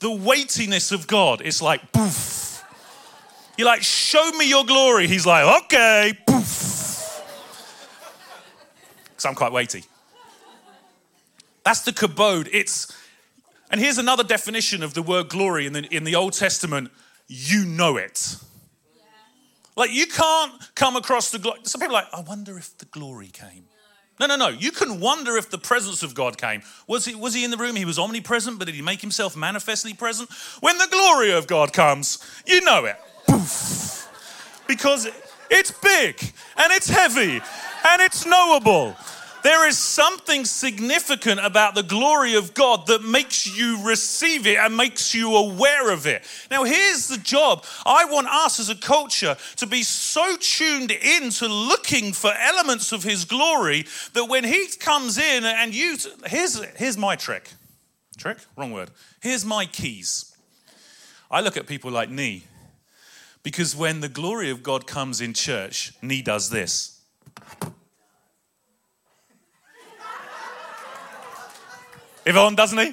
The 0.00 0.10
weightiness 0.10 0.92
of 0.92 1.06
God. 1.06 1.40
It's 1.42 1.62
like, 1.62 1.92
poof. 1.92 2.64
You're 3.56 3.66
like, 3.66 3.82
show 3.82 4.30
me 4.32 4.48
your 4.48 4.64
glory. 4.64 5.06
He's 5.06 5.26
like, 5.26 5.64
okay, 5.64 6.12
poof. 6.26 7.22
Because 9.04 9.24
I'm 9.24 9.34
quite 9.34 9.52
weighty. 9.52 9.84
That's 11.64 11.82
the 11.82 11.92
kabod. 11.92 12.48
It's, 12.52 12.92
and 13.70 13.80
here's 13.80 13.98
another 13.98 14.22
definition 14.22 14.82
of 14.82 14.94
the 14.94 15.02
word 15.02 15.28
glory 15.28 15.66
in 15.66 15.72
the, 15.72 15.84
in 15.94 16.04
the 16.04 16.14
Old 16.14 16.34
Testament 16.34 16.90
you 17.28 17.64
know 17.64 17.96
it. 17.96 18.36
Like 19.76 19.92
you 19.92 20.06
can't 20.06 20.52
come 20.74 20.96
across 20.96 21.30
the 21.30 21.38
glory. 21.38 21.60
Some 21.62 21.80
people 21.80 21.94
like, 21.94 22.06
I 22.12 22.20
wonder 22.20 22.58
if 22.58 22.76
the 22.78 22.86
glory 22.86 23.28
came. 23.28 23.64
No, 24.18 24.26
no, 24.26 24.34
no. 24.34 24.48
You 24.48 24.72
can 24.72 24.98
wonder 24.98 25.36
if 25.36 25.48
the 25.48 25.58
presence 25.58 26.02
of 26.02 26.14
God 26.14 26.36
came. 26.38 26.62
Was 26.88 27.04
he, 27.04 27.14
was 27.14 27.34
he 27.34 27.44
in 27.44 27.52
the 27.52 27.56
room? 27.56 27.76
He 27.76 27.84
was 27.84 27.98
omnipresent, 27.98 28.58
but 28.58 28.64
did 28.64 28.74
he 28.74 28.82
make 28.82 29.00
himself 29.00 29.36
manifestly 29.36 29.94
present? 29.94 30.28
When 30.60 30.76
the 30.78 30.88
glory 30.90 31.30
of 31.30 31.46
God 31.46 31.72
comes, 31.72 32.18
you 32.44 32.60
know 32.62 32.84
it. 32.86 32.96
Poof. 33.28 34.08
Because 34.66 35.08
it's 35.50 35.70
big 35.70 36.20
and 36.56 36.72
it's 36.72 36.88
heavy 36.88 37.40
and 37.88 38.02
it's 38.02 38.26
knowable 38.26 38.96
there 39.42 39.68
is 39.68 39.78
something 39.78 40.44
significant 40.44 41.40
about 41.40 41.74
the 41.74 41.82
glory 41.82 42.34
of 42.34 42.54
God 42.54 42.86
that 42.86 43.02
makes 43.02 43.46
you 43.46 43.86
receive 43.86 44.46
it 44.46 44.58
and 44.58 44.76
makes 44.76 45.14
you 45.14 45.34
aware 45.34 45.90
of 45.90 46.06
it. 46.06 46.24
Now, 46.50 46.64
here's 46.64 47.08
the 47.08 47.18
job. 47.18 47.64
I 47.84 48.04
want 48.06 48.28
us 48.28 48.60
as 48.60 48.68
a 48.68 48.74
culture 48.74 49.36
to 49.56 49.66
be 49.66 49.82
so 49.82 50.36
tuned 50.40 50.90
in 50.90 51.30
to 51.30 51.48
looking 51.48 52.12
for 52.12 52.32
elements 52.32 52.92
of 52.92 53.02
His 53.02 53.24
glory 53.24 53.86
that 54.14 54.26
when 54.26 54.44
He 54.44 54.66
comes 54.78 55.18
in 55.18 55.44
and 55.44 55.74
you, 55.74 55.96
here's, 56.26 56.62
here's 56.76 56.96
my 56.96 57.16
trick. 57.16 57.50
Trick? 58.16 58.38
Wrong 58.56 58.72
word. 58.72 58.90
Here's 59.20 59.44
my 59.44 59.66
keys. 59.66 60.34
I 61.30 61.40
look 61.40 61.56
at 61.56 61.66
people 61.66 61.90
like 61.90 62.10
Nee 62.10 62.44
because 63.42 63.76
when 63.76 64.00
the 64.00 64.08
glory 64.08 64.50
of 64.50 64.62
God 64.62 64.86
comes 64.86 65.20
in 65.20 65.32
church, 65.32 65.92
Nee 66.02 66.22
does 66.22 66.50
this. 66.50 67.00
Yvonne, 72.28 72.54
doesn't 72.54 72.76
he? 72.76 72.92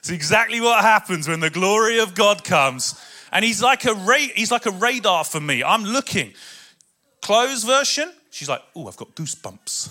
It's 0.00 0.10
exactly 0.10 0.60
what 0.60 0.80
happens 0.82 1.28
when 1.28 1.38
the 1.38 1.48
glory 1.48 2.00
of 2.00 2.16
God 2.16 2.42
comes. 2.42 3.00
And 3.30 3.44
he's 3.44 3.62
like 3.62 3.84
a 3.84 3.94
ra- 3.94 4.34
he's 4.34 4.50
like 4.50 4.66
a 4.66 4.72
radar 4.72 5.22
for 5.22 5.38
me. 5.38 5.62
I'm 5.62 5.84
looking. 5.84 6.32
Chloe's 7.22 7.62
version, 7.62 8.12
she's 8.30 8.48
like, 8.48 8.62
oh, 8.74 8.88
I've 8.88 8.96
got 8.96 9.14
goosebumps. 9.14 9.90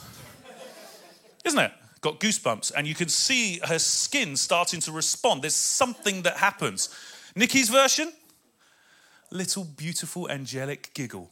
Isn't 1.46 1.60
it? 1.60 1.72
Got 2.02 2.20
goosebumps. 2.20 2.74
And 2.76 2.86
you 2.86 2.94
can 2.94 3.08
see 3.08 3.62
her 3.64 3.80
skin 3.80 4.36
starting 4.36 4.82
to 4.82 4.92
respond. 4.92 5.44
There's 5.44 5.56
something 5.56 6.24
that 6.24 6.36
happens. 6.36 6.90
Nikki's 7.38 7.70
version, 7.70 8.12
little 9.32 9.64
beautiful 9.64 10.30
angelic 10.30 10.94
giggle. 10.94 11.32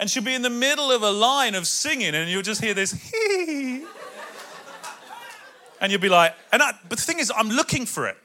and 0.00 0.10
she'll 0.10 0.24
be 0.24 0.34
in 0.34 0.42
the 0.42 0.50
middle 0.50 0.90
of 0.90 1.02
a 1.02 1.10
line 1.10 1.54
of 1.54 1.68
singing, 1.68 2.16
and 2.16 2.28
you'll 2.28 2.42
just 2.42 2.60
hear 2.60 2.74
this 2.74 2.90
hee. 3.12 3.84
And 5.80 5.92
you'll 5.92 6.00
be 6.00 6.08
like, 6.08 6.34
and 6.52 6.62
I, 6.62 6.72
but 6.88 6.98
the 6.98 7.04
thing 7.04 7.18
is, 7.18 7.32
I'm 7.34 7.48
looking 7.48 7.86
for 7.86 8.06
it. 8.06 8.16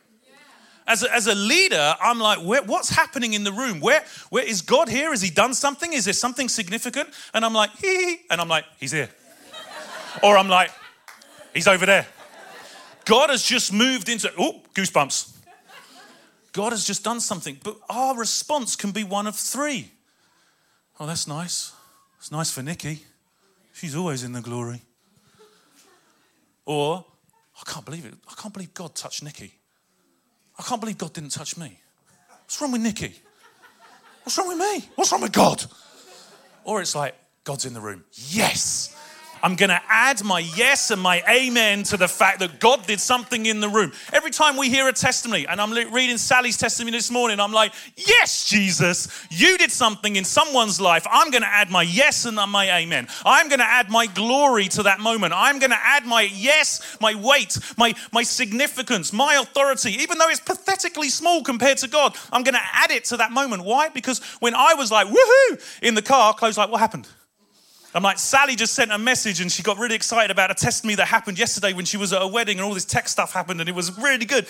As 0.86 1.04
a, 1.04 1.14
as 1.14 1.28
a 1.28 1.36
leader, 1.36 1.96
I'm 2.02 2.20
like, 2.20 2.40
where, 2.40 2.62
what's 2.62 2.90
happening 2.90 3.34
in 3.34 3.46
the 3.46 3.54
room? 3.54 3.80
Where, 3.80 4.04
where 4.30 4.44
is 4.44 4.62
God 4.62 4.90
here? 4.90 5.12
Has 5.12 5.22
He 5.22 5.30
done 5.30 5.54
something? 5.54 5.94
Is 5.94 6.06
there 6.06 6.14
something 6.14 6.50
significant? 6.50 7.10
And 7.34 7.46
I'm 7.46 7.54
like, 7.54 7.70
hee, 7.78 8.18
and 8.30 8.42
I'm 8.42 8.50
like, 8.50 8.66
He's 8.80 8.92
here. 8.92 9.10
or 10.22 10.38
I'm 10.38 10.50
like, 10.50 10.72
He's 11.54 11.68
over 11.68 11.86
there. 11.86 12.06
God 13.06 13.30
has 13.30 13.44
just 13.44 13.72
moved 13.72 14.10
into, 14.10 14.32
oh, 14.38 14.62
goosebumps. 14.74 15.34
God 16.52 16.72
has 16.72 16.86
just 16.86 17.04
done 17.04 17.20
something. 17.20 17.58
But 17.64 17.78
our 17.90 18.18
response 18.18 18.76
can 18.76 18.92
be 18.92 19.04
one 19.04 19.28
of 19.28 19.36
three. 19.36 19.92
Oh, 21.00 21.08
that's 21.08 21.28
nice. 21.28 21.74
It's 22.20 22.32
nice 22.32 22.52
for 22.52 22.62
Nikki. 22.62 23.04
She's 23.74 23.96
always 23.96 24.24
in 24.24 24.34
the 24.34 24.42
glory. 24.42 24.82
Or, 26.66 27.06
I 27.66 27.72
can't 27.72 27.86
believe 27.86 28.06
it. 28.06 28.14
I 28.30 28.34
can't 28.40 28.54
believe 28.54 28.74
God 28.74 28.96
touched 28.96 29.24
Nikki. 29.24 29.54
I 30.58 30.64
can't 30.64 30.82
believe 30.82 30.98
God 30.98 31.14
didn't 31.14 31.32
touch 31.32 31.58
me. 31.58 31.80
What's 32.44 32.62
wrong 32.62 32.72
with 32.72 32.82
Nikki? 32.82 33.16
What's 34.24 34.38
wrong 34.38 34.50
with 34.50 34.58
me? 34.58 34.90
What's 34.96 35.12
wrong 35.12 35.22
with 35.22 35.32
God? 35.32 35.64
Or 36.64 36.82
it's 36.82 36.96
like, 36.96 37.16
God's 37.44 37.66
in 37.66 37.74
the 37.74 37.82
room. 37.82 38.04
Yes. 38.14 38.96
I'm 39.44 39.58
going 39.58 39.72
to 39.72 39.82
add 39.90 40.24
my 40.24 40.40
yes 40.40 40.90
and 40.90 41.02
my 41.02 41.22
amen 41.30 41.84
to 41.84 41.98
the 41.98 42.08
fact 42.08 42.40
that 42.40 42.62
God 42.62 42.88
did 42.88 43.02
something 43.02 43.46
in 43.46 43.60
the 43.60 43.68
room. 43.68 43.92
Every 44.14 44.32
time 44.32 44.56
we 44.56 44.70
hear 44.70 44.88
a 44.88 44.94
testimony, 44.94 45.46
and 45.46 45.60
I'm 45.60 45.74
reading 45.94 46.18
Sally's 46.18 46.56
testimony 46.56 46.96
this 46.96 47.12
morning, 47.12 47.42
I'm 47.42 47.52
like, 47.52 47.74
yes, 47.98 48.48
Jesus, 48.48 49.28
you 49.30 49.58
did 49.58 49.70
something 49.70 50.16
in 50.16 50.24
someone's 50.24 50.80
life. 50.80 51.06
I'm 51.12 51.30
going 51.30 51.42
to 51.42 51.50
add 51.50 51.70
my 51.70 51.82
yes 51.82 52.24
and 52.24 52.38
my 52.38 52.72
amen. 52.78 53.10
I'm 53.26 53.50
going 53.50 53.60
to 53.60 53.66
add 53.66 53.90
my 53.90 54.06
glory 54.06 54.70
to 54.70 54.84
that 54.84 55.02
moment. 55.02 55.34
I'm 55.36 55.60
going 55.60 55.72
to 55.72 55.80
add 55.80 56.06
my 56.06 56.22
yes, 56.22 56.98
my 57.02 57.14
weight, 57.14 57.58
my, 57.78 57.94
my 58.14 58.24
significance, 58.24 59.12
my 59.12 59.36
authority, 59.36 59.92
even 60.02 60.20
though 60.20 60.30
it's 60.30 60.40
pathetically 60.40 61.10
small 61.10 61.44
compared 61.44 61.80
to 61.80 61.90
God. 61.90 62.16
I'm 62.32 62.44
going 62.44 62.56
to 62.56 62.64
add 62.72 62.92
it 62.92 63.04
to 63.06 63.18
that 63.18 63.34
moment. 63.34 63.66
Why? 63.66 63.90
Because 63.90 64.24
when 64.40 64.56
I 64.56 64.74
was 64.76 64.90
like, 64.90 65.08
woohoo, 65.08 65.80
in 65.82 65.96
the 65.96 66.02
car, 66.02 66.34
Chloe's 66.34 66.58
like, 66.58 66.72
what 66.72 66.80
happened? 66.80 67.10
I'm 67.96 68.04
like, 68.04 68.18
Sally 68.18 68.56
just 68.56 68.74
sent 68.74 68.92
a 68.92 68.98
message 68.98 69.40
and 69.40 69.52
she 69.52 69.62
got 69.62 69.78
really 69.78 69.96
excited 69.96 70.32
about 70.32 70.50
a 70.50 70.56
testimony 70.56 70.96
that 70.96 71.08
happened 71.08 71.38
yesterday 71.38 71.74
when 71.74 71.86
she 71.86 71.98
was 71.98 72.12
at 72.12 72.22
a 72.22 72.28
wedding 72.28 72.58
and 72.58 72.66
all 72.66 72.74
this 72.74 72.86
tech 72.86 73.08
stuff 73.08 73.34
happened 73.34 73.60
and 73.60 73.70
it 73.70 73.76
was 73.76 73.98
really 74.00 74.26
good. 74.26 74.48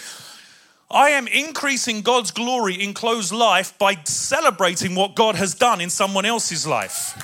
I 0.90 1.10
am 1.10 1.28
increasing 1.28 2.02
God's 2.02 2.32
glory 2.32 2.76
in 2.76 2.94
Chloe's 2.94 3.34
life 3.34 3.78
by 3.78 3.96
celebrating 4.04 4.96
what 4.96 5.16
God 5.16 5.36
has 5.36 5.56
done 5.56 5.82
in 5.82 5.90
someone 5.90 6.24
else's 6.24 6.68
life. 6.68 7.18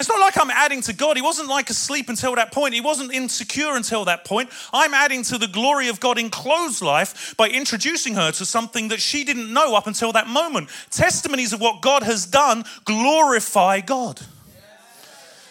It's 0.00 0.08
not 0.08 0.20
like 0.20 0.36
I'm 0.38 0.50
adding 0.50 0.80
to 0.82 0.92
God. 0.92 1.16
He 1.16 1.22
wasn't 1.22 1.48
like 1.48 1.70
asleep 1.70 2.08
until 2.08 2.34
that 2.34 2.52
point. 2.52 2.74
He 2.74 2.80
wasn't 2.80 3.12
insecure 3.12 3.76
until 3.76 4.04
that 4.06 4.24
point. 4.24 4.50
I'm 4.72 4.92
adding 4.92 5.22
to 5.24 5.38
the 5.38 5.46
glory 5.46 5.88
of 5.88 6.00
God 6.00 6.18
in 6.18 6.30
Chloe's 6.30 6.82
life 6.82 7.34
by 7.36 7.48
introducing 7.48 8.14
her 8.14 8.32
to 8.32 8.44
something 8.44 8.88
that 8.88 9.00
she 9.00 9.24
didn't 9.24 9.52
know 9.52 9.76
up 9.76 9.86
until 9.86 10.12
that 10.12 10.26
moment. 10.26 10.68
Testimonies 10.90 11.52
of 11.52 11.60
what 11.60 11.80
God 11.80 12.02
has 12.02 12.26
done 12.26 12.64
glorify 12.84 13.80
God. 13.80 14.20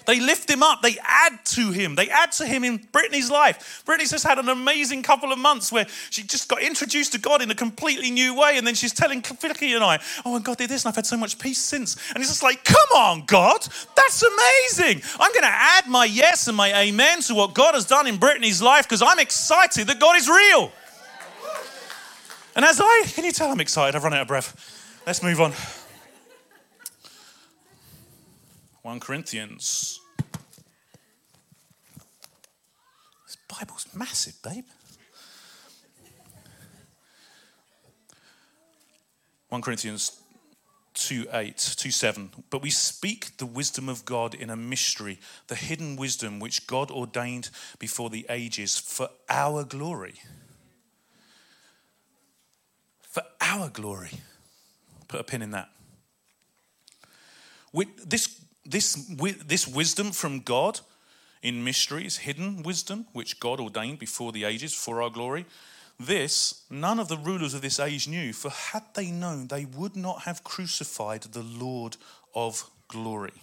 They 0.05 0.19
lift 0.19 0.49
him 0.49 0.63
up. 0.63 0.81
They 0.81 0.97
add 1.03 1.45
to 1.45 1.71
him. 1.71 1.95
They 1.95 2.09
add 2.09 2.31
to 2.33 2.45
him 2.45 2.63
in 2.63 2.77
Brittany's 2.91 3.31
life. 3.31 3.83
Brittany's 3.85 4.11
just 4.11 4.25
had 4.25 4.39
an 4.39 4.49
amazing 4.49 5.03
couple 5.03 5.31
of 5.31 5.39
months 5.39 5.71
where 5.71 5.85
she 6.09 6.23
just 6.23 6.49
got 6.49 6.61
introduced 6.61 7.13
to 7.13 7.19
God 7.19 7.41
in 7.41 7.49
a 7.51 7.55
completely 7.55 8.11
new 8.11 8.37
way. 8.37 8.57
And 8.57 8.65
then 8.65 8.75
she's 8.75 8.93
telling 8.93 9.21
Vicky 9.21 9.73
and 9.73 9.83
I, 9.83 9.99
oh, 10.25 10.35
and 10.35 10.43
God 10.43 10.57
did 10.57 10.69
this, 10.69 10.83
and 10.83 10.89
I've 10.89 10.95
had 10.95 11.05
so 11.05 11.17
much 11.17 11.39
peace 11.39 11.59
since. 11.59 11.95
And 12.09 12.17
he's 12.17 12.29
just 12.29 12.43
like, 12.43 12.63
come 12.63 12.77
on, 12.95 13.23
God, 13.25 13.65
that's 13.95 14.23
amazing. 14.23 15.01
I'm 15.19 15.31
going 15.31 15.43
to 15.43 15.53
add 15.53 15.87
my 15.87 16.05
yes 16.05 16.47
and 16.47 16.57
my 16.57 16.73
amen 16.73 17.21
to 17.21 17.35
what 17.35 17.53
God 17.53 17.73
has 17.73 17.85
done 17.85 18.07
in 18.07 18.17
Brittany's 18.17 18.61
life 18.61 18.83
because 18.83 19.01
I'm 19.01 19.19
excited 19.19 19.87
that 19.87 19.99
God 19.99 20.17
is 20.17 20.29
real. 20.29 20.71
And 22.55 22.63
as 22.63 22.79
I, 22.79 23.03
can 23.07 23.25
you 23.25 23.31
tell 23.31 23.51
I'm 23.51 23.59
excited? 23.59 23.95
I've 23.95 24.03
run 24.03 24.13
out 24.13 24.21
of 24.21 24.27
breath. 24.27 25.01
Let's 25.05 25.23
move 25.23 25.41
on. 25.41 25.53
1 28.84 29.00
Corinthians. 29.00 30.02
This 33.26 33.38
Bible's 33.48 33.88
massive, 33.96 34.36
babe. 34.43 34.65
1 39.48 39.62
Corinthians 39.62 40.19
2 40.96 41.28
8, 41.32 41.58
2 41.78 41.91
7. 41.91 42.30
But 42.50 42.62
we 42.62 42.69
speak 42.69 43.38
the 43.38 43.46
wisdom 43.46 43.88
of 43.88 44.04
God 44.04 44.34
in 44.36 44.50
a 44.50 44.58
mystery, 44.58 45.19
the 45.48 45.56
hidden 45.56 45.96
wisdom 45.96 46.41
which 46.41 46.67
God 46.67 46.91
ordained 46.91 47.52
before 47.80 48.10
the 48.10 48.26
ages 48.30 48.78
for 48.78 49.08
our 49.30 49.63
glory. 49.63 50.15
For 53.02 53.24
our 53.39 53.69
glory. 53.69 54.12
Put 55.08 55.22
a 55.22 55.24
pin 55.24 55.41
in 55.41 55.52
that. 55.52 55.69
With 57.72 58.10
this 58.10 58.42
this, 58.65 58.95
this 59.45 59.67
wisdom 59.67 60.12
from 60.12 60.39
God 60.39 60.80
in 61.41 61.63
mysteries, 61.63 62.17
hidden 62.17 62.63
wisdom, 62.63 63.06
which 63.13 63.39
God 63.39 63.60
ordained 63.60 63.99
before 63.99 64.32
the 64.32 64.45
ages 64.45 64.73
for 64.73 65.02
our 65.02 65.10
glory, 65.10 65.45
this 65.99 66.63
none 66.69 66.99
of 66.99 67.08
the 67.08 67.17
rulers 67.17 67.54
of 67.54 67.62
this 67.62 67.80
age 67.80 68.08
knew, 68.08 68.34
for 68.34 68.49
had 68.49 68.84
they 68.95 69.12
known, 69.12 69.47
they 69.47 69.65
would 69.65 69.95
not 69.95 70.21
have 70.23 70.43
crucified 70.43 71.21
the 71.21 71.43
Lord 71.43 71.97
of 72.34 72.69
glory. 72.88 73.34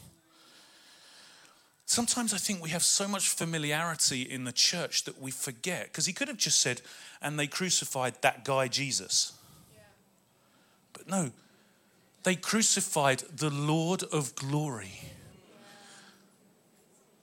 Sometimes 1.87 2.33
I 2.33 2.39
think 2.39 2.63
we 2.63 2.71
have 2.71 2.85
so 2.85 3.09
much 3.09 3.29
familiarity 3.29 4.23
in 4.23 4.45
the 4.45 4.53
church 4.53 5.05
that 5.05 5.21
we 5.21 5.31
forget, 5.31 5.85
because 5.85 6.07
he 6.07 6.13
could 6.13 6.29
have 6.29 6.37
just 6.37 6.61
said, 6.61 6.83
and 7.21 7.39
they 7.39 7.47
crucified 7.47 8.15
that 8.23 8.45
guy 8.45 8.69
Jesus. 8.69 9.33
Yeah. 9.75 9.83
But 10.93 11.09
no, 11.09 11.33
they 12.23 12.35
crucified 12.35 13.21
the 13.35 13.51
Lord 13.51 14.03
of 14.05 14.35
glory. 14.35 15.01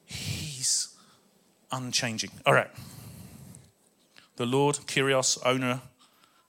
He's 0.06 0.96
unchanging. 1.72 2.32
All 2.46 2.54
right. 2.54 2.70
The 4.38 4.46
Lord, 4.46 4.76
Kyrios, 4.88 5.38
owner. 5.46 5.82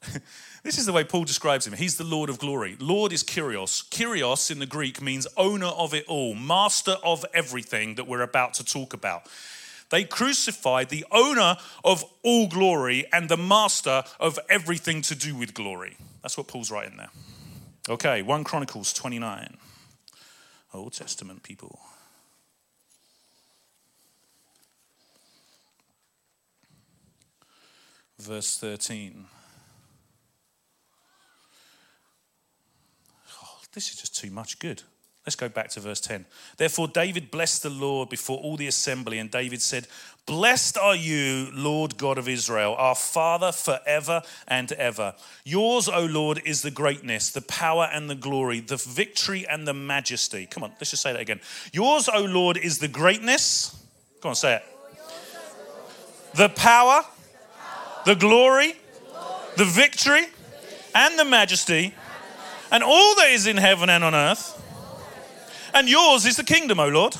this 0.62 0.78
is 0.78 0.86
the 0.86 0.92
way 0.92 1.04
Paul 1.04 1.24
describes 1.24 1.66
him. 1.66 1.72
He's 1.74 1.96
the 1.96 2.04
Lord 2.04 2.30
of 2.30 2.38
glory. 2.38 2.76
Lord 2.78 3.12
is 3.12 3.24
Kyrios. 3.24 3.88
Kyrios 3.90 4.50
in 4.50 4.58
the 4.58 4.66
Greek 4.66 5.02
means 5.02 5.26
owner 5.36 5.66
of 5.66 5.92
it 5.92 6.04
all, 6.06 6.34
master 6.34 6.96
of 7.02 7.24
everything 7.34 7.96
that 7.96 8.06
we're 8.06 8.22
about 8.22 8.54
to 8.54 8.64
talk 8.64 8.92
about. 8.92 9.22
They 9.90 10.04
crucified 10.04 10.90
the 10.90 11.06
owner 11.10 11.56
of 11.82 12.04
all 12.22 12.46
glory 12.46 13.06
and 13.12 13.28
the 13.28 13.38
master 13.38 14.04
of 14.20 14.38
everything 14.50 15.00
to 15.02 15.14
do 15.14 15.34
with 15.34 15.54
glory. 15.54 15.96
That's 16.22 16.36
what 16.36 16.46
Paul's 16.46 16.70
writing 16.70 16.98
there. 16.98 17.10
Okay, 17.90 18.20
1 18.20 18.44
Chronicles 18.44 18.92
29. 18.92 19.56
Old 20.74 20.92
Testament 20.92 21.42
people. 21.42 21.80
Verse 28.18 28.58
13. 28.58 29.24
Oh, 33.42 33.60
this 33.72 33.88
is 33.88 33.96
just 33.96 34.14
too 34.14 34.30
much 34.30 34.58
good. 34.58 34.82
Let's 35.28 35.36
go 35.36 35.50
back 35.50 35.68
to 35.72 35.80
verse 35.80 36.00
10. 36.00 36.24
Therefore, 36.56 36.88
David 36.88 37.30
blessed 37.30 37.62
the 37.62 37.68
Lord 37.68 38.08
before 38.08 38.38
all 38.38 38.56
the 38.56 38.66
assembly, 38.66 39.18
and 39.18 39.30
David 39.30 39.60
said, 39.60 39.86
Blessed 40.24 40.78
are 40.78 40.96
you, 40.96 41.50
Lord 41.52 41.98
God 41.98 42.16
of 42.16 42.30
Israel, 42.30 42.74
our 42.78 42.94
Father 42.94 43.52
forever 43.52 44.22
and 44.46 44.72
ever. 44.72 45.14
Yours, 45.44 45.86
O 45.86 46.06
Lord, 46.06 46.40
is 46.46 46.62
the 46.62 46.70
greatness, 46.70 47.30
the 47.30 47.42
power 47.42 47.90
and 47.92 48.08
the 48.08 48.14
glory, 48.14 48.60
the 48.60 48.78
victory 48.78 49.46
and 49.46 49.68
the 49.68 49.74
majesty. 49.74 50.46
Come 50.46 50.62
on, 50.62 50.70
let's 50.80 50.92
just 50.92 51.02
say 51.02 51.12
that 51.12 51.20
again. 51.20 51.42
Yours, 51.74 52.08
O 52.08 52.22
Lord, 52.22 52.56
is 52.56 52.78
the 52.78 52.88
greatness. 52.88 53.84
Come 54.22 54.30
on, 54.30 54.34
say 54.34 54.54
it. 54.54 54.62
The 56.36 56.48
power, 56.48 57.02
the 58.06 58.14
glory, 58.14 58.72
the 59.58 59.66
victory, 59.66 60.24
and 60.94 61.18
the 61.18 61.26
majesty, 61.26 61.92
and 62.72 62.82
all 62.82 63.14
that 63.16 63.28
is 63.28 63.46
in 63.46 63.58
heaven 63.58 63.90
and 63.90 64.02
on 64.02 64.14
earth 64.14 64.54
and 65.78 65.88
yours 65.88 66.26
is 66.26 66.36
the 66.36 66.44
kingdom, 66.44 66.80
O 66.80 66.88
Lord. 66.88 67.14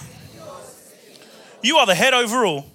You 1.62 1.76
are 1.76 1.86
the 1.86 1.94
head 1.94 2.12
over 2.12 2.44
all. 2.44 2.66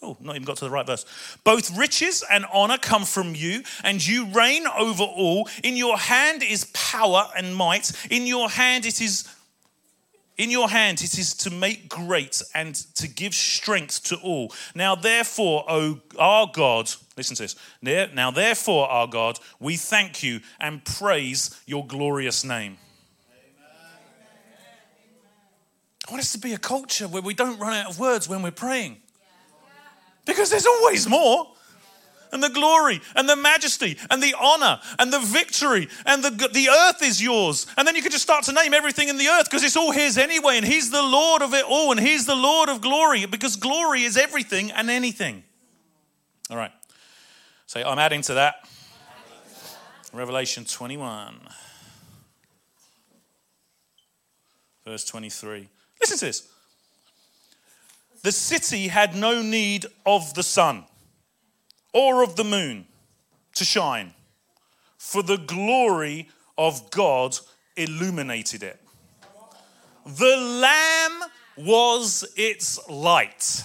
Oh, 0.00 0.16
not 0.20 0.36
even 0.36 0.44
got 0.44 0.56
to 0.58 0.64
the 0.64 0.70
right 0.70 0.86
verse. 0.86 1.04
Both 1.42 1.76
riches 1.76 2.22
and 2.30 2.46
honor 2.52 2.78
come 2.78 3.04
from 3.04 3.34
you, 3.34 3.62
and 3.82 4.06
you 4.06 4.26
reign 4.26 4.64
over 4.66 5.02
all. 5.02 5.48
In 5.64 5.76
your 5.76 5.98
hand 5.98 6.42
is 6.42 6.66
power 6.72 7.28
and 7.36 7.56
might. 7.56 7.92
In 8.10 8.26
your 8.26 8.48
hand 8.48 8.86
it 8.86 9.00
is 9.00 9.28
in 10.38 10.50
your 10.50 10.68
hand 10.70 11.02
it 11.02 11.18
is 11.18 11.34
to 11.34 11.50
make 11.50 11.88
great 11.88 12.40
and 12.54 12.74
to 12.94 13.08
give 13.08 13.34
strength 13.34 14.04
to 14.04 14.16
all. 14.16 14.52
Now, 14.74 14.94
therefore, 14.94 15.64
O 15.68 16.00
our 16.18 16.48
God, 16.52 16.90
listen 17.16 17.36
to 17.36 17.42
this. 17.42 17.56
Now, 17.82 18.30
therefore, 18.30 18.88
our 18.88 19.08
God, 19.08 19.38
we 19.60 19.76
thank 19.76 20.22
you 20.22 20.40
and 20.60 20.84
praise 20.84 21.60
your 21.66 21.86
glorious 21.86 22.44
name. 22.44 22.78
I 26.06 26.10
want 26.10 26.22
us 26.22 26.32
to 26.32 26.38
be 26.38 26.54
a 26.54 26.58
culture 26.58 27.06
where 27.06 27.20
we 27.20 27.34
don't 27.34 27.58
run 27.58 27.74
out 27.74 27.90
of 27.90 27.98
words 27.98 28.28
when 28.28 28.40
we're 28.40 28.50
praying. 28.50 28.96
Because 30.24 30.48
there's 30.48 30.66
always 30.66 31.06
more 31.06 31.48
and 32.32 32.42
the 32.42 32.48
glory 32.48 33.00
and 33.14 33.28
the 33.28 33.36
majesty 33.36 33.96
and 34.10 34.22
the 34.22 34.34
honor 34.40 34.80
and 34.98 35.12
the 35.12 35.20
victory 35.20 35.88
and 36.06 36.22
the, 36.22 36.30
the 36.30 36.68
earth 36.68 37.02
is 37.02 37.22
yours. 37.22 37.66
And 37.76 37.86
then 37.86 37.94
you 37.96 38.02
can 38.02 38.10
just 38.10 38.22
start 38.22 38.44
to 38.44 38.52
name 38.52 38.74
everything 38.74 39.08
in 39.08 39.18
the 39.18 39.28
earth 39.28 39.44
because 39.44 39.64
it's 39.64 39.76
all 39.76 39.92
His 39.92 40.18
anyway. 40.18 40.56
And 40.56 40.66
He's 40.66 40.90
the 40.90 41.02
Lord 41.02 41.42
of 41.42 41.54
it 41.54 41.64
all 41.64 41.90
and 41.92 42.00
He's 42.00 42.26
the 42.26 42.36
Lord 42.36 42.68
of 42.68 42.80
glory 42.80 43.26
because 43.26 43.56
glory 43.56 44.02
is 44.02 44.16
everything 44.16 44.70
and 44.70 44.90
anything. 44.90 45.44
All 46.50 46.56
right. 46.56 46.72
So 47.66 47.82
I'm 47.82 47.98
adding 47.98 48.22
to 48.22 48.34
that. 48.34 48.66
Revelation 50.12 50.64
21, 50.64 51.38
verse 54.86 55.04
23. 55.04 55.68
Listen 56.00 56.18
to 56.18 56.24
this. 56.24 56.48
The 58.22 58.32
city 58.32 58.88
had 58.88 59.14
no 59.14 59.42
need 59.42 59.86
of 60.06 60.32
the 60.32 60.42
sun 60.42 60.84
or 61.98 62.22
of 62.22 62.36
the 62.36 62.44
moon 62.44 62.86
to 63.56 63.64
shine, 63.64 64.14
for 64.98 65.20
the 65.20 65.36
glory 65.36 66.28
of 66.56 66.92
God 66.92 67.36
illuminated 67.76 68.62
it. 68.62 68.80
The 70.06 70.36
Lamb 70.36 71.28
was 71.56 72.24
its 72.36 72.88
light. 72.88 73.64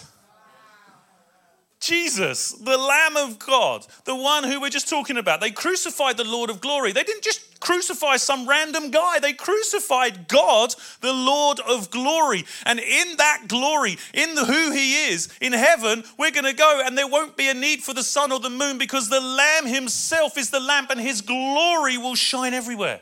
Jesus, 1.80 2.54
the 2.54 2.78
Lamb 2.78 3.18
of 3.18 3.38
God, 3.38 3.86
the 4.06 4.16
one 4.16 4.46
who 4.46 4.60
we're 4.60 4.70
just 4.70 4.90
talking 4.90 5.18
about. 5.18 5.40
They 5.40 5.52
crucified 5.52 6.18
the 6.18 6.24
Lord 6.24 6.50
of 6.50 6.60
glory. 6.60 6.92
They 6.92 7.04
didn't 7.04 7.24
just 7.24 7.53
crucify 7.64 8.18
some 8.18 8.48
random 8.48 8.92
guy, 8.92 9.20
they 9.20 9.32
crucified 9.32 10.28
God, 10.28 10.76
the 11.00 11.14
Lord 11.14 11.62
of 11.62 11.90
glory. 11.90 12.44
And 12.66 12.78
in 12.78 13.16
that 13.18 13.44
glory, 13.48 13.98
in 14.14 14.36
the 14.36 14.44
who 14.44 14.72
he 14.72 15.06
is, 15.06 15.30
in 15.40 15.54
heaven, 15.54 16.04
we're 16.18 16.32
going 16.32 16.44
to 16.44 16.54
go 16.54 16.82
and 16.86 16.98
there 16.98 17.08
won't 17.08 17.38
be 17.38 17.48
a 17.48 17.54
need 17.54 17.82
for 17.82 17.94
the 17.94 18.04
sun 18.04 18.34
or 18.34 18.40
the 18.42 18.50
moon 18.50 18.78
because 18.78 19.08
the 19.08 19.22
Lamb 19.22 19.66
himself 19.66 20.38
is 20.38 20.50
the 20.50 20.60
lamp 20.60 20.90
and 20.90 21.00
his 21.00 21.22
glory 21.22 21.98
will 21.98 22.16
shine 22.16 22.54
everywhere. 22.54 23.00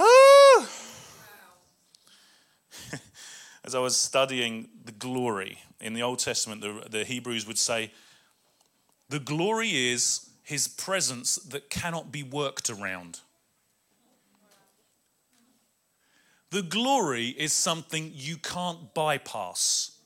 Ah. 0.00 0.68
as 3.64 3.76
I 3.76 3.78
was 3.78 3.96
studying 3.96 4.68
the 4.84 4.92
glory 4.92 5.60
in 5.80 5.94
the 5.94 6.02
Old 6.02 6.18
Testament, 6.18 6.62
the, 6.62 6.84
the 6.90 7.04
Hebrews 7.04 7.46
would 7.46 7.58
say, 7.58 7.92
the 9.08 9.20
glory 9.20 9.92
is 9.92 10.28
his 10.42 10.66
presence 10.66 11.36
that 11.36 11.70
cannot 11.70 12.10
be 12.10 12.24
worked 12.24 12.68
around. 12.68 13.20
The 16.50 16.62
glory 16.62 17.28
is 17.28 17.52
something 17.52 18.12
you 18.14 18.36
can't 18.36 18.94
bypass. 18.94 19.96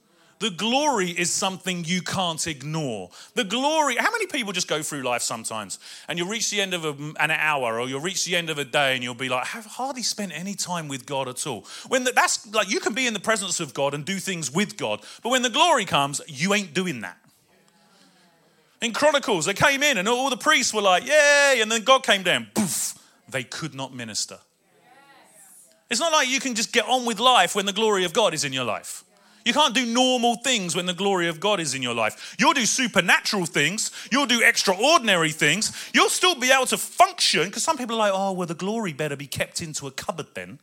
The 0.40 0.50
glory 0.50 1.10
is 1.10 1.30
something 1.30 1.84
you 1.84 2.00
can't 2.00 2.44
ignore. 2.46 3.10
The 3.34 3.44
glory, 3.44 3.96
how 3.96 4.10
many 4.10 4.26
people 4.26 4.54
just 4.54 4.68
go 4.68 4.82
through 4.82 5.02
life 5.02 5.20
sometimes 5.20 5.78
and 6.08 6.18
you'll 6.18 6.28
reach 6.28 6.50
the 6.50 6.62
end 6.62 6.72
of 6.72 6.86
an 6.86 7.30
hour 7.30 7.78
or 7.78 7.86
you'll 7.86 8.00
reach 8.00 8.24
the 8.24 8.36
end 8.36 8.48
of 8.48 8.56
a 8.56 8.64
day 8.64 8.94
and 8.94 9.04
you'll 9.04 9.14
be 9.14 9.28
like, 9.28 9.54
I've 9.54 9.66
hardly 9.66 10.02
spent 10.02 10.32
any 10.34 10.54
time 10.54 10.88
with 10.88 11.04
God 11.04 11.28
at 11.28 11.46
all. 11.46 11.66
When 11.88 12.04
the, 12.04 12.12
that's 12.12 12.50
like, 12.54 12.70
you 12.70 12.80
can 12.80 12.94
be 12.94 13.06
in 13.06 13.12
the 13.12 13.20
presence 13.20 13.60
of 13.60 13.74
God 13.74 13.92
and 13.92 14.02
do 14.02 14.16
things 14.16 14.50
with 14.50 14.78
God, 14.78 15.02
but 15.22 15.28
when 15.28 15.42
the 15.42 15.50
glory 15.50 15.84
comes, 15.84 16.22
you 16.26 16.54
ain't 16.54 16.72
doing 16.72 17.02
that. 17.02 17.18
In 18.80 18.94
Chronicles, 18.94 19.44
they 19.44 19.52
came 19.52 19.82
in 19.82 19.98
and 19.98 20.08
all 20.08 20.30
the 20.30 20.38
priests 20.38 20.72
were 20.72 20.80
like, 20.80 21.06
Yay! 21.06 21.58
And 21.60 21.70
then 21.70 21.82
God 21.82 22.02
came 22.02 22.22
down, 22.22 22.48
poof, 22.54 22.94
they 23.28 23.44
could 23.44 23.74
not 23.74 23.94
minister. 23.94 24.38
It's 25.90 26.00
not 26.00 26.12
like 26.12 26.28
you 26.28 26.38
can 26.38 26.54
just 26.54 26.72
get 26.72 26.88
on 26.88 27.04
with 27.04 27.18
life 27.18 27.56
when 27.56 27.66
the 27.66 27.72
glory 27.72 28.04
of 28.04 28.12
God 28.12 28.32
is 28.32 28.44
in 28.44 28.52
your 28.52 28.64
life. 28.64 29.04
You 29.44 29.52
can't 29.52 29.74
do 29.74 29.86
normal 29.86 30.36
things 30.36 30.76
when 30.76 30.86
the 30.86 30.94
glory 30.94 31.26
of 31.26 31.40
God 31.40 31.60
is 31.60 31.74
in 31.74 31.82
your 31.82 31.94
life. 31.94 32.36
You'll 32.38 32.52
do 32.52 32.66
supernatural 32.66 33.46
things, 33.46 33.90
you'll 34.12 34.26
do 34.26 34.42
extraordinary 34.42 35.30
things, 35.30 35.90
you'll 35.92 36.10
still 36.10 36.34
be 36.34 36.52
able 36.52 36.66
to 36.66 36.76
function 36.76 37.46
because 37.46 37.64
some 37.64 37.76
people 37.76 37.96
are 37.96 38.10
like, 38.10 38.12
oh, 38.14 38.32
well, 38.32 38.46
the 38.46 38.54
glory 38.54 38.92
better 38.92 39.16
be 39.16 39.26
kept 39.26 39.62
into 39.62 39.86
a 39.86 39.90
cupboard 39.90 40.26
then 40.34 40.58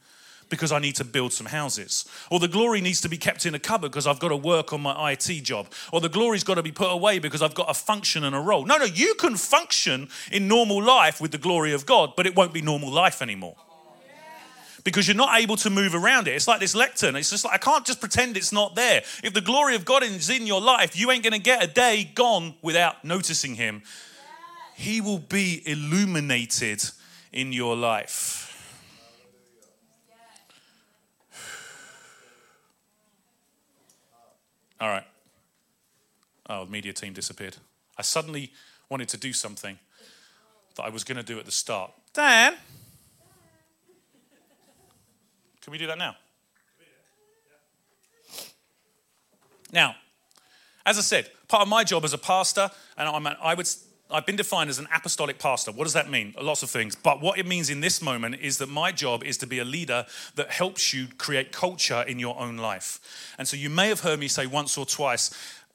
because 0.49 0.71
I 0.71 0.79
need 0.79 0.95
to 0.95 1.03
build 1.03 1.33
some 1.33 1.47
houses. 1.47 2.05
Or 2.31 2.39
the 2.39 2.47
glory 2.47 2.79
needs 2.79 3.01
to 3.01 3.09
be 3.09 3.17
kept 3.17 3.45
in 3.45 3.53
a 3.53 3.59
cupboard 3.59 3.91
because 3.91 4.07
I've 4.07 4.19
got 4.19 4.29
to 4.29 4.37
work 4.37 4.71
on 4.71 4.81
my 4.81 5.11
IT 5.11 5.43
job. 5.43 5.67
Or 5.91 5.99
the 5.99 6.07
glory's 6.07 6.45
got 6.45 6.55
to 6.55 6.63
be 6.63 6.71
put 6.71 6.89
away 6.89 7.19
because 7.19 7.41
I've 7.41 7.55
got 7.55 7.69
a 7.69 7.73
function 7.73 8.23
and 8.23 8.33
a 8.33 8.39
role. 8.39 8.63
No, 8.63 8.77
no, 8.77 8.85
you 8.85 9.15
can 9.15 9.35
function 9.35 10.07
in 10.31 10.47
normal 10.47 10.81
life 10.81 11.19
with 11.19 11.31
the 11.31 11.37
glory 11.37 11.73
of 11.73 11.85
God, 11.85 12.13
but 12.15 12.25
it 12.25 12.35
won't 12.35 12.53
be 12.53 12.61
normal 12.61 12.91
life 12.91 13.21
anymore 13.21 13.57
because 14.87 15.05
you're 15.05 15.17
not 15.17 15.37
able 15.37 15.57
to 15.57 15.69
move 15.69 15.93
around 15.93 16.29
it. 16.29 16.31
It's 16.31 16.47
like 16.47 16.61
this 16.61 16.73
lectern. 16.73 17.17
It's 17.17 17.29
just 17.29 17.43
like, 17.43 17.55
I 17.55 17.57
can't 17.57 17.85
just 17.85 17.99
pretend 17.99 18.37
it's 18.37 18.53
not 18.53 18.73
there. 18.75 19.01
If 19.21 19.33
the 19.33 19.41
glory 19.41 19.75
of 19.75 19.83
God 19.83 20.01
is 20.01 20.29
in 20.29 20.47
your 20.47 20.61
life, 20.61 20.97
you 20.97 21.11
ain't 21.11 21.23
going 21.23 21.33
to 21.33 21.39
get 21.39 21.61
a 21.61 21.67
day 21.67 22.09
gone 22.15 22.55
without 22.61 23.03
noticing 23.03 23.55
Him. 23.55 23.83
He 24.77 25.01
will 25.01 25.19
be 25.19 25.61
illuminated 25.65 26.85
in 27.33 27.51
your 27.51 27.75
life. 27.75 28.45
All 34.79 34.87
right. 34.87 35.03
Oh, 36.49 36.63
the 36.63 36.71
media 36.71 36.93
team 36.93 37.11
disappeared. 37.11 37.57
I 37.97 38.03
suddenly 38.03 38.53
wanted 38.87 39.09
to 39.09 39.17
do 39.17 39.33
something 39.33 39.79
that 40.77 40.83
I 40.83 40.87
was 40.87 41.03
going 41.03 41.17
to 41.17 41.23
do 41.23 41.37
at 41.39 41.43
the 41.43 41.51
start. 41.51 41.91
Dan? 42.13 42.55
Can 45.67 45.73
we 45.73 45.79
do 45.79 45.87
that 45.87 45.97
now? 45.97 46.15
Now, 49.73 49.95
as 50.85 50.97
I 50.97 51.01
said, 51.01 51.29
part 51.49 51.63
of 51.63 51.67
my 51.67 51.83
job 51.83 52.05
as 52.05 52.13
a 52.13 52.17
pastor, 52.17 52.71
and 52.97 53.09
I'm, 53.09 53.27
I 53.27 53.53
would, 53.53 53.67
I've 54.09 54.25
been 54.25 54.37
defined 54.37 54.69
as 54.69 54.79
an 54.79 54.87
apostolic 54.95 55.39
pastor. 55.39 55.73
What 55.73 55.83
does 55.83 55.91
that 55.91 56.09
mean? 56.09 56.33
Lots 56.41 56.63
of 56.63 56.69
things. 56.69 56.95
But 56.95 57.19
what 57.19 57.37
it 57.37 57.45
means 57.45 57.69
in 57.69 57.81
this 57.81 58.01
moment 58.01 58.35
is 58.41 58.59
that 58.59 58.69
my 58.69 58.93
job 58.93 59.25
is 59.25 59.37
to 59.39 59.45
be 59.45 59.59
a 59.59 59.65
leader 59.65 60.05
that 60.35 60.51
helps 60.51 60.93
you 60.93 61.07
create 61.17 61.51
culture 61.51 62.01
in 62.01 62.17
your 62.17 62.39
own 62.39 62.55
life. 62.55 63.01
And 63.37 63.45
so 63.45 63.57
you 63.57 63.69
may 63.69 63.89
have 63.89 63.99
heard 63.99 64.21
me 64.21 64.29
say 64.29 64.47
once 64.47 64.77
or 64.77 64.85
twice, 64.85 65.31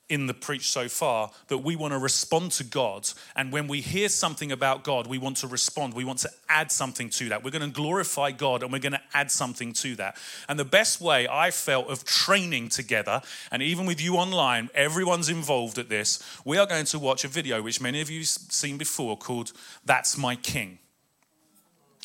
in 0.09 0.27
the 0.27 0.35
preach 0.35 0.71
so 0.71 0.89
far 0.89 1.31
that 1.49 1.59
we 1.59 1.75
want 1.77 1.93
to 1.93 1.99
respond 1.99 2.53
to 2.53 2.65
God. 2.65 3.09
And 3.35 3.53
when 3.53 3.67
we 3.67 3.81
hear 3.81 4.09
something 4.09 4.53
about 4.53 4.85
God, 4.85 5.07
we 5.07 5.19
want 5.19 5.39
to 5.39 5.47
respond. 5.47 5.95
We 5.95 6.05
want 6.05 6.19
to 6.21 6.31
add 6.49 6.71
something 6.71 7.09
to 7.11 7.31
that. 7.31 7.43
We're 7.43 7.51
going 7.51 7.63
to 7.63 7.75
glorify 7.75 8.33
God 8.33 8.63
and 8.63 8.73
we're 8.73 8.79
going 8.79 8.93
to 8.93 9.01
add 9.15 9.31
something 9.31 9.73
to 9.75 9.97
that. 9.97 10.17
And 10.49 10.59
the 10.59 10.65
best 10.65 11.01
way 11.01 11.27
I 11.29 11.51
felt 11.51 11.89
of 11.89 12.05
training 12.05 12.69
together, 12.69 13.23
and 13.51 13.63
even 13.63 13.87
with 13.87 14.01
you 14.01 14.17
online, 14.17 14.69
everyone's 14.75 15.29
involved 15.29 15.79
at 15.79 15.89
this, 15.89 16.23
we 16.45 16.59
are 16.59 16.67
going 16.67 16.87
to 16.87 16.99
watch 16.99 17.25
a 17.25 17.29
video 17.29 17.63
which 17.63 17.81
many 17.81 18.01
of 18.01 18.11
you 18.11 18.21
have 18.21 18.29
seen 18.29 18.77
before 18.77 19.17
called 19.17 19.53
That's 19.85 20.19
My 20.19 20.37
King. 20.37 20.79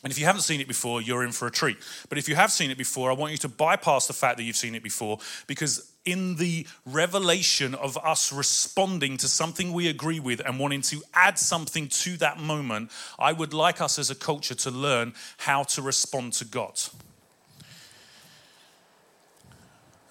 And 0.03 0.11
if 0.11 0.19
you 0.19 0.25
haven't 0.25 0.41
seen 0.41 0.61
it 0.61 0.67
before, 0.67 1.01
you're 1.01 1.23
in 1.23 1.31
for 1.31 1.47
a 1.47 1.51
treat. 1.51 1.77
But 2.07 2.19
if 2.19 2.29
you 2.29 2.35
have 2.35 2.51
seen 2.51 2.69
it 2.69 2.77
before, 2.77 3.09
I 3.09 3.13
want 3.15 3.31
you 3.31 3.37
to 3.39 3.49
bypass 3.49 4.05
the 4.05 4.13
fact 4.13 4.37
that 4.37 4.43
you've 4.43 4.55
seen 4.55 4.75
it 4.75 4.83
before 4.83 5.17
because 5.47 5.91
in 6.05 6.35
the 6.35 6.67
revelation 6.85 7.73
of 7.73 7.97
us 7.97 8.31
responding 8.31 9.17
to 9.17 9.27
something 9.27 9.73
we 9.73 9.87
agree 9.87 10.19
with 10.19 10.39
and 10.45 10.59
wanting 10.59 10.81
to 10.83 11.01
add 11.15 11.39
something 11.39 11.87
to 11.87 12.15
that 12.17 12.39
moment, 12.39 12.91
I 13.17 13.33
would 13.33 13.53
like 13.53 13.81
us 13.81 13.97
as 13.97 14.11
a 14.11 14.15
culture 14.15 14.55
to 14.55 14.71
learn 14.71 15.13
how 15.37 15.63
to 15.63 15.81
respond 15.81 16.33
to 16.33 16.45
God. 16.45 16.79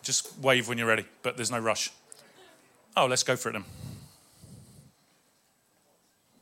Just 0.03 0.39
wave 0.39 0.69
when 0.69 0.79
you're 0.79 0.87
ready, 0.87 1.07
but 1.23 1.37
there's 1.37 1.51
no 1.51 1.59
rush. 1.59 1.91
Oh, 2.97 3.07
let's 3.07 3.23
go 3.23 3.37
for 3.37 3.51
it 3.51 3.53
then. 3.53 3.65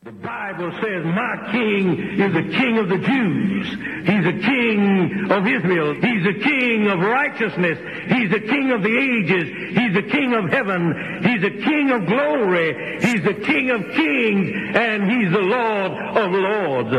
The 0.04 0.12
Bible 0.12 0.70
says, 0.82 1.02
My 1.02 1.48
king 1.50 2.20
is 2.20 2.34
the 2.34 2.54
king 2.54 2.76
of 2.76 2.90
the 2.90 2.98
Jews. 2.98 3.70
He's 4.04 4.26
a 4.26 4.38
king 4.38 5.30
of 5.30 5.46
Israel. 5.46 5.94
He's 5.94 6.26
a 6.26 6.38
king 6.40 6.88
of 6.88 6.98
righteousness. 6.98 7.78
He's 8.08 8.30
a 8.30 8.40
king 8.40 8.70
of 8.72 8.82
the 8.82 8.94
ages. 8.94 9.48
He's 9.74 9.96
a 9.96 10.02
king 10.02 10.34
of 10.34 10.50
heaven. 10.50 11.22
He's 11.22 11.42
a 11.42 11.56
king 11.64 11.90
of 11.90 12.04
glory. 12.04 13.00
He's 13.00 13.24
the 13.24 13.32
king 13.32 13.70
of 13.70 13.80
kings. 13.94 14.76
And 14.76 15.10
he's 15.10 15.32
the 15.32 15.40
Lord 15.40 15.92
of 15.92 16.32
lords. 16.32 16.90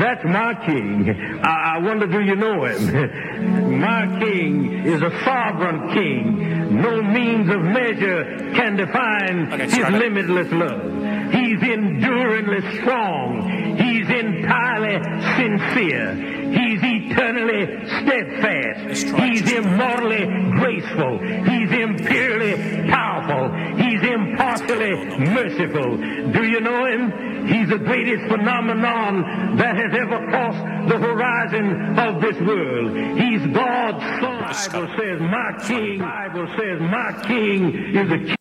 That's 0.00 0.24
my 0.24 0.54
king. 0.66 1.40
I, 1.40 1.76
I 1.76 1.78
wonder, 1.78 2.08
do 2.08 2.20
you 2.20 2.34
know 2.34 2.64
him? 2.64 3.80
my 3.80 4.18
king 4.18 4.84
is 4.84 5.00
a 5.00 5.10
sovereign 5.24 5.94
king. 5.94 6.82
No 6.82 7.02
means 7.02 7.48
of 7.50 7.62
measure 7.62 8.52
can 8.56 8.74
define 8.74 9.52
Okay, 9.52 9.64
his 9.64 9.88
limitless 9.90 10.50
love. 10.50 11.07
He's 11.32 11.62
enduringly 11.62 12.60
strong. 12.80 13.76
He's 13.78 14.08
entirely 14.08 14.98
sincere. 15.36 16.14
He's 16.50 16.80
eternally 16.82 17.66
steadfast. 17.86 18.86
Let's 18.86 19.04
try 19.04 19.26
it. 19.26 19.32
He's 19.32 19.52
immortally 19.52 20.24
graceful. 20.58 21.18
He's 21.18 21.70
imperially 21.70 22.88
powerful. 22.90 23.52
He's 23.76 24.02
impartially 24.02 24.94
merciful. 25.18 25.96
Do 26.32 26.44
you 26.44 26.60
know 26.60 26.86
him? 26.86 27.46
He's 27.48 27.68
the 27.68 27.78
greatest 27.78 28.28
phenomenon 28.28 29.56
that 29.56 29.76
has 29.76 29.94
ever 29.94 30.26
crossed 30.26 30.88
the 30.88 30.98
horizon 30.98 31.98
of 31.98 32.20
this 32.20 32.36
world. 32.40 32.96
He's 33.18 33.46
God's 33.54 34.04
son. 34.20 34.38
The 34.38 34.70
Bible 34.70 34.94
says, 34.98 35.20
my 35.20 35.66
king, 35.66 35.98
The 35.98 36.04
Bible 36.04 36.46
says, 36.58 36.80
my 36.80 37.22
king 37.26 37.96
is 37.96 38.10
a 38.10 38.18
king. 38.18 38.37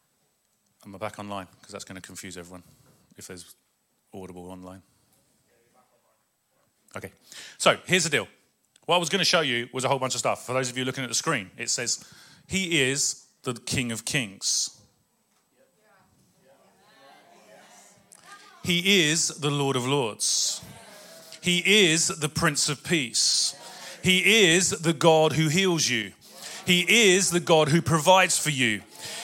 Am 0.88 0.96
I 0.96 0.98
back 1.00 1.20
online? 1.20 1.48
Because 1.60 1.74
that's 1.74 1.84
going 1.84 1.98
to 1.98 2.02
confuse 2.02 2.38
everyone 2.38 2.64
if 3.18 3.28
there's 3.28 3.56
audible 4.14 4.50
online. 4.50 4.82
Okay, 6.96 7.12
so 7.58 7.76
here's 7.86 8.06
the 8.06 8.10
deal. 8.10 8.28
What 8.86 8.96
I 8.96 8.98
was 8.98 9.10
going 9.10 9.20
to 9.20 9.26
show 9.26 9.42
you 9.42 9.68
was 9.74 9.84
a 9.84 9.90
whole 9.90 10.00
bunch 10.00 10.14
of 10.14 10.20
stuff. 10.20 10.46
For 10.46 10.54
those 10.54 10.70
of 10.70 10.78
you 10.78 10.86
looking 10.86 11.04
at 11.04 11.10
the 11.10 11.16
screen, 11.16 11.52
it 11.58 11.70
says, 11.70 12.10
He 12.48 12.82
is 12.82 13.26
the 13.44 13.54
King 13.54 13.92
of 13.92 14.06
Kings. 14.06 14.80
He 18.64 19.10
is 19.10 19.28
the 19.28 19.52
Lord 19.52 19.76
of 19.76 19.86
Lords. 19.86 20.62
He 21.42 21.90
is 21.90 22.08
the 22.08 22.30
Prince 22.30 22.70
of 22.70 22.84
Peace. 22.86 23.56
He 24.02 24.54
is 24.54 24.70
the 24.70 24.94
God 24.94 25.34
who 25.34 25.50
heals 25.50 25.90
you. 25.90 26.14
He 26.66 27.12
is 27.12 27.30
the 27.32 27.40
God 27.42 27.70
who 27.70 27.82
provides 27.82 28.38
for 28.38 28.52
you. 28.52 28.82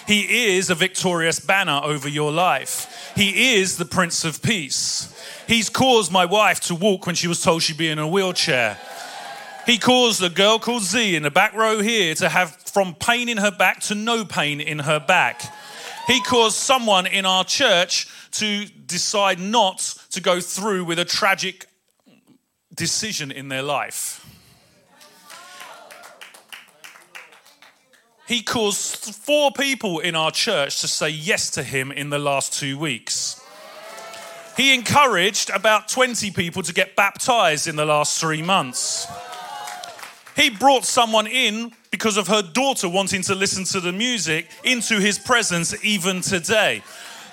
He 0.07 0.55
is 0.55 0.69
a 0.69 0.75
victorious 0.75 1.39
banner 1.39 1.79
over 1.83 2.09
your 2.09 2.31
life. 2.31 3.11
He 3.15 3.55
is 3.55 3.77
the 3.77 3.85
Prince 3.85 4.25
of 4.25 4.41
Peace. 4.41 5.09
He's 5.47 5.69
caused 5.69 6.11
my 6.11 6.25
wife 6.25 6.59
to 6.61 6.75
walk 6.75 7.05
when 7.05 7.15
she 7.15 7.27
was 7.27 7.41
told 7.41 7.63
she'd 7.63 7.77
be 7.77 7.89
in 7.89 7.99
a 7.99 8.07
wheelchair. 8.07 8.77
He 9.65 9.77
caused 9.77 10.21
a 10.21 10.29
girl 10.29 10.59
called 10.59 10.83
Z 10.83 11.15
in 11.15 11.23
the 11.23 11.31
back 11.31 11.53
row 11.53 11.81
here 11.81 12.15
to 12.15 12.29
have 12.29 12.55
from 12.55 12.95
pain 12.95 13.29
in 13.29 13.37
her 13.37 13.51
back 13.51 13.79
to 13.81 13.95
no 13.95 14.25
pain 14.25 14.59
in 14.59 14.79
her 14.79 14.99
back. 14.99 15.41
He 16.07 16.21
caused 16.21 16.57
someone 16.57 17.07
in 17.07 17.25
our 17.25 17.45
church 17.45 18.07
to 18.31 18.65
decide 18.65 19.39
not 19.39 19.79
to 20.11 20.21
go 20.21 20.41
through 20.41 20.85
with 20.85 20.99
a 20.99 21.05
tragic 21.05 21.67
decision 22.73 23.31
in 23.31 23.47
their 23.47 23.61
life. 23.61 24.22
He 28.27 28.41
caused 28.41 29.15
four 29.15 29.51
people 29.51 29.99
in 29.99 30.15
our 30.15 30.31
church 30.31 30.79
to 30.81 30.87
say 30.87 31.09
yes 31.09 31.49
to 31.51 31.63
him 31.63 31.91
in 31.91 32.09
the 32.09 32.19
last 32.19 32.53
two 32.53 32.77
weeks. 32.77 33.41
He 34.55 34.73
encouraged 34.73 35.49
about 35.49 35.87
20 35.87 36.31
people 36.31 36.61
to 36.63 36.73
get 36.73 36.95
baptized 36.95 37.67
in 37.67 37.75
the 37.75 37.85
last 37.85 38.19
three 38.19 38.41
months. 38.41 39.07
He 40.35 40.49
brought 40.49 40.85
someone 40.85 41.27
in 41.27 41.73
because 41.91 42.17
of 42.17 42.27
her 42.27 42.41
daughter 42.41 42.87
wanting 42.87 43.23
to 43.23 43.35
listen 43.35 43.65
to 43.65 43.79
the 43.79 43.91
music 43.91 44.47
into 44.63 44.99
his 44.99 45.19
presence 45.19 45.75
even 45.83 46.21
today. 46.21 46.81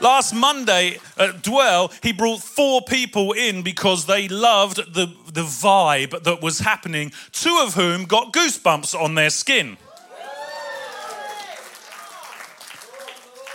Last 0.01 0.35
Monday 0.35 0.99
at 1.19 1.43
Dwell, 1.43 1.93
he 2.03 2.13
brought 2.13 2.41
four 2.41 2.81
people 2.83 3.33
in 3.33 3.63
because 3.63 4.07
they 4.07 4.29
loved 4.29 4.95
the, 4.95 5.07
the 5.33 5.43
vibe 5.43 6.23
that 6.25 6.41
was 6.43 6.61
happening, 6.61 7.13
two 7.33 7.61
of 7.63 7.75
whom 7.75 8.07
got 8.07 8.33
goosebumps 8.33 8.99
on 8.99 9.15
their 9.15 9.31
skin. 9.31 9.77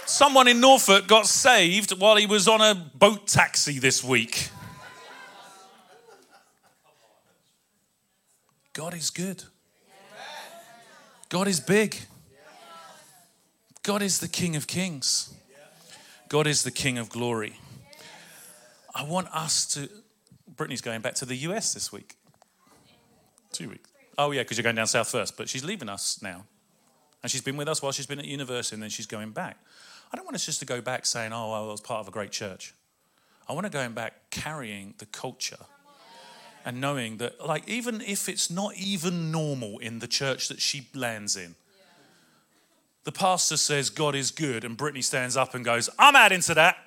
Someone 0.06 0.48
in 0.48 0.60
Norfolk 0.60 1.08
got 1.08 1.26
saved 1.26 2.00
while 2.00 2.16
he 2.16 2.28
was 2.28 2.48
on 2.48 2.62
a 2.62 2.76
boat 2.76 3.28
taxi 3.28 3.80
this 3.80 4.04
week. 4.04 4.50
God 8.74 8.94
is 8.94 9.10
good. 9.10 9.44
God 11.30 11.48
is 11.48 11.60
big. 11.60 11.98
God 13.82 14.02
is 14.02 14.20
the 14.20 14.28
King 14.28 14.56
of 14.56 14.68
Kings. 14.68 15.34
God 16.30 16.46
is 16.46 16.64
the 16.64 16.72
King 16.72 16.98
of 16.98 17.10
glory. 17.10 17.58
I 18.94 19.04
want 19.04 19.28
us 19.34 19.66
to. 19.74 19.90
Brittany's 20.56 20.82
going 20.82 21.02
back 21.02 21.16
to 21.16 21.26
the 21.26 21.36
US 21.38 21.74
this 21.74 21.92
week. 21.92 22.16
Two 23.52 23.70
weeks. 23.70 23.90
Oh, 24.18 24.32
yeah, 24.32 24.42
because 24.42 24.58
you're 24.58 24.64
going 24.64 24.76
down 24.76 24.88
south 24.88 25.10
first, 25.10 25.36
but 25.36 25.50
she's 25.50 25.64
leaving 25.64 25.90
us 25.90 26.22
now. 26.22 26.46
And 27.22 27.32
she's 27.32 27.42
been 27.42 27.58
with 27.58 27.68
us 27.68 27.82
while 27.82 27.92
she's 27.92 28.06
been 28.06 28.20
at 28.20 28.26
university, 28.26 28.76
and 28.76 28.84
then 28.84 28.90
she's 28.90 29.08
going 29.08 29.32
back. 29.32 29.58
I 30.16 30.18
don't 30.18 30.28
want 30.28 30.36
us 30.36 30.46
just 30.46 30.62
to 30.62 30.66
go 30.66 30.80
back 30.80 31.06
saying, 31.06 31.34
oh, 31.34 31.52
well, 31.52 31.66
I 31.66 31.72
was 31.74 31.82
part 31.82 32.00
of 32.00 32.08
a 32.08 32.12
great 32.12 32.32
church. 32.32 32.74
I 33.50 33.54
want 33.54 33.66
to 33.66 33.70
go 33.70 33.90
back 33.90 34.30
carrying 34.30 34.94
the 34.98 35.06
culture 35.06 35.66
and 36.64 36.80
knowing 36.80 37.18
that, 37.18 37.46
like, 37.46 37.68
even 37.68 38.00
if 38.00 38.30
it's 38.30 38.50
not 38.50 38.78
even 38.78 39.30
normal 39.30 39.78
in 39.80 40.00
the 40.00 40.08
church 40.08 40.48
that 40.48 40.62
she 40.62 40.88
lands 40.96 41.36
in, 41.36 41.56
the 43.04 43.12
pastor 43.12 43.58
says 43.58 43.90
God 43.90 44.16
is 44.16 44.32
good, 44.32 44.64
and 44.64 44.78
Brittany 44.78 45.02
stands 45.02 45.36
up 45.36 45.54
and 45.54 45.66
goes, 45.66 45.90
I'm 46.00 46.16
adding 46.16 46.40
to 46.44 46.54
that. 46.54 46.78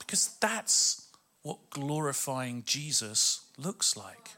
because 0.00 0.36
that's 0.38 1.08
what 1.40 1.70
glorifying 1.70 2.62
Jesus 2.66 3.46
looks 3.56 3.96
like. 3.96 4.32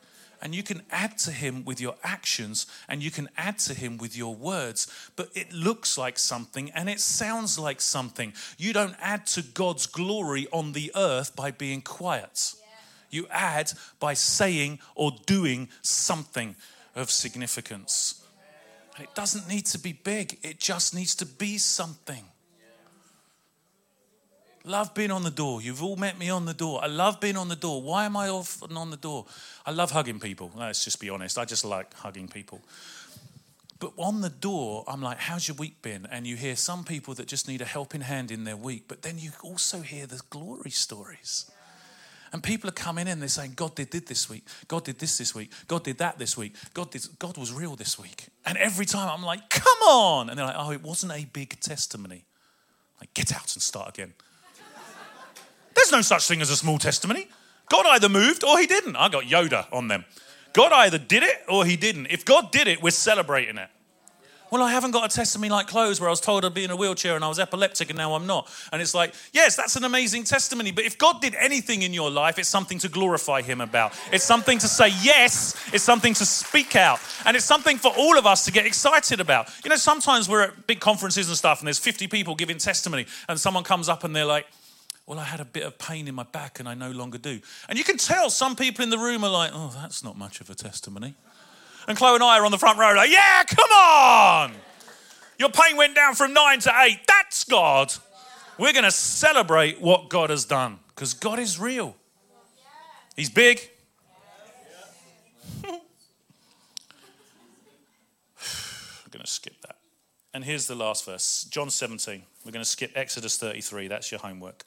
And 0.44 0.54
you 0.54 0.62
can 0.62 0.82
add 0.90 1.16
to 1.20 1.30
him 1.30 1.64
with 1.64 1.80
your 1.80 1.94
actions 2.04 2.66
and 2.86 3.02
you 3.02 3.10
can 3.10 3.30
add 3.38 3.58
to 3.60 3.72
him 3.72 3.96
with 3.96 4.14
your 4.14 4.34
words, 4.34 4.86
but 5.16 5.30
it 5.34 5.54
looks 5.54 5.96
like 5.96 6.18
something 6.18 6.70
and 6.72 6.90
it 6.90 7.00
sounds 7.00 7.58
like 7.58 7.80
something. 7.80 8.34
You 8.58 8.74
don't 8.74 8.94
add 9.00 9.26
to 9.28 9.42
God's 9.42 9.86
glory 9.86 10.46
on 10.52 10.72
the 10.72 10.92
earth 10.94 11.34
by 11.34 11.50
being 11.50 11.80
quiet. 11.80 12.54
You 13.08 13.26
add 13.30 13.72
by 13.98 14.12
saying 14.12 14.80
or 14.94 15.12
doing 15.24 15.70
something 15.80 16.56
of 16.94 17.10
significance. 17.10 18.22
It 19.00 19.14
doesn't 19.14 19.48
need 19.48 19.64
to 19.66 19.78
be 19.78 19.94
big, 19.94 20.38
it 20.42 20.60
just 20.60 20.94
needs 20.94 21.14
to 21.16 21.26
be 21.26 21.56
something. 21.56 22.24
Love 24.66 24.94
being 24.94 25.10
on 25.10 25.22
the 25.22 25.30
door. 25.30 25.60
You've 25.60 25.82
all 25.82 25.96
met 25.96 26.18
me 26.18 26.30
on 26.30 26.46
the 26.46 26.54
door. 26.54 26.82
I 26.82 26.86
love 26.86 27.20
being 27.20 27.36
on 27.36 27.48
the 27.48 27.56
door. 27.56 27.82
Why 27.82 28.06
am 28.06 28.16
I 28.16 28.28
often 28.28 28.76
on 28.76 28.90
the 28.90 28.96
door? 28.96 29.26
I 29.66 29.72
love 29.72 29.90
hugging 29.90 30.20
people. 30.20 30.50
Let's 30.56 30.84
just 30.84 31.00
be 31.00 31.10
honest. 31.10 31.36
I 31.36 31.44
just 31.44 31.64
like 31.64 31.92
hugging 31.92 32.28
people. 32.28 32.62
But 33.78 33.92
on 33.98 34.22
the 34.22 34.30
door, 34.30 34.84
I'm 34.88 35.02
like, 35.02 35.18
how's 35.18 35.46
your 35.46 35.56
week 35.56 35.82
been? 35.82 36.06
And 36.10 36.26
you 36.26 36.36
hear 36.36 36.56
some 36.56 36.84
people 36.84 37.12
that 37.14 37.26
just 37.26 37.46
need 37.46 37.60
a 37.60 37.66
helping 37.66 38.00
hand 38.00 38.30
in 38.30 38.44
their 38.44 38.56
week, 38.56 38.84
but 38.88 39.02
then 39.02 39.18
you 39.18 39.32
also 39.42 39.82
hear 39.82 40.06
the 40.06 40.22
glory 40.30 40.70
stories. 40.70 41.50
And 42.32 42.42
people 42.42 42.68
are 42.68 42.72
coming 42.72 43.06
in, 43.06 43.20
they're 43.20 43.28
saying, 43.28 43.52
God 43.54 43.74
did, 43.74 43.90
did 43.90 44.06
this 44.06 44.30
week. 44.30 44.44
God 44.66 44.84
did 44.84 44.98
this 44.98 45.18
this 45.18 45.34
week. 45.34 45.52
God 45.68 45.84
did 45.84 45.98
that 45.98 46.18
this 46.18 46.36
week. 46.36 46.56
God, 46.72 46.90
did, 46.90 47.06
God 47.18 47.36
was 47.36 47.52
real 47.52 47.76
this 47.76 47.98
week. 47.98 48.28
And 48.46 48.56
every 48.56 48.86
time 48.86 49.08
I'm 49.08 49.22
like, 49.22 49.50
come 49.50 49.82
on. 49.86 50.30
And 50.30 50.38
they're 50.38 50.46
like, 50.46 50.56
oh, 50.58 50.72
it 50.72 50.82
wasn't 50.82 51.12
a 51.12 51.26
big 51.26 51.60
testimony. 51.60 52.24
Like, 53.00 53.12
get 53.12 53.34
out 53.34 53.54
and 53.54 53.62
start 53.62 53.90
again. 53.90 54.14
There's 55.84 55.92
no 55.92 56.00
such 56.00 56.26
thing 56.26 56.40
as 56.40 56.48
a 56.48 56.56
small 56.56 56.78
testimony. 56.78 57.28
God 57.68 57.84
either 57.84 58.08
moved 58.08 58.42
or 58.42 58.58
he 58.58 58.66
didn't. 58.66 58.96
I 58.96 59.10
got 59.10 59.24
Yoda 59.24 59.66
on 59.70 59.88
them. 59.88 60.06
God 60.54 60.72
either 60.72 60.96
did 60.96 61.22
it 61.22 61.42
or 61.46 61.66
he 61.66 61.76
didn't. 61.76 62.06
If 62.06 62.24
God 62.24 62.50
did 62.50 62.68
it, 62.68 62.82
we're 62.82 62.90
celebrating 62.90 63.58
it. 63.58 63.68
Well, 64.50 64.62
I 64.62 64.70
haven't 64.70 64.92
got 64.92 65.12
a 65.12 65.14
testimony 65.14 65.50
like 65.50 65.66
Chloe's 65.66 66.00
where 66.00 66.08
I 66.08 66.10
was 66.10 66.22
told 66.22 66.42
I'd 66.42 66.54
be 66.54 66.64
in 66.64 66.70
a 66.70 66.76
wheelchair 66.76 67.16
and 67.16 67.24
I 67.24 67.28
was 67.28 67.38
epileptic 67.38 67.90
and 67.90 67.98
now 67.98 68.14
I'm 68.14 68.26
not. 68.26 68.50
And 68.72 68.80
it's 68.80 68.94
like, 68.94 69.12
yes, 69.34 69.56
that's 69.56 69.76
an 69.76 69.84
amazing 69.84 70.24
testimony. 70.24 70.72
But 70.72 70.84
if 70.84 70.96
God 70.96 71.20
did 71.20 71.34
anything 71.34 71.82
in 71.82 71.92
your 71.92 72.10
life, 72.10 72.38
it's 72.38 72.48
something 72.48 72.78
to 72.78 72.88
glorify 72.88 73.42
Him 73.42 73.60
about. 73.60 73.92
It's 74.10 74.24
something 74.24 74.58
to 74.60 74.68
say 74.68 74.88
yes. 75.02 75.54
It's 75.74 75.84
something 75.84 76.14
to 76.14 76.24
speak 76.24 76.76
out. 76.76 76.98
And 77.26 77.36
it's 77.36 77.44
something 77.44 77.76
for 77.76 77.92
all 77.94 78.16
of 78.16 78.24
us 78.24 78.46
to 78.46 78.52
get 78.52 78.64
excited 78.64 79.20
about. 79.20 79.50
You 79.64 79.68
know, 79.68 79.76
sometimes 79.76 80.30
we're 80.30 80.44
at 80.44 80.66
big 80.66 80.80
conferences 80.80 81.28
and 81.28 81.36
stuff 81.36 81.60
and 81.60 81.66
there's 81.66 81.78
50 81.78 82.06
people 82.06 82.34
giving 82.34 82.56
testimony 82.56 83.04
and 83.28 83.38
someone 83.38 83.64
comes 83.64 83.90
up 83.90 84.04
and 84.04 84.16
they're 84.16 84.24
like, 84.24 84.46
well, 85.06 85.18
I 85.18 85.24
had 85.24 85.40
a 85.40 85.44
bit 85.44 85.64
of 85.64 85.78
pain 85.78 86.08
in 86.08 86.14
my 86.14 86.22
back 86.22 86.60
and 86.60 86.68
I 86.68 86.74
no 86.74 86.90
longer 86.90 87.18
do. 87.18 87.40
And 87.68 87.76
you 87.78 87.84
can 87.84 87.98
tell 87.98 88.30
some 88.30 88.56
people 88.56 88.82
in 88.82 88.90
the 88.90 88.98
room 88.98 89.22
are 89.22 89.30
like, 89.30 89.50
oh, 89.52 89.70
that's 89.74 90.02
not 90.02 90.16
much 90.16 90.40
of 90.40 90.48
a 90.48 90.54
testimony. 90.54 91.14
And 91.86 91.98
Chloe 91.98 92.14
and 92.14 92.24
I 92.24 92.38
are 92.38 92.44
on 92.46 92.50
the 92.50 92.58
front 92.58 92.78
row, 92.78 92.94
like, 92.94 93.10
yeah, 93.10 93.44
come 93.44 93.70
on. 93.70 94.52
Your 95.38 95.50
pain 95.50 95.76
went 95.76 95.94
down 95.94 96.14
from 96.14 96.32
nine 96.32 96.60
to 96.60 96.72
eight. 96.80 97.00
That's 97.06 97.44
God. 97.44 97.92
We're 98.58 98.72
going 98.72 98.84
to 98.84 98.90
celebrate 98.90 99.80
what 99.80 100.08
God 100.08 100.30
has 100.30 100.46
done 100.46 100.78
because 100.88 101.12
God 101.12 101.38
is 101.38 101.58
real. 101.58 101.96
He's 103.16 103.28
big. 103.28 103.60
I'm 105.64 105.80
going 109.10 109.24
to 109.24 109.30
skip 109.30 109.60
that. 109.62 109.76
And 110.32 110.44
here's 110.44 110.66
the 110.66 110.74
last 110.74 111.04
verse 111.04 111.46
John 111.50 111.68
17. 111.68 112.22
We're 112.44 112.52
going 112.52 112.64
to 112.64 112.68
skip 112.68 112.92
Exodus 112.94 113.36
33. 113.36 113.88
That's 113.88 114.10
your 114.10 114.20
homework. 114.20 114.64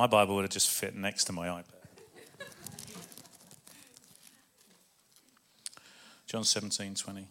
My 0.00 0.06
Bible 0.06 0.34
would 0.36 0.44
have 0.44 0.50
just 0.50 0.70
fit 0.70 0.96
next 0.96 1.24
to 1.24 1.32
my 1.34 1.48
iPad. 1.48 1.64
John 6.26 6.42
17, 6.42 6.94
20. 6.94 7.28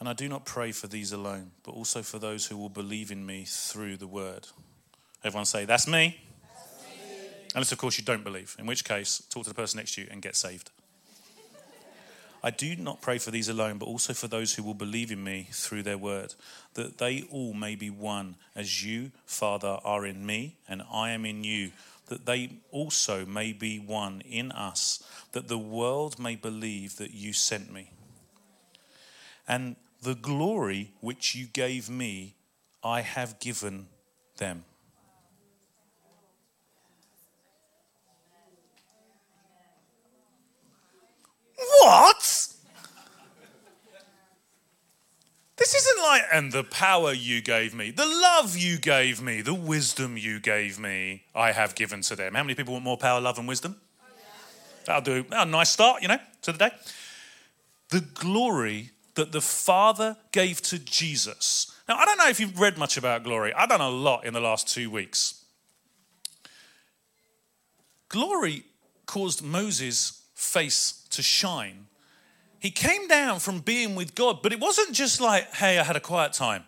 And 0.00 0.08
I 0.08 0.14
do 0.14 0.26
not 0.26 0.46
pray 0.46 0.72
for 0.72 0.86
these 0.86 1.12
alone, 1.12 1.50
but 1.64 1.72
also 1.72 2.00
for 2.00 2.18
those 2.18 2.46
who 2.46 2.56
will 2.56 2.70
believe 2.70 3.10
in 3.10 3.26
me 3.26 3.44
through 3.46 3.98
the 3.98 4.06
word. 4.06 4.48
Everyone 5.22 5.44
say, 5.44 5.66
That's 5.66 5.86
me. 5.86 6.18
That's 6.48 6.84
me. 6.88 7.28
Unless, 7.54 7.72
of 7.72 7.76
course, 7.76 7.98
you 7.98 8.04
don't 8.04 8.24
believe, 8.24 8.56
in 8.58 8.64
which 8.64 8.86
case, 8.86 9.22
talk 9.28 9.42
to 9.42 9.50
the 9.50 9.54
person 9.54 9.76
next 9.76 9.96
to 9.96 10.00
you 10.00 10.08
and 10.10 10.22
get 10.22 10.34
saved. 10.34 10.70
I 12.42 12.50
do 12.50 12.76
not 12.76 13.00
pray 13.00 13.18
for 13.18 13.30
these 13.30 13.48
alone, 13.48 13.78
but 13.78 13.86
also 13.86 14.12
for 14.12 14.28
those 14.28 14.54
who 14.54 14.62
will 14.62 14.74
believe 14.74 15.10
in 15.10 15.24
me 15.24 15.48
through 15.52 15.82
their 15.82 15.98
word, 15.98 16.34
that 16.74 16.98
they 16.98 17.22
all 17.30 17.54
may 17.54 17.74
be 17.74 17.90
one, 17.90 18.36
as 18.54 18.84
you, 18.84 19.10
Father, 19.24 19.78
are 19.84 20.06
in 20.06 20.24
me, 20.24 20.56
and 20.68 20.82
I 20.92 21.10
am 21.10 21.24
in 21.24 21.44
you, 21.44 21.72
that 22.06 22.26
they 22.26 22.50
also 22.70 23.26
may 23.26 23.52
be 23.52 23.78
one 23.78 24.20
in 24.20 24.52
us, 24.52 25.02
that 25.32 25.48
the 25.48 25.58
world 25.58 26.18
may 26.18 26.36
believe 26.36 26.96
that 26.96 27.12
you 27.12 27.32
sent 27.32 27.72
me. 27.72 27.90
And 29.48 29.76
the 30.02 30.14
glory 30.14 30.92
which 31.00 31.34
you 31.34 31.46
gave 31.46 31.90
me, 31.90 32.34
I 32.84 33.00
have 33.00 33.40
given 33.40 33.88
them 34.36 34.64
What? 41.56 42.52
This 45.56 45.74
isn't 45.74 46.02
like, 46.02 46.22
and 46.32 46.52
the 46.52 46.64
power 46.64 47.12
you 47.14 47.40
gave 47.40 47.74
me, 47.74 47.90
the 47.90 48.04
love 48.04 48.58
you 48.58 48.76
gave 48.78 49.22
me, 49.22 49.40
the 49.40 49.54
wisdom 49.54 50.18
you 50.18 50.38
gave 50.38 50.78
me, 50.78 51.24
I 51.34 51.52
have 51.52 51.74
given 51.74 52.02
to 52.02 52.16
them. 52.16 52.34
How 52.34 52.42
many 52.42 52.54
people 52.54 52.74
want 52.74 52.84
more 52.84 52.98
power, 52.98 53.20
love, 53.20 53.38
and 53.38 53.48
wisdom? 53.48 53.76
That'll 54.84 55.02
do. 55.02 55.24
A 55.32 55.46
nice 55.46 55.70
start, 55.70 56.02
you 56.02 56.08
know, 56.08 56.18
to 56.42 56.52
the 56.52 56.58
day. 56.58 56.70
The 57.88 58.00
glory 58.00 58.90
that 59.14 59.32
the 59.32 59.40
Father 59.40 60.16
gave 60.30 60.60
to 60.62 60.78
Jesus. 60.78 61.72
Now, 61.88 61.96
I 61.96 62.04
don't 62.04 62.18
know 62.18 62.28
if 62.28 62.38
you've 62.38 62.60
read 62.60 62.76
much 62.76 62.96
about 62.96 63.24
glory. 63.24 63.52
I've 63.54 63.68
done 63.68 63.80
a 63.80 63.88
lot 63.88 64.24
in 64.26 64.34
the 64.34 64.40
last 64.40 64.68
two 64.68 64.90
weeks. 64.90 65.42
Glory 68.08 68.64
caused 69.06 69.42
Moses' 69.42 70.22
face 70.36 71.04
to 71.10 71.22
shine. 71.22 71.86
He 72.60 72.70
came 72.70 73.08
down 73.08 73.40
from 73.40 73.58
being 73.60 73.96
with 73.96 74.14
God, 74.14 74.42
but 74.42 74.52
it 74.52 74.60
wasn't 74.60 74.92
just 74.92 75.20
like, 75.20 75.52
hey, 75.54 75.78
I 75.78 75.82
had 75.82 75.96
a 75.96 76.00
quiet 76.00 76.32
time. 76.32 76.62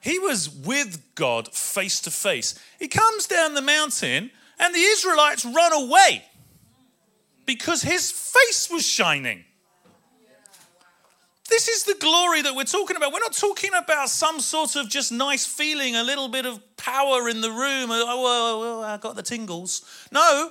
He 0.00 0.20
was 0.20 0.48
with 0.48 1.02
God 1.16 1.52
face 1.52 2.00
to 2.02 2.10
face. 2.10 2.54
He 2.78 2.86
comes 2.86 3.26
down 3.26 3.54
the 3.54 3.62
mountain, 3.62 4.30
and 4.60 4.74
the 4.74 4.78
Israelites 4.78 5.44
run 5.44 5.72
away. 5.72 6.24
because 7.48 7.80
his 7.80 8.10
face 8.10 8.68
was 8.70 8.86
shining. 8.86 9.42
This 11.48 11.66
is 11.66 11.84
the 11.84 11.94
glory 11.94 12.42
that 12.42 12.54
we're 12.54 12.64
talking 12.64 12.94
about. 12.94 13.10
We're 13.10 13.20
not 13.20 13.32
talking 13.32 13.70
about 13.74 14.10
some 14.10 14.38
sort 14.38 14.76
of 14.76 14.90
just 14.90 15.10
nice 15.10 15.46
feeling, 15.46 15.96
a 15.96 16.02
little 16.04 16.28
bit 16.28 16.44
of 16.44 16.60
power 16.76 17.26
in 17.26 17.40
the 17.40 17.50
room. 17.50 17.90
Oh, 17.90 18.04
oh, 18.06 18.80
oh, 18.80 18.82
I 18.82 18.98
got 18.98 19.16
the 19.16 19.22
tingles. 19.22 19.82
No. 20.12 20.50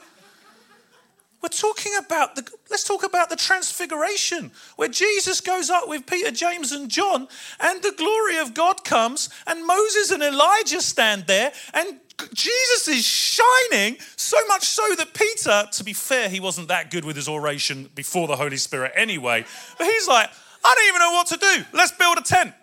We're 1.41 1.49
talking 1.49 1.93
about 1.99 2.35
the, 2.35 2.49
let's 2.69 2.83
talk 2.83 3.03
about 3.03 3.29
the 3.29 3.35
transfiguration, 3.35 4.51
where 4.75 4.87
Jesus 4.87 5.39
goes 5.39 5.69
up 5.69 5.87
with 5.87 6.07
Peter, 6.07 6.31
James, 6.31 6.71
and 6.71 6.89
John, 6.89 7.27
and 7.59 7.83
the 7.83 7.93
glory 7.95 8.37
of 8.37 8.55
God 8.55 8.83
comes, 8.83 9.29
and 9.45 9.65
Moses 9.65 10.09
and 10.09 10.23
Elijah 10.23 10.81
stand 10.81 11.27
there, 11.27 11.51
and 11.73 11.99
Jesus 12.33 12.87
is 12.87 13.05
shining 13.05 13.97
so 14.15 14.37
much 14.47 14.65
so 14.65 14.95
that 14.95 15.13
Peter, 15.13 15.65
to 15.71 15.83
be 15.83 15.93
fair, 15.93 16.27
he 16.27 16.39
wasn't 16.39 16.69
that 16.69 16.89
good 16.89 17.05
with 17.05 17.15
his 17.15 17.27
oration 17.27 17.89
before 17.93 18.27
the 18.27 18.35
Holy 18.35 18.57
Spirit 18.57 18.93
anyway, 18.95 19.45
but 19.77 19.85
he's 19.85 20.07
like, 20.07 20.29
I 20.65 20.75
don't 20.75 20.87
even 20.87 20.99
know 20.99 21.11
what 21.11 21.27
to 21.27 21.37
do. 21.37 21.65
Let's 21.77 21.91
build 21.91 22.17
a 22.17 22.21
tent. 22.21 22.53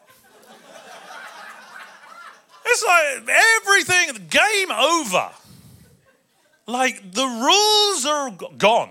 It's 2.67 2.85
like 2.85 3.29
everything, 3.63 4.27
game 4.29 4.73
over. 4.73 5.31
Like 6.67 7.13
the 7.13 7.27
rules 7.27 8.07
are 8.07 8.31
gone 8.57 8.91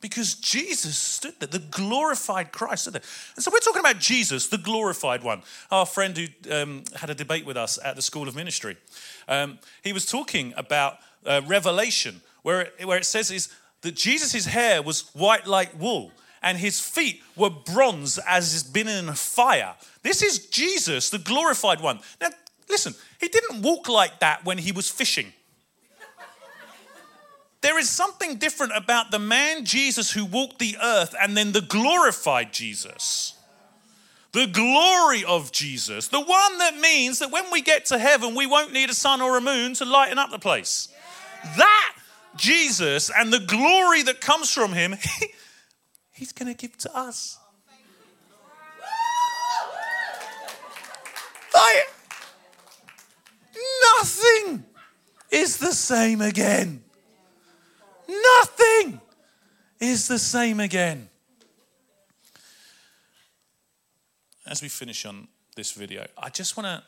because 0.00 0.34
Jesus 0.34 0.96
stood 0.96 1.34
there, 1.38 1.46
the 1.46 1.58
glorified 1.58 2.52
Christ 2.52 2.82
stood 2.82 2.94
there. 2.94 3.02
And 3.36 3.44
so 3.44 3.50
we're 3.52 3.58
talking 3.58 3.80
about 3.80 3.98
Jesus, 3.98 4.48
the 4.48 4.58
glorified 4.58 5.22
one. 5.22 5.42
Our 5.70 5.86
friend 5.86 6.16
who 6.16 6.52
um, 6.52 6.84
had 6.96 7.10
a 7.10 7.14
debate 7.14 7.44
with 7.44 7.56
us 7.56 7.78
at 7.84 7.96
the 7.96 8.02
School 8.02 8.28
of 8.28 8.34
Ministry, 8.34 8.76
um, 9.28 9.58
he 9.82 9.92
was 9.92 10.06
talking 10.06 10.54
about 10.56 10.98
uh, 11.26 11.42
Revelation, 11.46 12.22
where 12.42 12.62
it, 12.62 12.86
where 12.86 12.98
it 12.98 13.04
says 13.04 13.30
is 13.30 13.50
that 13.82 13.94
Jesus' 13.94 14.46
hair 14.46 14.82
was 14.82 15.10
white 15.14 15.46
like 15.46 15.78
wool 15.78 16.12
and 16.42 16.58
his 16.58 16.80
feet 16.80 17.22
were 17.36 17.50
bronze 17.50 18.18
as 18.26 18.52
has 18.52 18.62
been 18.62 18.88
in 18.88 19.08
a 19.08 19.14
fire. 19.14 19.74
This 20.02 20.22
is 20.22 20.46
Jesus, 20.46 21.10
the 21.10 21.18
glorified 21.18 21.80
one. 21.80 22.00
Now, 22.20 22.30
listen, 22.68 22.94
he 23.20 23.28
didn't 23.28 23.62
walk 23.62 23.88
like 23.88 24.20
that 24.20 24.44
when 24.44 24.58
he 24.58 24.72
was 24.72 24.90
fishing. 24.90 25.32
There 27.62 27.78
is 27.78 27.90
something 27.90 28.36
different 28.36 28.72
about 28.74 29.10
the 29.10 29.18
man 29.18 29.64
Jesus 29.64 30.10
who 30.12 30.24
walked 30.24 30.58
the 30.58 30.76
earth 30.82 31.14
and 31.20 31.36
then 31.36 31.52
the 31.52 31.60
glorified 31.60 32.52
Jesus. 32.52 33.34
The 34.32 34.46
glory 34.46 35.24
of 35.24 35.50
Jesus, 35.52 36.08
the 36.08 36.20
one 36.20 36.58
that 36.58 36.78
means 36.78 37.18
that 37.18 37.32
when 37.32 37.50
we 37.50 37.62
get 37.62 37.86
to 37.86 37.98
heaven, 37.98 38.34
we 38.34 38.46
won't 38.46 38.72
need 38.72 38.88
a 38.88 38.94
sun 38.94 39.20
or 39.20 39.36
a 39.36 39.40
moon 39.40 39.74
to 39.74 39.84
lighten 39.84 40.18
up 40.18 40.30
the 40.30 40.38
place. 40.38 40.88
That 41.56 41.96
Jesus 42.36 43.10
and 43.10 43.32
the 43.32 43.40
glory 43.40 44.02
that 44.04 44.20
comes 44.20 44.52
from 44.52 44.72
him, 44.72 44.94
he's 46.12 46.32
going 46.32 46.54
to 46.54 46.58
give 46.58 46.78
to 46.78 46.96
us. 46.96 47.38
Like, 51.52 51.92
nothing 53.98 54.64
is 55.30 55.58
the 55.58 55.72
same 55.72 56.20
again. 56.20 56.84
Nothing 58.10 59.00
is 59.78 60.08
the 60.08 60.18
same 60.18 60.60
again. 60.60 61.08
As 64.46 64.62
we 64.62 64.68
finish 64.68 65.06
on 65.06 65.28
this 65.54 65.72
video, 65.72 66.06
I 66.18 66.28
just 66.30 66.56
want 66.56 66.66
to. 66.66 66.82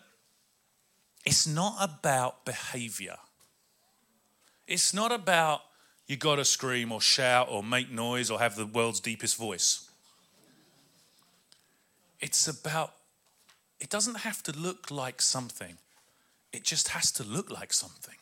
It's 1.25 1.47
not 1.47 1.77
about 1.81 2.45
behavior. 2.45 3.16
It's 4.66 4.93
not 4.93 5.12
about 5.12 5.61
you 6.07 6.16
got 6.16 6.37
to 6.37 6.45
scream 6.45 6.91
or 6.91 7.01
shout 7.01 7.49
or 7.51 7.62
make 7.62 7.91
noise 7.91 8.31
or 8.31 8.39
have 8.39 8.57
the 8.57 8.66
world's 8.66 9.01
deepest 9.01 9.37
voice. 9.37 9.89
It's 12.20 12.49
about, 12.49 12.93
it 13.81 13.89
doesn't 13.89 14.18
have 14.18 14.43
to 14.45 14.53
look 14.53 14.91
like 14.91 15.23
something, 15.23 15.79
it 16.53 16.64
just 16.64 16.89
has 16.89 17.11
to 17.12 17.25
look 17.25 17.51
like 17.51 17.73
something. 17.73 18.16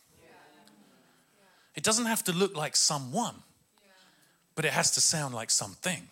It 1.75 1.83
doesn't 1.83 2.07
have 2.07 2.25
to 2.25 2.33
look 2.33 2.57
like 2.57 2.77
someone, 2.77 3.35
but 4.55 4.65
it 4.65 4.73
has 4.73 4.91
to 4.93 5.01
sound 5.01 5.35
like 5.35 5.51
something. 5.51 6.09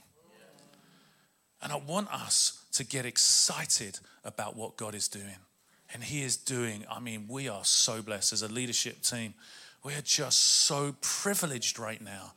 And 1.61 1.72
I 1.72 1.76
want 1.76 2.12
us 2.12 2.64
to 2.72 2.84
get 2.84 3.04
excited 3.04 3.98
about 4.24 4.56
what 4.56 4.76
God 4.76 4.94
is 4.94 5.09
doing. 5.09 5.36
And 5.92 6.04
He 6.04 6.22
is 6.22 6.36
doing, 6.36 6.84
I 6.90 7.00
mean, 7.00 7.26
we 7.28 7.48
are 7.48 7.64
so 7.64 8.02
blessed 8.02 8.32
as 8.32 8.42
a 8.42 8.48
leadership 8.48 9.02
team. 9.02 9.34
We 9.82 9.94
are 9.94 10.02
just 10.02 10.40
so 10.40 10.94
privileged 11.00 11.78
right 11.78 12.00
now. 12.00 12.32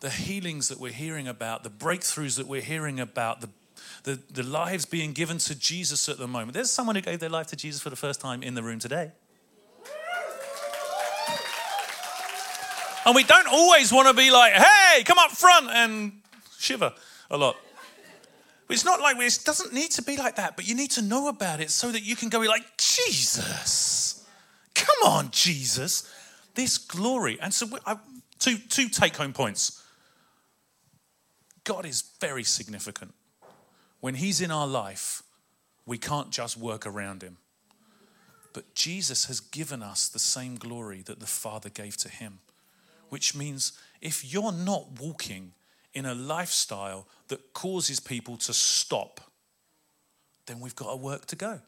The 0.00 0.10
healings 0.10 0.68
that 0.68 0.78
we're 0.78 0.92
hearing 0.92 1.26
about, 1.26 1.64
the 1.64 1.70
breakthroughs 1.70 2.36
that 2.36 2.46
we're 2.46 2.62
hearing 2.62 3.00
about, 3.00 3.40
the, 3.40 3.48
the, 4.04 4.20
the 4.30 4.42
lives 4.42 4.84
being 4.84 5.12
given 5.12 5.38
to 5.38 5.58
Jesus 5.58 6.08
at 6.08 6.18
the 6.18 6.28
moment. 6.28 6.52
There's 6.54 6.70
someone 6.70 6.96
who 6.96 7.02
gave 7.02 7.18
their 7.18 7.28
life 7.28 7.48
to 7.48 7.56
Jesus 7.56 7.82
for 7.82 7.90
the 7.90 7.96
first 7.96 8.20
time 8.20 8.42
in 8.42 8.54
the 8.54 8.62
room 8.62 8.78
today. 8.78 9.12
And 13.06 13.14
we 13.14 13.22
don't 13.22 13.46
always 13.46 13.92
want 13.92 14.08
to 14.08 14.14
be 14.14 14.32
like, 14.32 14.52
hey, 14.52 15.04
come 15.04 15.16
up 15.16 15.30
front 15.30 15.70
and 15.70 16.20
shiver 16.58 16.92
a 17.30 17.36
lot. 17.36 17.56
It's 18.68 18.84
not 18.84 19.00
like 19.00 19.16
it 19.16 19.40
doesn't 19.44 19.72
need 19.72 19.92
to 19.92 20.02
be 20.02 20.16
like 20.16 20.34
that, 20.36 20.56
but 20.56 20.66
you 20.66 20.74
need 20.74 20.90
to 20.92 21.02
know 21.02 21.28
about 21.28 21.60
it 21.60 21.70
so 21.70 21.92
that 21.92 22.02
you 22.02 22.16
can 22.16 22.28
go 22.28 22.40
be 22.40 22.48
like, 22.48 22.76
Jesus, 22.76 24.26
come 24.74 24.96
on, 25.12 25.30
Jesus, 25.30 26.12
this 26.56 26.78
glory. 26.78 27.38
And 27.40 27.54
so, 27.54 27.68
I, 27.86 27.96
two, 28.40 28.58
two 28.58 28.88
take 28.88 29.14
home 29.14 29.32
points. 29.32 29.84
God 31.62 31.86
is 31.86 32.02
very 32.20 32.42
significant. 32.42 33.14
When 34.00 34.16
He's 34.16 34.40
in 34.40 34.50
our 34.50 34.66
life, 34.66 35.22
we 35.86 35.96
can't 35.96 36.32
just 36.32 36.56
work 36.56 36.84
around 36.84 37.22
Him. 37.22 37.36
But 38.52 38.74
Jesus 38.74 39.26
has 39.26 39.38
given 39.38 39.80
us 39.80 40.08
the 40.08 40.18
same 40.18 40.56
glory 40.56 41.02
that 41.02 41.20
the 41.20 41.26
Father 41.26 41.68
gave 41.68 41.96
to 41.98 42.08
Him 42.08 42.40
which 43.08 43.34
means 43.34 43.72
if 44.00 44.24
you're 44.32 44.52
not 44.52 45.00
walking 45.00 45.52
in 45.94 46.06
a 46.06 46.14
lifestyle 46.14 47.06
that 47.28 47.52
causes 47.52 48.00
people 48.00 48.36
to 48.36 48.52
stop, 48.52 49.20
then 50.46 50.60
we've 50.60 50.76
got 50.76 50.90
a 50.90 50.96
work 50.96 51.26
to 51.26 51.36
go. 51.36 51.60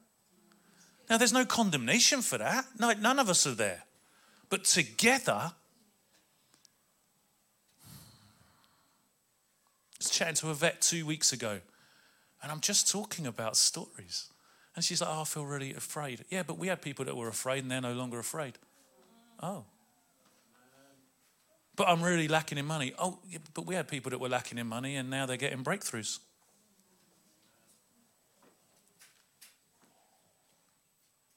Now, 1.09 1.17
there's 1.17 1.33
no 1.33 1.47
condemnation 1.47 2.21
for 2.21 2.39
that. 2.39 2.67
No, 2.79 2.93
none 2.93 3.19
of 3.19 3.31
us 3.31 3.47
are 3.47 3.55
there. 3.55 3.85
But 4.51 4.65
together, 4.65 5.33
I 5.33 5.53
was 9.99 10.11
chatting 10.11 10.35
to 10.37 10.51
a 10.51 10.55
vet 10.55 10.83
two 10.83 11.07
weeks 11.07 11.33
ago, 11.33 11.61
and 12.43 12.53
I'm 12.53 12.61
just 12.61 12.91
talking 12.91 13.27
about 13.27 13.57
stories. 13.57 14.29
And 14.77 14.85
she's 14.85 15.01
like, 15.01 15.11
Oh, 15.11 15.23
I 15.23 15.25
feel 15.25 15.47
really 15.47 15.75
afraid. 15.75 16.25
Yeah, 16.31 16.43
but 16.43 16.59
we 16.59 16.69
had 16.69 16.83
people 16.83 17.05
that 17.07 17.17
were 17.17 17.29
afraid 17.29 17.63
and 17.63 17.71
they're 17.71 17.81
no 17.81 17.95
longer 17.95 18.19
afraid. 18.19 18.59
Oh 19.43 19.65
but 21.79 21.89
I'm 21.89 22.03
really 22.03 22.27
lacking 22.27 22.59
in 22.59 22.67
money. 22.67 22.93
Oh, 22.99 23.21
yeah, 23.31 23.39
but 23.55 23.65
we 23.65 23.77
had 23.77 23.87
people 23.87 24.11
that 24.11 24.19
were 24.19 24.29
lacking 24.29 24.59
in 24.59 24.67
money 24.67 24.97
and 24.97 25.09
now 25.09 25.27
they're 25.27 25.37
getting 25.37 25.63
breakthroughs. 25.63 26.19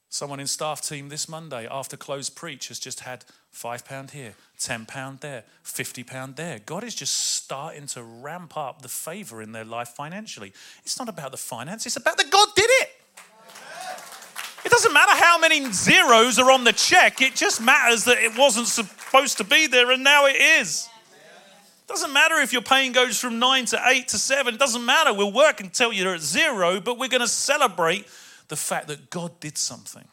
Someone 0.10 0.40
in 0.40 0.48
staff 0.48 0.82
team 0.82 1.10
this 1.10 1.30
Monday 1.30 1.68
after 1.70 1.96
Chloe's 1.96 2.30
preach 2.30 2.68
has 2.68 2.80
just 2.80 3.02
had 3.02 3.24
five 3.52 3.86
pound 3.86 4.12
here, 4.12 4.34
ten 4.60 4.86
pound 4.86 5.20
there, 5.22 5.44
fifty 5.64 6.04
pound 6.04 6.36
there. 6.36 6.60
God 6.66 6.84
is 6.84 6.96
just 6.96 7.36
starting 7.36 7.86
to 7.88 8.04
ramp 8.04 8.58
up 8.58 8.82
the 8.82 8.90
favor 8.90 9.42
in 9.42 9.52
their 9.52 9.64
life 9.64 9.90
financially. 9.90 10.54
It's 10.84 11.00
not 11.00 11.08
about 11.08 11.32
the 11.32 11.38
finance, 11.38 11.86
it's 11.86 11.96
about 11.96 12.18
that 12.18 12.30
God 12.30 12.50
did 12.56 12.70
it. 12.82 12.90
It 14.66 14.70
doesn't 14.70 14.94
matter 14.94 15.14
how 15.24 15.40
many 15.40 15.72
zeros 15.72 16.38
are 16.40 16.52
on 16.52 16.64
the 16.64 16.74
check, 16.74 17.22
it 17.22 17.36
just 17.36 17.62
matters 17.62 18.06
that 18.06 18.18
it 18.18 18.38
wasn't 18.38 18.68
supposed 19.12 19.38
to 19.38 19.44
be 19.44 19.68
there 19.68 19.92
and 19.92 20.04
now 20.06 20.26
it 20.26 20.38
is. 20.38 20.88
It 21.82 21.88
doesn't 21.88 22.14
matter 22.14 22.36
if 22.36 22.54
your 22.54 22.62
pain 22.62 22.94
goes 22.94 23.20
from 23.20 23.40
nine 23.40 23.66
to 23.66 23.82
eight 23.88 24.08
to 24.10 24.18
seven, 24.18 24.56
it 24.56 24.60
doesn't 24.60 24.86
matter. 24.86 25.14
We'll 25.14 25.34
work 25.34 25.60
until 25.60 25.92
you're 25.92 26.16
at 26.16 26.22
zero, 26.22 26.80
but 26.80 26.98
we're 26.98 27.10
going 27.10 27.20
to 27.20 27.28
celebrate 27.28 28.08
the 28.48 28.56
fact 28.56 28.88
that 28.88 29.10
God 29.10 29.38
did 29.42 29.58
something. 29.58 30.06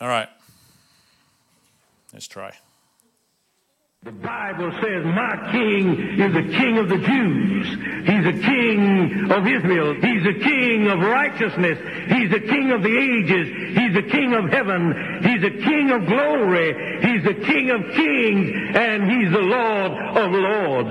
All 0.00 0.08
right, 0.08 0.28
let's 2.12 2.26
try. 2.26 2.52
The 4.04 4.12
Bible 4.12 4.70
says, 4.82 5.02
my 5.02 5.48
king 5.50 6.20
is 6.20 6.34
the 6.34 6.52
king 6.58 6.76
of 6.76 6.90
the 6.90 6.98
Jews. 6.98 7.66
He's 8.04 8.26
a 8.26 8.36
king 8.36 9.32
of 9.32 9.46
Israel. 9.46 9.94
He's 9.94 10.26
a 10.26 10.38
king 10.44 10.88
of 10.88 10.98
righteousness. 10.98 11.78
He's 12.12 12.30
a 12.30 12.40
king 12.40 12.70
of 12.72 12.82
the 12.82 12.92
ages. 12.92 13.48
He's 13.72 13.96
a 13.96 14.02
king 14.02 14.34
of 14.34 14.50
heaven. 14.52 14.92
He's 15.24 15.42
a 15.42 15.56
king 15.56 15.90
of 15.90 16.04
glory. 16.04 17.00
He's 17.00 17.24
the 17.24 17.46
king 17.46 17.70
of 17.70 17.80
kings. 17.96 18.76
And 18.76 19.10
he's 19.10 19.32
the 19.32 19.40
Lord 19.40 19.92
of 20.20 20.32
lords. 20.32 20.90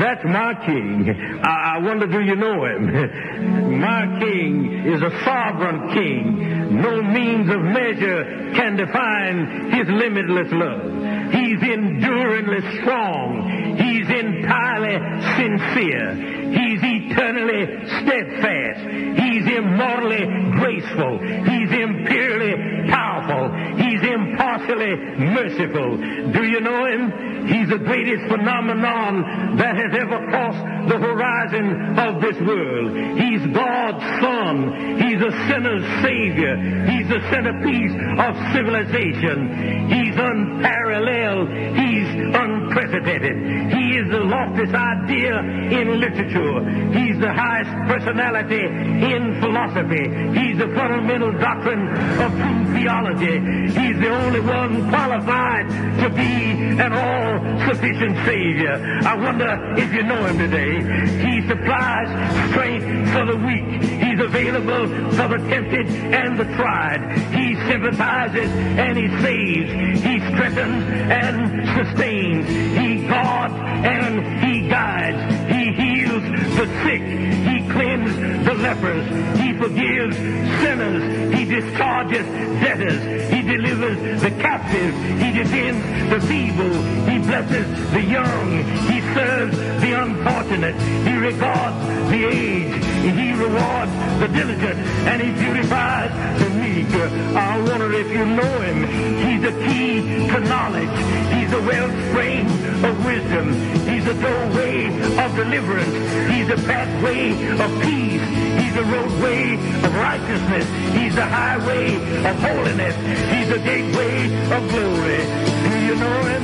That's 0.00 0.24
my 0.24 0.58
king. 0.66 1.38
I, 1.40 1.76
I 1.76 1.78
wonder, 1.78 2.08
do 2.08 2.20
you 2.20 2.34
know 2.34 2.64
him? 2.64 3.80
my 3.80 4.18
king 4.18 4.84
is 4.84 5.00
a 5.00 5.10
sovereign 5.24 5.94
king. 5.94 6.82
No 6.82 7.02
means 7.02 7.48
of 7.50 7.62
measure 7.62 8.50
can 8.56 8.74
define 8.74 9.70
his 9.70 9.86
limitless 9.86 10.50
love. 10.50 11.17
He's 11.30 11.62
enduringly 11.62 12.60
strong. 12.80 13.76
He's 13.76 14.08
entirely 14.08 14.96
sincere. 15.36 16.38
He's 16.48 16.80
eternally 16.82 17.66
steadfast. 18.00 18.80
He's 19.20 19.46
immortally 19.56 20.24
graceful. 20.58 21.18
He's 21.18 21.70
imperially 21.72 22.88
powerful. 22.90 23.52
He's 23.76 24.02
impartially 24.02 24.96
merciful. 25.36 25.96
Do 26.32 26.44
you 26.44 26.60
know 26.60 26.86
him? 26.86 27.46
He's 27.48 27.68
the 27.68 27.78
greatest 27.78 28.28
phenomenon 28.28 29.56
that 29.56 29.76
has 29.76 29.92
ever 29.96 30.26
crossed 30.28 30.88
the 30.88 30.98
horizon 30.98 31.98
of 31.98 32.20
this 32.20 32.36
world. 32.40 32.96
He's 33.18 33.44
God's 33.54 34.04
Son. 34.20 35.00
He's 35.00 35.20
a 35.20 35.32
sinner's 35.48 35.84
Savior. 36.02 36.56
He's 36.88 37.08
the 37.08 37.20
centerpiece 37.30 37.94
of 38.20 38.32
civilization. 38.52 39.88
He's 39.88 40.16
unparalleled. 40.16 41.17
He's 41.18 42.08
unprecedented. 42.34 43.72
He 43.72 43.98
is 43.98 44.08
the 44.10 44.20
loftiest 44.20 44.74
idea 44.74 45.38
in 45.38 45.98
literature. 45.98 46.62
He's 46.94 47.18
the 47.18 47.32
highest 47.32 47.70
personality 47.90 48.64
in 48.64 49.40
philosophy. 49.40 50.06
He's 50.38 50.58
the 50.58 50.68
fundamental 50.74 51.32
doctrine 51.32 51.88
of 52.22 52.30
true 52.32 52.72
theology. 52.72 53.40
He's 53.66 53.98
the 53.98 54.10
only 54.10 54.40
one 54.40 54.88
qualified 54.90 55.68
to 56.02 56.08
be 56.10 56.78
an 56.78 56.92
all-sufficient 56.92 58.16
Savior. 58.24 58.74
I 59.02 59.16
wonder 59.16 59.74
if 59.76 59.92
you 59.92 60.04
know 60.04 60.24
him 60.24 60.38
today. 60.38 60.78
He 61.18 61.46
supplies 61.48 62.08
strength 62.50 63.12
for 63.12 63.26
the 63.26 63.36
weak. 63.36 63.82
He's 63.82 64.20
available 64.20 64.86
for 65.16 65.28
the 65.28 65.38
tempted 65.48 65.88
and 65.88 66.38
the 66.38 66.44
tried. 66.54 67.18
He 67.34 67.56
sympathizes 67.68 68.50
and 68.50 68.96
he 68.96 69.08
saves. 69.20 70.02
He 70.04 70.17
strengthens 70.38 70.84
and 71.10 71.66
sustains. 71.76 72.46
He 72.46 73.08
guards 73.08 73.54
and 73.54 74.44
he 74.44 74.68
guides. 74.68 75.18
He 75.52 75.72
heals 75.72 76.22
the 76.56 76.66
sick. 76.84 77.02
He 77.02 77.68
cleanses 77.68 78.46
the 78.46 78.54
lepers. 78.54 79.04
He 79.40 79.52
forgives 79.54 80.16
sinners. 80.16 81.34
He 81.34 81.44
discharges 81.44 82.26
debtors. 82.62 83.32
He 83.32 83.42
delivers 83.42 84.22
the 84.22 84.30
captive. 84.30 84.94
He 85.20 85.32
defends 85.32 86.10
the 86.10 86.20
feeble. 86.28 86.82
He 87.10 87.18
blesses 87.18 87.90
the 87.90 88.02
young. 88.02 88.64
He 88.86 89.00
serves 89.14 89.56
the 89.56 90.02
unfortunate. 90.02 90.76
He 91.06 91.16
regards 91.16 92.10
the 92.10 92.28
aged. 92.28 92.97
He 93.02 93.32
rewards 93.32 93.92
the 94.20 94.28
diligent. 94.28 94.78
And 95.08 95.22
he 95.22 95.30
beautifies 95.32 96.10
the 96.42 96.50
meek. 96.50 96.88
I 97.36 97.58
wonder 97.60 97.92
if 97.92 98.08
you 98.10 98.24
know 98.24 98.60
him. 98.60 98.78
He's 99.26 99.42
the 99.42 99.54
key 99.66 100.28
to 100.28 100.40
knowledge. 100.40 100.96
He's 101.34 101.50
the 101.50 101.62
wellspring 101.62 102.46
of 102.84 103.04
wisdom. 103.04 103.46
He's 103.88 104.04
the 104.04 104.14
doorway 104.14 104.86
of 105.22 105.36
deliverance. 105.36 105.94
He's 106.32 106.48
the 106.48 106.60
pathway 106.66 107.30
of 107.64 107.70
peace. 107.82 108.22
He's 108.60 108.74
the 108.74 108.84
roadway 108.84 109.54
of 109.54 109.94
righteousness. 109.94 110.66
He's 110.96 111.14
the 111.14 111.26
highway 111.26 111.94
of 112.28 112.34
holiness. 112.40 112.96
He's 113.32 113.48
the 113.48 113.58
gateway 113.58 114.16
of 114.56 114.68
glory. 114.70 115.22
Do 115.68 115.78
you 115.86 115.94
know 115.96 116.20
him? 116.32 116.42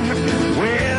Well, 0.59 0.94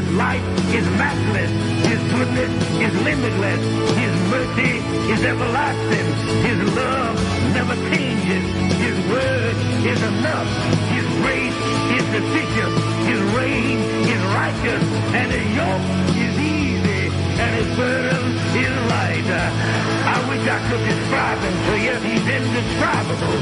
his 0.00 0.12
life 0.14 0.44
is 0.72 0.86
matchless. 0.96 1.50
His 1.84 2.00
goodness 2.12 2.52
is 2.80 2.94
limitless. 3.04 3.62
His 4.00 4.14
mercy 4.32 4.80
is 5.12 5.20
everlasting. 5.22 6.08
His 6.40 6.58
love 6.74 7.16
never 7.52 7.76
changes. 7.92 8.44
His 8.80 8.96
word 9.12 9.56
is 9.84 10.00
enough. 10.00 10.48
His 10.96 11.06
grace 11.20 11.60
is 11.96 12.04
sufficient. 12.16 12.74
His 13.10 13.20
reign 13.36 13.78
is 14.08 14.22
righteous. 14.40 14.84
And 15.20 15.28
his 15.36 15.48
yoke 15.60 15.86
is 16.16 16.34
easy. 16.48 17.02
And 17.36 17.50
his 17.60 17.68
burden 17.76 18.24
is 18.56 18.74
light. 18.88 19.28
I 19.28 20.16
wish 20.30 20.44
I 20.48 20.58
could 20.68 20.84
describe 20.88 21.38
him 21.44 21.56
to 21.66 21.74
you. 21.76 21.94
He's 22.08 22.26
indescribable. 22.40 23.38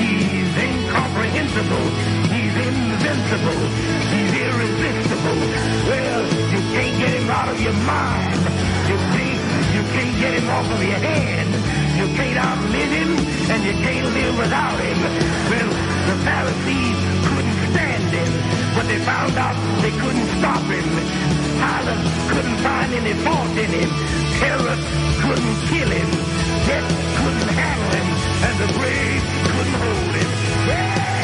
He's 0.00 0.52
incomprehensible. 0.64 2.29
He's 3.10 3.18
invincible. 3.18 3.66
He's 4.14 4.32
irresistible. 4.38 5.38
Well, 5.90 6.22
you 6.54 6.60
can't 6.70 6.96
get 7.02 7.10
him 7.18 7.28
out 7.28 7.48
of 7.48 7.58
your 7.60 7.74
mind. 7.82 8.38
You 8.86 8.98
can't, 9.10 9.42
you 9.74 9.82
can't 9.90 10.16
get 10.22 10.32
him 10.38 10.46
off 10.48 10.70
of 10.70 10.78
your 10.78 11.02
hand. 11.02 11.50
You 11.98 12.06
can't 12.14 12.38
outlive 12.38 12.92
him, 12.94 13.10
and 13.50 13.60
you 13.66 13.74
can't 13.82 14.06
live 14.14 14.38
without 14.38 14.78
him. 14.78 14.98
Well, 15.50 15.70
the 16.06 16.16
Pharisees 16.22 16.98
couldn't 17.26 17.58
stand 17.74 18.14
him, 18.14 18.30
but 18.78 18.86
they 18.86 18.98
found 19.02 19.34
out 19.34 19.58
they 19.82 19.90
couldn't 19.90 20.28
stop 20.38 20.62
him. 20.70 20.86
Pilate 21.58 22.02
couldn't 22.30 22.58
find 22.62 22.94
any 22.94 23.14
fault 23.26 23.58
in 23.58 23.70
him. 23.74 23.90
Herod 24.38 24.80
couldn't 25.18 25.56
kill 25.66 25.90
him. 25.90 26.10
Death 26.62 26.88
couldn't 27.18 27.50
handle 27.58 27.90
him, 27.90 28.06
and 28.46 28.54
the 28.62 28.68
grave 28.78 29.22
couldn't 29.50 29.78
hold 29.82 30.14
him. 30.14 30.30
Yeah! 30.70 31.19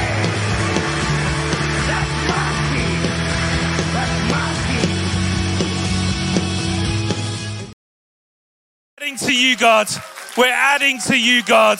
Adding 9.06 9.18
to 9.18 9.32
you, 9.32 9.56
God. 9.56 9.88
We're 10.36 10.52
adding 10.52 10.98
to 11.02 11.16
you, 11.16 11.40
God. 11.44 11.78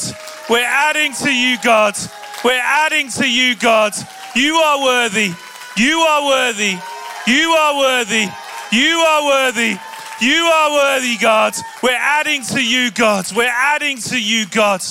We're 0.48 0.62
adding 0.62 1.12
to 1.14 1.28
you, 1.28 1.56
God. 1.60 1.96
We're 2.44 2.62
adding 2.62 3.08
to 3.10 3.28
you, 3.28 3.56
God. 3.56 3.94
You 4.36 4.54
are 4.54 4.80
worthy. 4.84 5.32
You 5.76 5.98
are 5.98 6.24
worthy. 6.24 6.76
You 7.26 7.50
are 7.50 7.78
worthy. 7.78 8.26
You 8.70 8.98
are 8.98 9.26
worthy. 9.26 9.76
You 10.20 10.44
are 10.44 10.70
worthy, 10.70 11.16
God. 11.20 11.54
We're 11.82 11.98
adding 11.98 12.44
to 12.44 12.62
you, 12.62 12.92
God. 12.92 13.26
We're 13.34 13.50
adding 13.52 13.98
to 14.02 14.22
you, 14.22 14.46
God. 14.46 14.82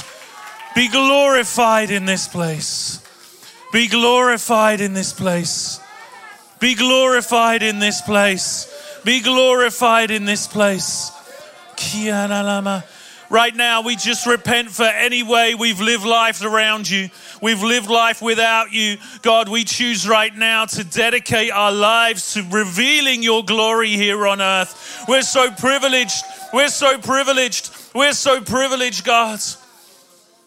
Be 0.75 0.89
glorified 0.89 1.89
in 1.89 2.05
this 2.05 2.27
place. 2.27 2.99
Be 3.71 3.87
glorified 3.87 4.81
in 4.81 4.91
this 4.91 5.13
place. 5.13 5.79
Be 6.59 6.75
glorified 6.75 7.63
in 7.63 7.79
this 7.79 8.01
place. 8.01 8.99
Be 9.05 9.21
glorified 9.21 10.11
in 10.11 10.25
this 10.25 10.47
place. 10.47 11.14
Right 13.29 13.55
now, 13.55 13.81
we 13.81 13.95
just 13.95 14.27
repent 14.27 14.69
for 14.69 14.83
any 14.83 15.23
way 15.23 15.55
we've 15.55 15.81
lived 15.81 16.05
life 16.05 16.43
around 16.43 16.89
you. 16.89 17.09
We've 17.41 17.63
lived 17.63 17.89
life 17.89 18.21
without 18.21 18.71
you. 18.71 18.97
God, 19.23 19.49
we 19.49 19.63
choose 19.63 20.07
right 20.07 20.35
now 20.35 20.65
to 20.65 20.83
dedicate 20.83 21.51
our 21.51 21.71
lives 21.71 22.33
to 22.35 22.43
revealing 22.43 23.23
your 23.23 23.43
glory 23.43 23.89
here 23.89 24.27
on 24.27 24.41
earth. 24.41 25.05
We're 25.07 25.23
so 25.23 25.49
privileged. 25.51 26.23
We're 26.53 26.69
so 26.69 26.99
privileged. 26.99 27.71
We're 27.95 28.13
so 28.13 28.41
privileged, 28.41 29.03
God. 29.03 29.39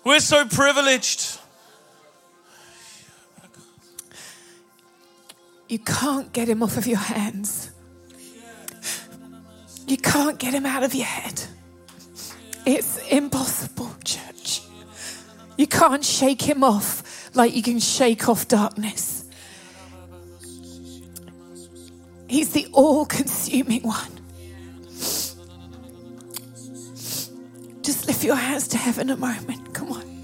We're 0.04 0.20
so 0.20 0.46
privileged. 0.46 1.38
You 5.68 5.80
can't 5.80 6.32
get 6.32 6.48
him 6.48 6.62
off 6.62 6.76
of 6.76 6.86
your 6.86 6.98
hands. 6.98 7.70
You 9.88 9.96
can't 9.96 10.38
get 10.38 10.52
him 10.52 10.66
out 10.66 10.82
of 10.82 10.94
your 10.94 11.06
head. 11.06 11.42
It's 12.66 12.98
impossible, 13.08 13.90
church. 14.04 14.60
You 15.56 15.66
can't 15.66 16.04
shake 16.04 16.42
him 16.42 16.62
off 16.62 17.34
like 17.34 17.56
you 17.56 17.62
can 17.62 17.78
shake 17.78 18.28
off 18.28 18.46
darkness. 18.46 19.24
He's 22.28 22.52
the 22.52 22.68
all 22.72 23.06
consuming 23.06 23.82
one. 23.82 24.12
Just 27.80 28.06
lift 28.06 28.22
your 28.22 28.36
hands 28.36 28.68
to 28.68 28.76
heaven 28.76 29.08
a 29.08 29.16
moment. 29.16 29.72
Come 29.72 29.92
on. 29.92 30.20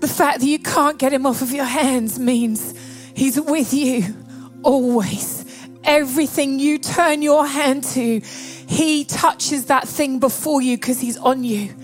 The 0.00 0.08
fact 0.08 0.40
that 0.40 0.46
you 0.46 0.58
can't 0.58 0.98
get 0.98 1.12
him 1.12 1.24
off 1.26 1.42
of 1.42 1.52
your 1.52 1.64
hands 1.64 2.18
means 2.18 2.74
he's 3.14 3.40
with 3.40 3.72
you 3.72 4.16
always. 4.64 5.41
Everything 5.84 6.58
you 6.58 6.78
turn 6.78 7.22
your 7.22 7.46
hand 7.46 7.84
to, 7.84 8.20
he 8.20 9.04
touches 9.04 9.66
that 9.66 9.88
thing 9.88 10.18
before 10.18 10.62
you 10.62 10.76
because 10.76 11.00
he's 11.00 11.18
on 11.18 11.44
you. 11.44 11.74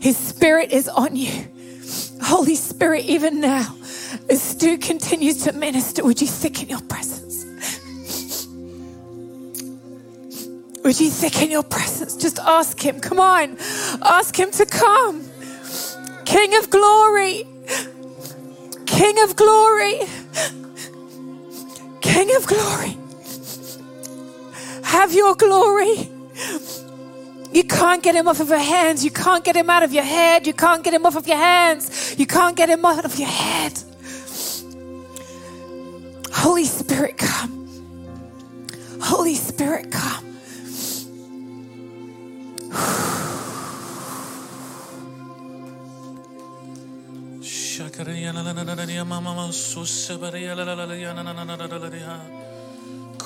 His 0.00 0.16
spirit 0.16 0.72
is 0.72 0.88
on 0.88 1.16
you. 1.16 1.48
Holy 2.22 2.54
Spirit, 2.54 3.04
even 3.04 3.40
now, 3.40 3.76
as 4.28 4.42
Stu 4.42 4.78
continues 4.78 5.44
to 5.44 5.52
minister, 5.52 6.04
would 6.04 6.20
you 6.20 6.26
thicken 6.26 6.68
your 6.68 6.80
presence? 6.80 7.44
Would 10.84 11.00
you 11.00 11.10
thicken 11.10 11.50
your 11.50 11.62
presence? 11.62 12.14
Just 12.16 12.38
ask 12.38 12.78
him. 12.78 13.00
Come 13.00 13.18
on. 13.18 13.56
Ask 14.02 14.38
him 14.38 14.50
to 14.50 14.66
come. 14.66 15.24
King 16.26 16.56
of 16.56 16.68
glory. 16.68 17.46
King 18.84 19.22
of 19.22 19.34
glory. 19.34 20.00
King 22.02 22.36
of 22.36 22.46
glory. 22.46 22.98
Have 24.94 25.12
your 25.12 25.34
glory. 25.34 26.08
You 27.52 27.64
can't 27.64 28.00
get 28.00 28.14
him 28.14 28.28
off 28.28 28.38
of 28.38 28.48
your 28.48 28.66
hands. 28.76 29.04
You 29.04 29.10
can't 29.10 29.44
get 29.44 29.56
him 29.56 29.68
out 29.68 29.82
of 29.82 29.92
your 29.92 30.04
head. 30.04 30.46
You 30.46 30.54
can't 30.54 30.84
get 30.84 30.94
him 30.94 31.04
off 31.04 31.16
of 31.16 31.26
your 31.26 31.36
hands. 31.36 32.14
You 32.16 32.26
can't 32.26 32.56
get 32.56 32.68
him 32.68 32.84
out 32.84 33.04
of 33.04 33.18
your 33.18 33.28
head. 33.28 33.72
Holy 36.32 36.64
Spirit, 36.64 37.18
come. 37.18 37.52
Holy 39.00 39.34
Spirit, 39.34 39.90
come. 39.90 40.24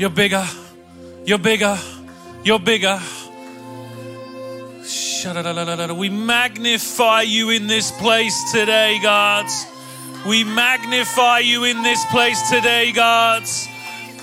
You're 0.00 0.08
bigger. 0.08 0.46
You're 1.26 1.36
bigger. 1.36 1.78
You're 2.42 2.58
bigger. 2.58 2.98
We 5.94 6.08
magnify 6.08 7.20
you 7.20 7.50
in 7.50 7.66
this 7.66 7.92
place 7.92 8.50
today, 8.50 8.98
God. 9.02 9.44
We 10.26 10.42
magnify 10.42 11.40
you 11.40 11.64
in 11.64 11.82
this 11.82 12.02
place 12.06 12.40
today, 12.48 12.92
God. 12.92 13.42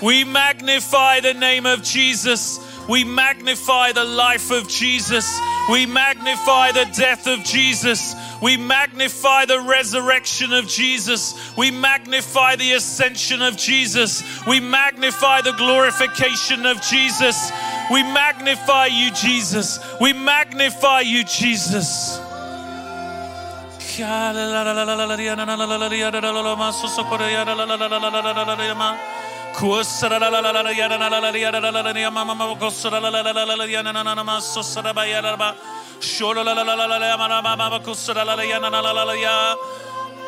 We 0.02 0.24
magnify 0.24 1.20
the 1.20 1.34
name 1.34 1.64
of 1.64 1.84
Jesus. 1.84 2.58
We 2.88 3.04
magnify 3.04 3.92
the 3.92 4.04
life 4.04 4.50
of 4.50 4.66
Jesus. 4.68 5.38
We 5.70 5.84
magnify 5.84 6.72
the 6.72 6.86
death 6.96 7.26
of 7.26 7.44
Jesus. 7.44 8.14
We 8.40 8.56
magnify 8.56 9.44
the 9.44 9.60
resurrection 9.60 10.52
of 10.54 10.66
Jesus. 10.66 11.34
We 11.56 11.70
magnify 11.70 12.56
the 12.56 12.72
ascension 12.72 13.42
of 13.42 13.56
Jesus. 13.58 14.22
We 14.46 14.60
magnify 14.60 15.42
the 15.42 15.52
glorification 15.52 16.64
of 16.64 16.80
Jesus. 16.80 17.52
We 17.90 18.02
magnify 18.02 18.86
you, 18.86 19.10
Jesus. 19.10 19.78
We 20.00 20.12
magnify 20.14 21.00
you, 21.00 21.24
Jesus. 21.24 22.18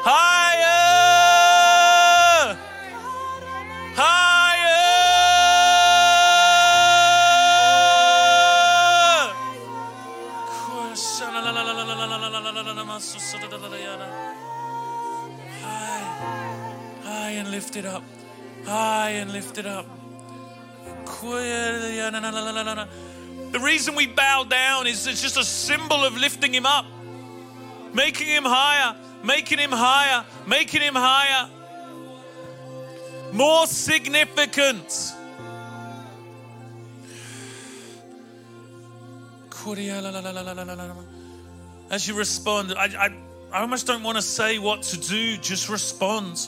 Higher! 0.03 0.71
Higher! 3.95 4.81
High, 15.63 16.05
high 17.05 17.31
and 17.39 17.49
lift 17.53 17.77
it 17.77 17.87
up. 17.87 18.03
High 18.65 19.11
and 19.11 19.33
lift 19.33 19.59
it 19.59 19.67
up. 19.67 19.87
The 23.53 23.59
reason 23.61 23.95
we 23.97 24.07
bow 24.07 24.45
down 24.45 24.87
is 24.87 25.07
it's 25.07 25.23
just 25.23 25.37
a 25.37 25.45
symbol 25.45 26.05
of 26.05 26.17
lifting 26.17 26.55
him 26.55 26.67
up, 26.67 26.87
making 27.93 28.29
him 28.29 28.45
higher, 28.45 28.97
making 29.25 29.59
him 29.59 29.73
higher, 29.73 30.25
making 30.47 30.83
him 30.83 30.95
higher. 30.95 31.49
More 33.33 33.67
significant. 33.67 35.13
As 41.91 42.07
you 42.09 42.15
respond, 42.15 42.73
I, 42.73 42.85
I, 42.85 43.15
I 43.53 43.61
almost 43.61 43.87
don't 43.87 44.03
want 44.03 44.17
to 44.17 44.23
say 44.23 44.59
what 44.59 44.83
to 44.85 44.97
do, 44.97 45.37
just 45.37 45.69
respond. 45.69 46.47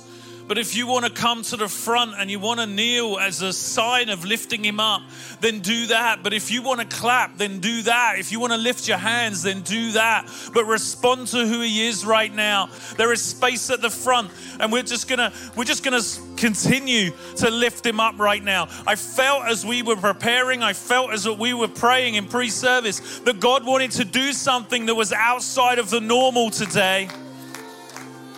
But 0.49 0.59
if 0.59 0.77
you 0.77 0.87
want 0.87 1.07
to 1.07 1.11
come 1.11 1.43
to 1.45 1.57
the 1.57 1.69
front 1.69 2.15
and 2.19 2.31
you 2.31 2.39
want 2.39 2.61
to 2.61 2.67
kneel 2.67 3.19
as 3.19 3.43
a 3.43 3.53
sign 3.53 4.09
of 4.09 4.25
lifting 4.25 4.65
him 4.65 4.81
up, 4.81 5.03
then 5.41 5.61
do 5.61 5.87
that. 5.87 6.23
But 6.23 6.33
if 6.33 6.51
you 6.51 6.63
want 6.63 6.81
to 6.81 6.87
clap, 6.87 7.39
then 7.39 7.61
do 7.61 7.83
that. 7.83 8.17
If 8.19 8.33
you 8.33 8.41
want 8.41 8.53
to 8.53 8.59
lift 8.59 8.89
your 8.89 8.99
hands, 8.99 9.43
then 9.43 9.63
do 9.63 9.93
that. 9.93 10.29
But 10.53 10.65
respond 10.65 11.29
to 11.29 11.47
who 11.47 11.61
he 11.61 11.87
is 11.87 12.05
right 12.05 12.33
now. 12.35 12.69
There 12.97 13.13
is 13.13 13.23
space 13.23 13.71
at 13.71 13.81
the 13.81 13.91
front, 13.91 14.31
and 14.61 14.73
we're 14.73 14.83
just 14.83 15.09
gonna 15.09 15.33
we're 15.57 15.65
just 15.65 15.85
gonna 15.85 16.03
continue 16.37 17.13
to 17.37 17.51
lift 17.51 17.87
him 17.87 18.01
up 18.01 18.19
right 18.19 18.43
now. 18.43 18.69
I 18.87 18.97
felt 18.97 19.47
as 19.47 19.65
we 19.65 19.83
were 19.83 19.97
preparing, 19.97 20.63
I 20.63 20.73
felt 20.73 21.13
as 21.13 21.29
we 21.29 21.55
were 21.55 21.69
praying 21.69 22.17
in 22.17 22.27
pre-service 22.27 23.21
that 23.21 23.41
God 23.41 23.65
wanted 23.65 23.93
to 23.93 24.05
do 24.05 24.33
something 24.33 24.87
that 24.87 24.95
was 24.95 25.13
outside 25.13 25.79
of 25.79 25.91
the 25.91 26.01
normal 26.01 26.51
today 26.51 27.09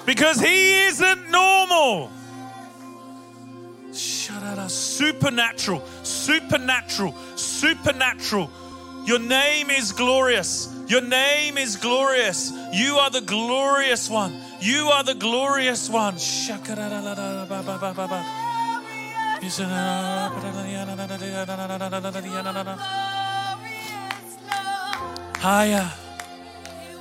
because 0.06 0.40
he 0.40 0.86
isn't 0.86 1.30
normal. 1.30 2.10
Supernatural, 4.68 5.82
supernatural, 6.02 7.14
supernatural. 7.36 8.50
Your 9.06 9.18
name 9.18 9.70
is 9.70 9.92
glorious. 9.92 10.74
Your 10.88 11.02
name 11.02 11.58
is 11.58 11.76
glorious. 11.76 12.52
You 12.72 12.96
are 12.96 13.10
the 13.10 13.20
glorious 13.20 14.08
one. 14.10 14.34
You 14.60 14.88
are 14.88 15.04
the 15.04 15.14
glorious 15.14 15.88
one. 15.90 16.14
Higher, 25.38 25.92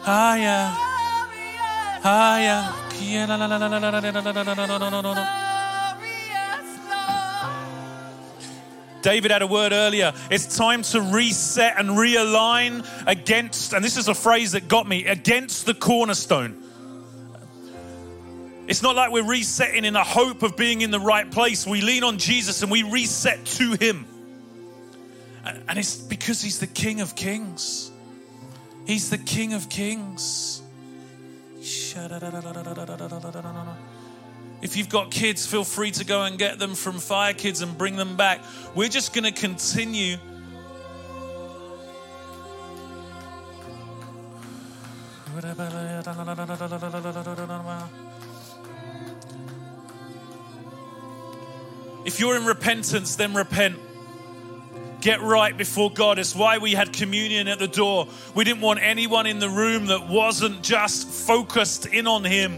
higher, 0.02 0.93
David 9.02 9.32
had 9.32 9.42
a 9.42 9.48
word 9.48 9.72
earlier. 9.72 10.14
It's 10.32 10.58
time 10.58 10.82
to 10.84 11.02
reset 11.02 11.76
and 11.78 11.92
realign 11.92 12.86
against, 13.06 13.74
and 13.74 13.84
this 13.84 13.98
is 13.98 14.08
a 14.08 14.14
phrase 14.14 14.54
that 14.54 14.68
got 14.68 14.88
me, 14.88 15.06
against 15.06 15.66
the 15.66 15.74
cornerstone. 15.74 16.64
It's 18.68 18.82
not 18.82 18.96
like 18.96 19.12
we're 19.12 19.28
resetting 19.28 19.86
in 19.86 19.94
the 19.94 20.04
hope 20.04 20.42
of 20.42 20.58
being 20.58 20.82
in 20.82 20.90
the 20.90 21.00
right 21.00 21.30
place. 21.30 21.68
We 21.68 21.82
lean 21.82 22.04
on 22.04 22.18
Jesus 22.18 22.64
and 22.64 22.72
we 22.72 22.84
reset 22.84 23.46
to 23.46 23.74
Him. 23.74 24.06
And 25.46 25.78
it's 25.78 25.98
because 25.98 26.42
He's 26.42 26.60
the 26.60 26.68
King 26.68 27.02
of 27.02 27.16
Kings. 27.16 27.92
He's 28.88 29.10
the 29.10 29.18
King 29.18 29.54
of 29.54 29.70
Kings. 29.70 30.63
If 34.62 34.78
you've 34.78 34.90
got 34.90 35.12
kids, 35.12 35.46
feel 35.46 35.64
free 35.64 35.92
to 35.92 36.06
go 36.06 36.24
and 36.24 36.40
get 36.40 36.58
them 36.58 36.74
from 36.74 37.00
Fire 37.00 37.34
Kids 37.34 37.62
and 37.62 37.78
bring 37.78 37.98
them 37.98 38.16
back. 38.16 38.40
We're 38.74 38.88
just 38.88 39.14
going 39.14 39.26
to 39.26 39.32
continue. 39.32 40.18
If 52.06 52.20
you're 52.20 52.36
in 52.38 52.46
repentance, 52.46 53.16
then 53.16 53.34
repent. 53.34 53.78
Get 55.04 55.22
right 55.22 55.58
before 55.58 55.92
God. 55.92 56.18
It's 56.18 56.34
why 56.34 56.60
we 56.60 56.72
had 56.72 56.94
communion 56.94 57.50
at 57.50 57.60
the 57.60 57.68
door. 57.68 58.08
We 58.36 58.46
didn't 58.46 58.62
want 58.62 58.80
anyone 58.82 59.28
in 59.28 59.40
the 59.40 59.50
room 59.50 59.88
that 59.88 60.08
wasn't 60.08 60.64
just 60.64 61.06
focused 61.06 61.88
in 61.88 62.08
on 62.08 62.24
Him. 62.24 62.58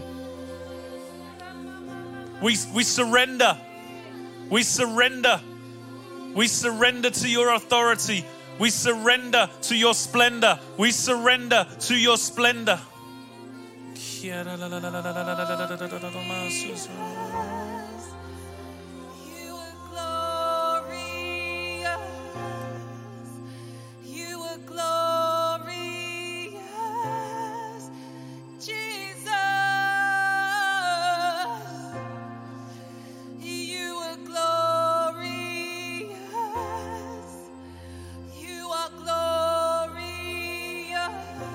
We, 2.40 2.56
we 2.72 2.84
surrender. 2.84 3.58
We 4.48 4.62
surrender. 4.62 5.40
We 6.36 6.46
surrender 6.46 7.10
to 7.10 7.28
your 7.28 7.52
authority. 7.52 8.24
We 8.60 8.70
surrender 8.70 9.50
to 9.62 9.76
your 9.76 9.94
splendor. 9.94 10.60
We 10.78 10.92
surrender 10.92 11.66
to 11.80 11.96
your 11.96 12.16
splendor. 12.16 12.78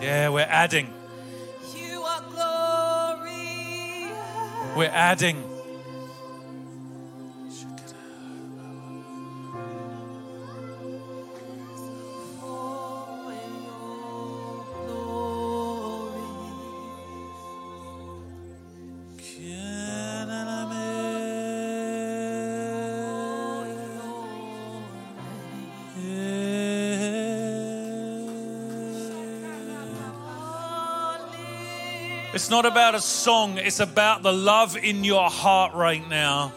Yeah, 0.01 0.29
we're 0.29 0.47
adding. 0.49 0.91
You 1.75 2.01
are 2.01 2.21
glory. 2.31 4.11
We're 4.75 4.89
adding. 4.91 5.43
Not 32.51 32.65
about 32.65 32.95
a 32.95 32.99
song, 32.99 33.57
it's 33.57 33.79
about 33.79 34.23
the 34.23 34.33
love 34.33 34.75
in 34.75 35.05
your 35.05 35.29
heart 35.29 35.73
right 35.73 36.05
now 36.09 36.51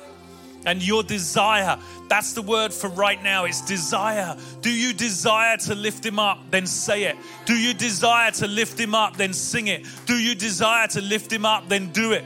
and 0.67 0.83
your 0.83 1.05
desire. 1.05 1.79
That's 2.09 2.33
the 2.33 2.43
word 2.43 2.73
for 2.73 2.91
right 2.91 3.23
now. 3.23 3.45
It's 3.45 3.63
desire. 3.63 4.37
Do 4.61 4.71
you 4.71 4.93
desire 4.93 5.57
to 5.59 5.75
lift 5.77 6.05
him 6.05 6.19
up? 6.19 6.39
Then 6.51 6.67
say 6.67 7.05
it. 7.05 7.17
Do 7.45 7.55
you 7.55 7.75
desire 7.75 8.33
to 8.33 8.49
lift 8.49 8.79
him 8.79 8.93
up? 8.93 9.17
Then 9.17 9.33
sing 9.33 9.69
it. 9.69 9.87
Do 10.05 10.19
you 10.19 10.35
desire 10.35 10.89
to 10.89 11.01
lift 11.01 11.33
him 11.33 11.47
up? 11.47 11.69
Then 11.69 11.93
do 11.93 12.11
it. 12.11 12.25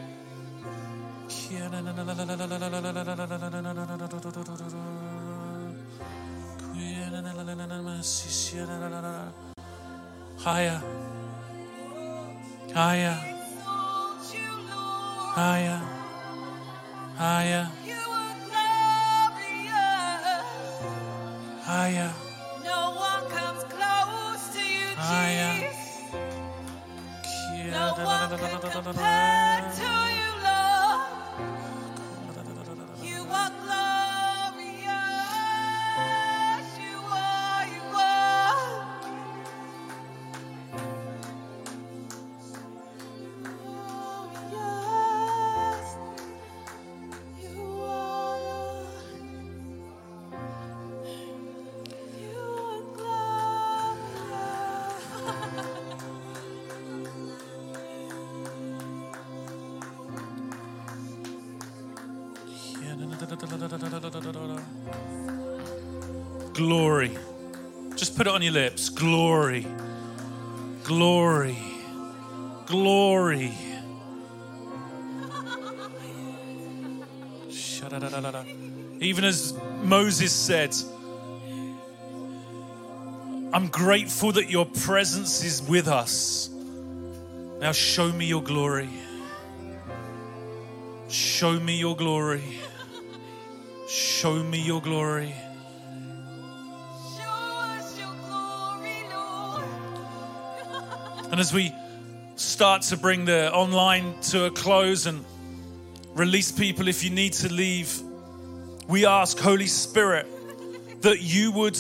Higher. 10.38 10.80
Glory. 66.52 67.16
Just 67.96 68.16
put 68.16 68.26
it 68.26 68.30
on 68.30 68.42
your 68.42 68.52
lips. 68.52 68.88
Glory. 68.90 69.66
Glory. 70.84 71.58
Glory. 72.66 73.52
Even 79.00 79.24
as 79.24 79.54
Moses 79.82 80.32
said, 80.32 80.74
I'm 83.52 83.68
grateful 83.68 84.32
that 84.32 84.50
your 84.50 84.66
presence 84.66 85.42
is 85.42 85.62
with 85.62 85.88
us. 85.88 86.50
Now 87.60 87.72
show 87.72 88.12
me 88.12 88.26
your 88.26 88.42
glory. 88.42 88.88
Show 91.08 91.58
me 91.58 91.78
your 91.78 91.96
glory. 91.96 92.42
Show 94.20 94.34
me 94.42 94.58
your 94.58 94.80
glory. 94.82 95.32
Show 97.16 97.22
us 97.22 97.96
your 97.96 98.12
glory, 98.26 99.04
Lord. 99.14 99.62
And 101.30 101.38
as 101.38 101.54
we 101.54 101.72
start 102.34 102.82
to 102.90 102.96
bring 102.96 103.26
the 103.26 103.54
online 103.54 104.18
to 104.32 104.46
a 104.46 104.50
close 104.50 105.06
and 105.06 105.24
release 106.14 106.50
people 106.50 106.88
if 106.88 107.04
you 107.04 107.10
need 107.10 107.34
to 107.34 107.52
leave, 107.52 108.02
we 108.88 109.06
ask, 109.06 109.38
Holy 109.38 109.68
Spirit, 109.68 110.26
that 111.02 111.20
you 111.20 111.52
would 111.52 111.78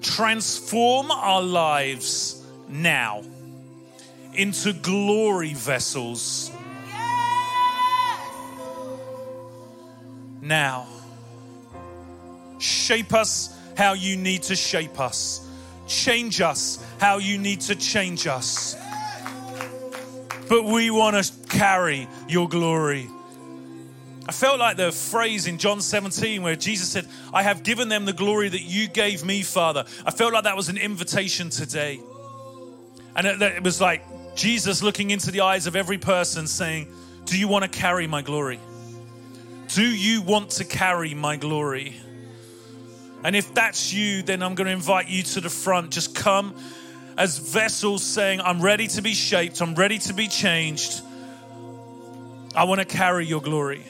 transform 0.00 1.10
our 1.10 1.42
lives 1.42 2.40
now 2.68 3.24
into 4.32 4.72
glory 4.74 5.54
vessels. 5.54 6.52
Now. 10.40 10.93
Shape 12.84 13.14
us 13.14 13.58
how 13.78 13.94
you 13.94 14.14
need 14.14 14.42
to 14.42 14.54
shape 14.54 15.00
us. 15.00 15.48
Change 15.86 16.42
us 16.42 16.84
how 16.98 17.16
you 17.16 17.38
need 17.38 17.62
to 17.62 17.74
change 17.74 18.26
us. 18.26 18.76
But 20.50 20.64
we 20.64 20.90
want 20.90 21.16
to 21.16 21.32
carry 21.48 22.06
your 22.28 22.46
glory. 22.46 23.08
I 24.28 24.32
felt 24.32 24.58
like 24.58 24.76
the 24.76 24.92
phrase 24.92 25.46
in 25.46 25.56
John 25.56 25.80
17 25.80 26.42
where 26.42 26.56
Jesus 26.56 26.90
said, 26.90 27.08
I 27.32 27.42
have 27.42 27.62
given 27.62 27.88
them 27.88 28.04
the 28.04 28.12
glory 28.12 28.50
that 28.50 28.60
you 28.60 28.86
gave 28.86 29.24
me, 29.24 29.40
Father. 29.40 29.86
I 30.04 30.10
felt 30.10 30.34
like 30.34 30.44
that 30.44 30.54
was 30.54 30.68
an 30.68 30.76
invitation 30.76 31.48
today. 31.48 32.00
And 33.16 33.26
it, 33.26 33.62
was 33.62 33.80
like 33.80 34.02
Jesus 34.36 34.82
looking 34.82 35.08
into 35.08 35.30
the 35.30 35.40
eyes 35.40 35.66
of 35.66 35.74
every 35.74 35.96
person 35.96 36.46
saying, 36.46 36.88
Do 37.24 37.38
you 37.38 37.48
want 37.48 37.64
to 37.64 37.70
carry 37.70 38.06
my 38.06 38.20
glory? 38.20 38.60
Do 39.68 39.86
you 39.86 40.20
want 40.20 40.50
to 40.50 40.66
carry 40.66 41.14
my 41.14 41.36
glory? 41.36 41.94
And 43.24 43.34
if 43.34 43.54
that's 43.54 43.92
you, 43.92 44.22
then 44.22 44.42
I'm 44.42 44.54
going 44.54 44.66
to 44.66 44.72
invite 44.72 45.08
you 45.08 45.22
to 45.22 45.40
the 45.40 45.48
front. 45.48 45.90
Just 45.90 46.14
come 46.14 46.54
as 47.16 47.38
vessels 47.38 48.02
saying, 48.02 48.40
I'm 48.40 48.60
ready 48.60 48.86
to 48.88 49.02
be 49.02 49.14
shaped, 49.14 49.60
I'm 49.60 49.74
ready 49.74 49.98
to 50.00 50.12
be 50.12 50.28
changed. 50.28 51.00
I 52.54 52.64
want 52.64 52.80
to 52.80 52.84
carry 52.84 53.26
your 53.26 53.40
glory. 53.40 53.84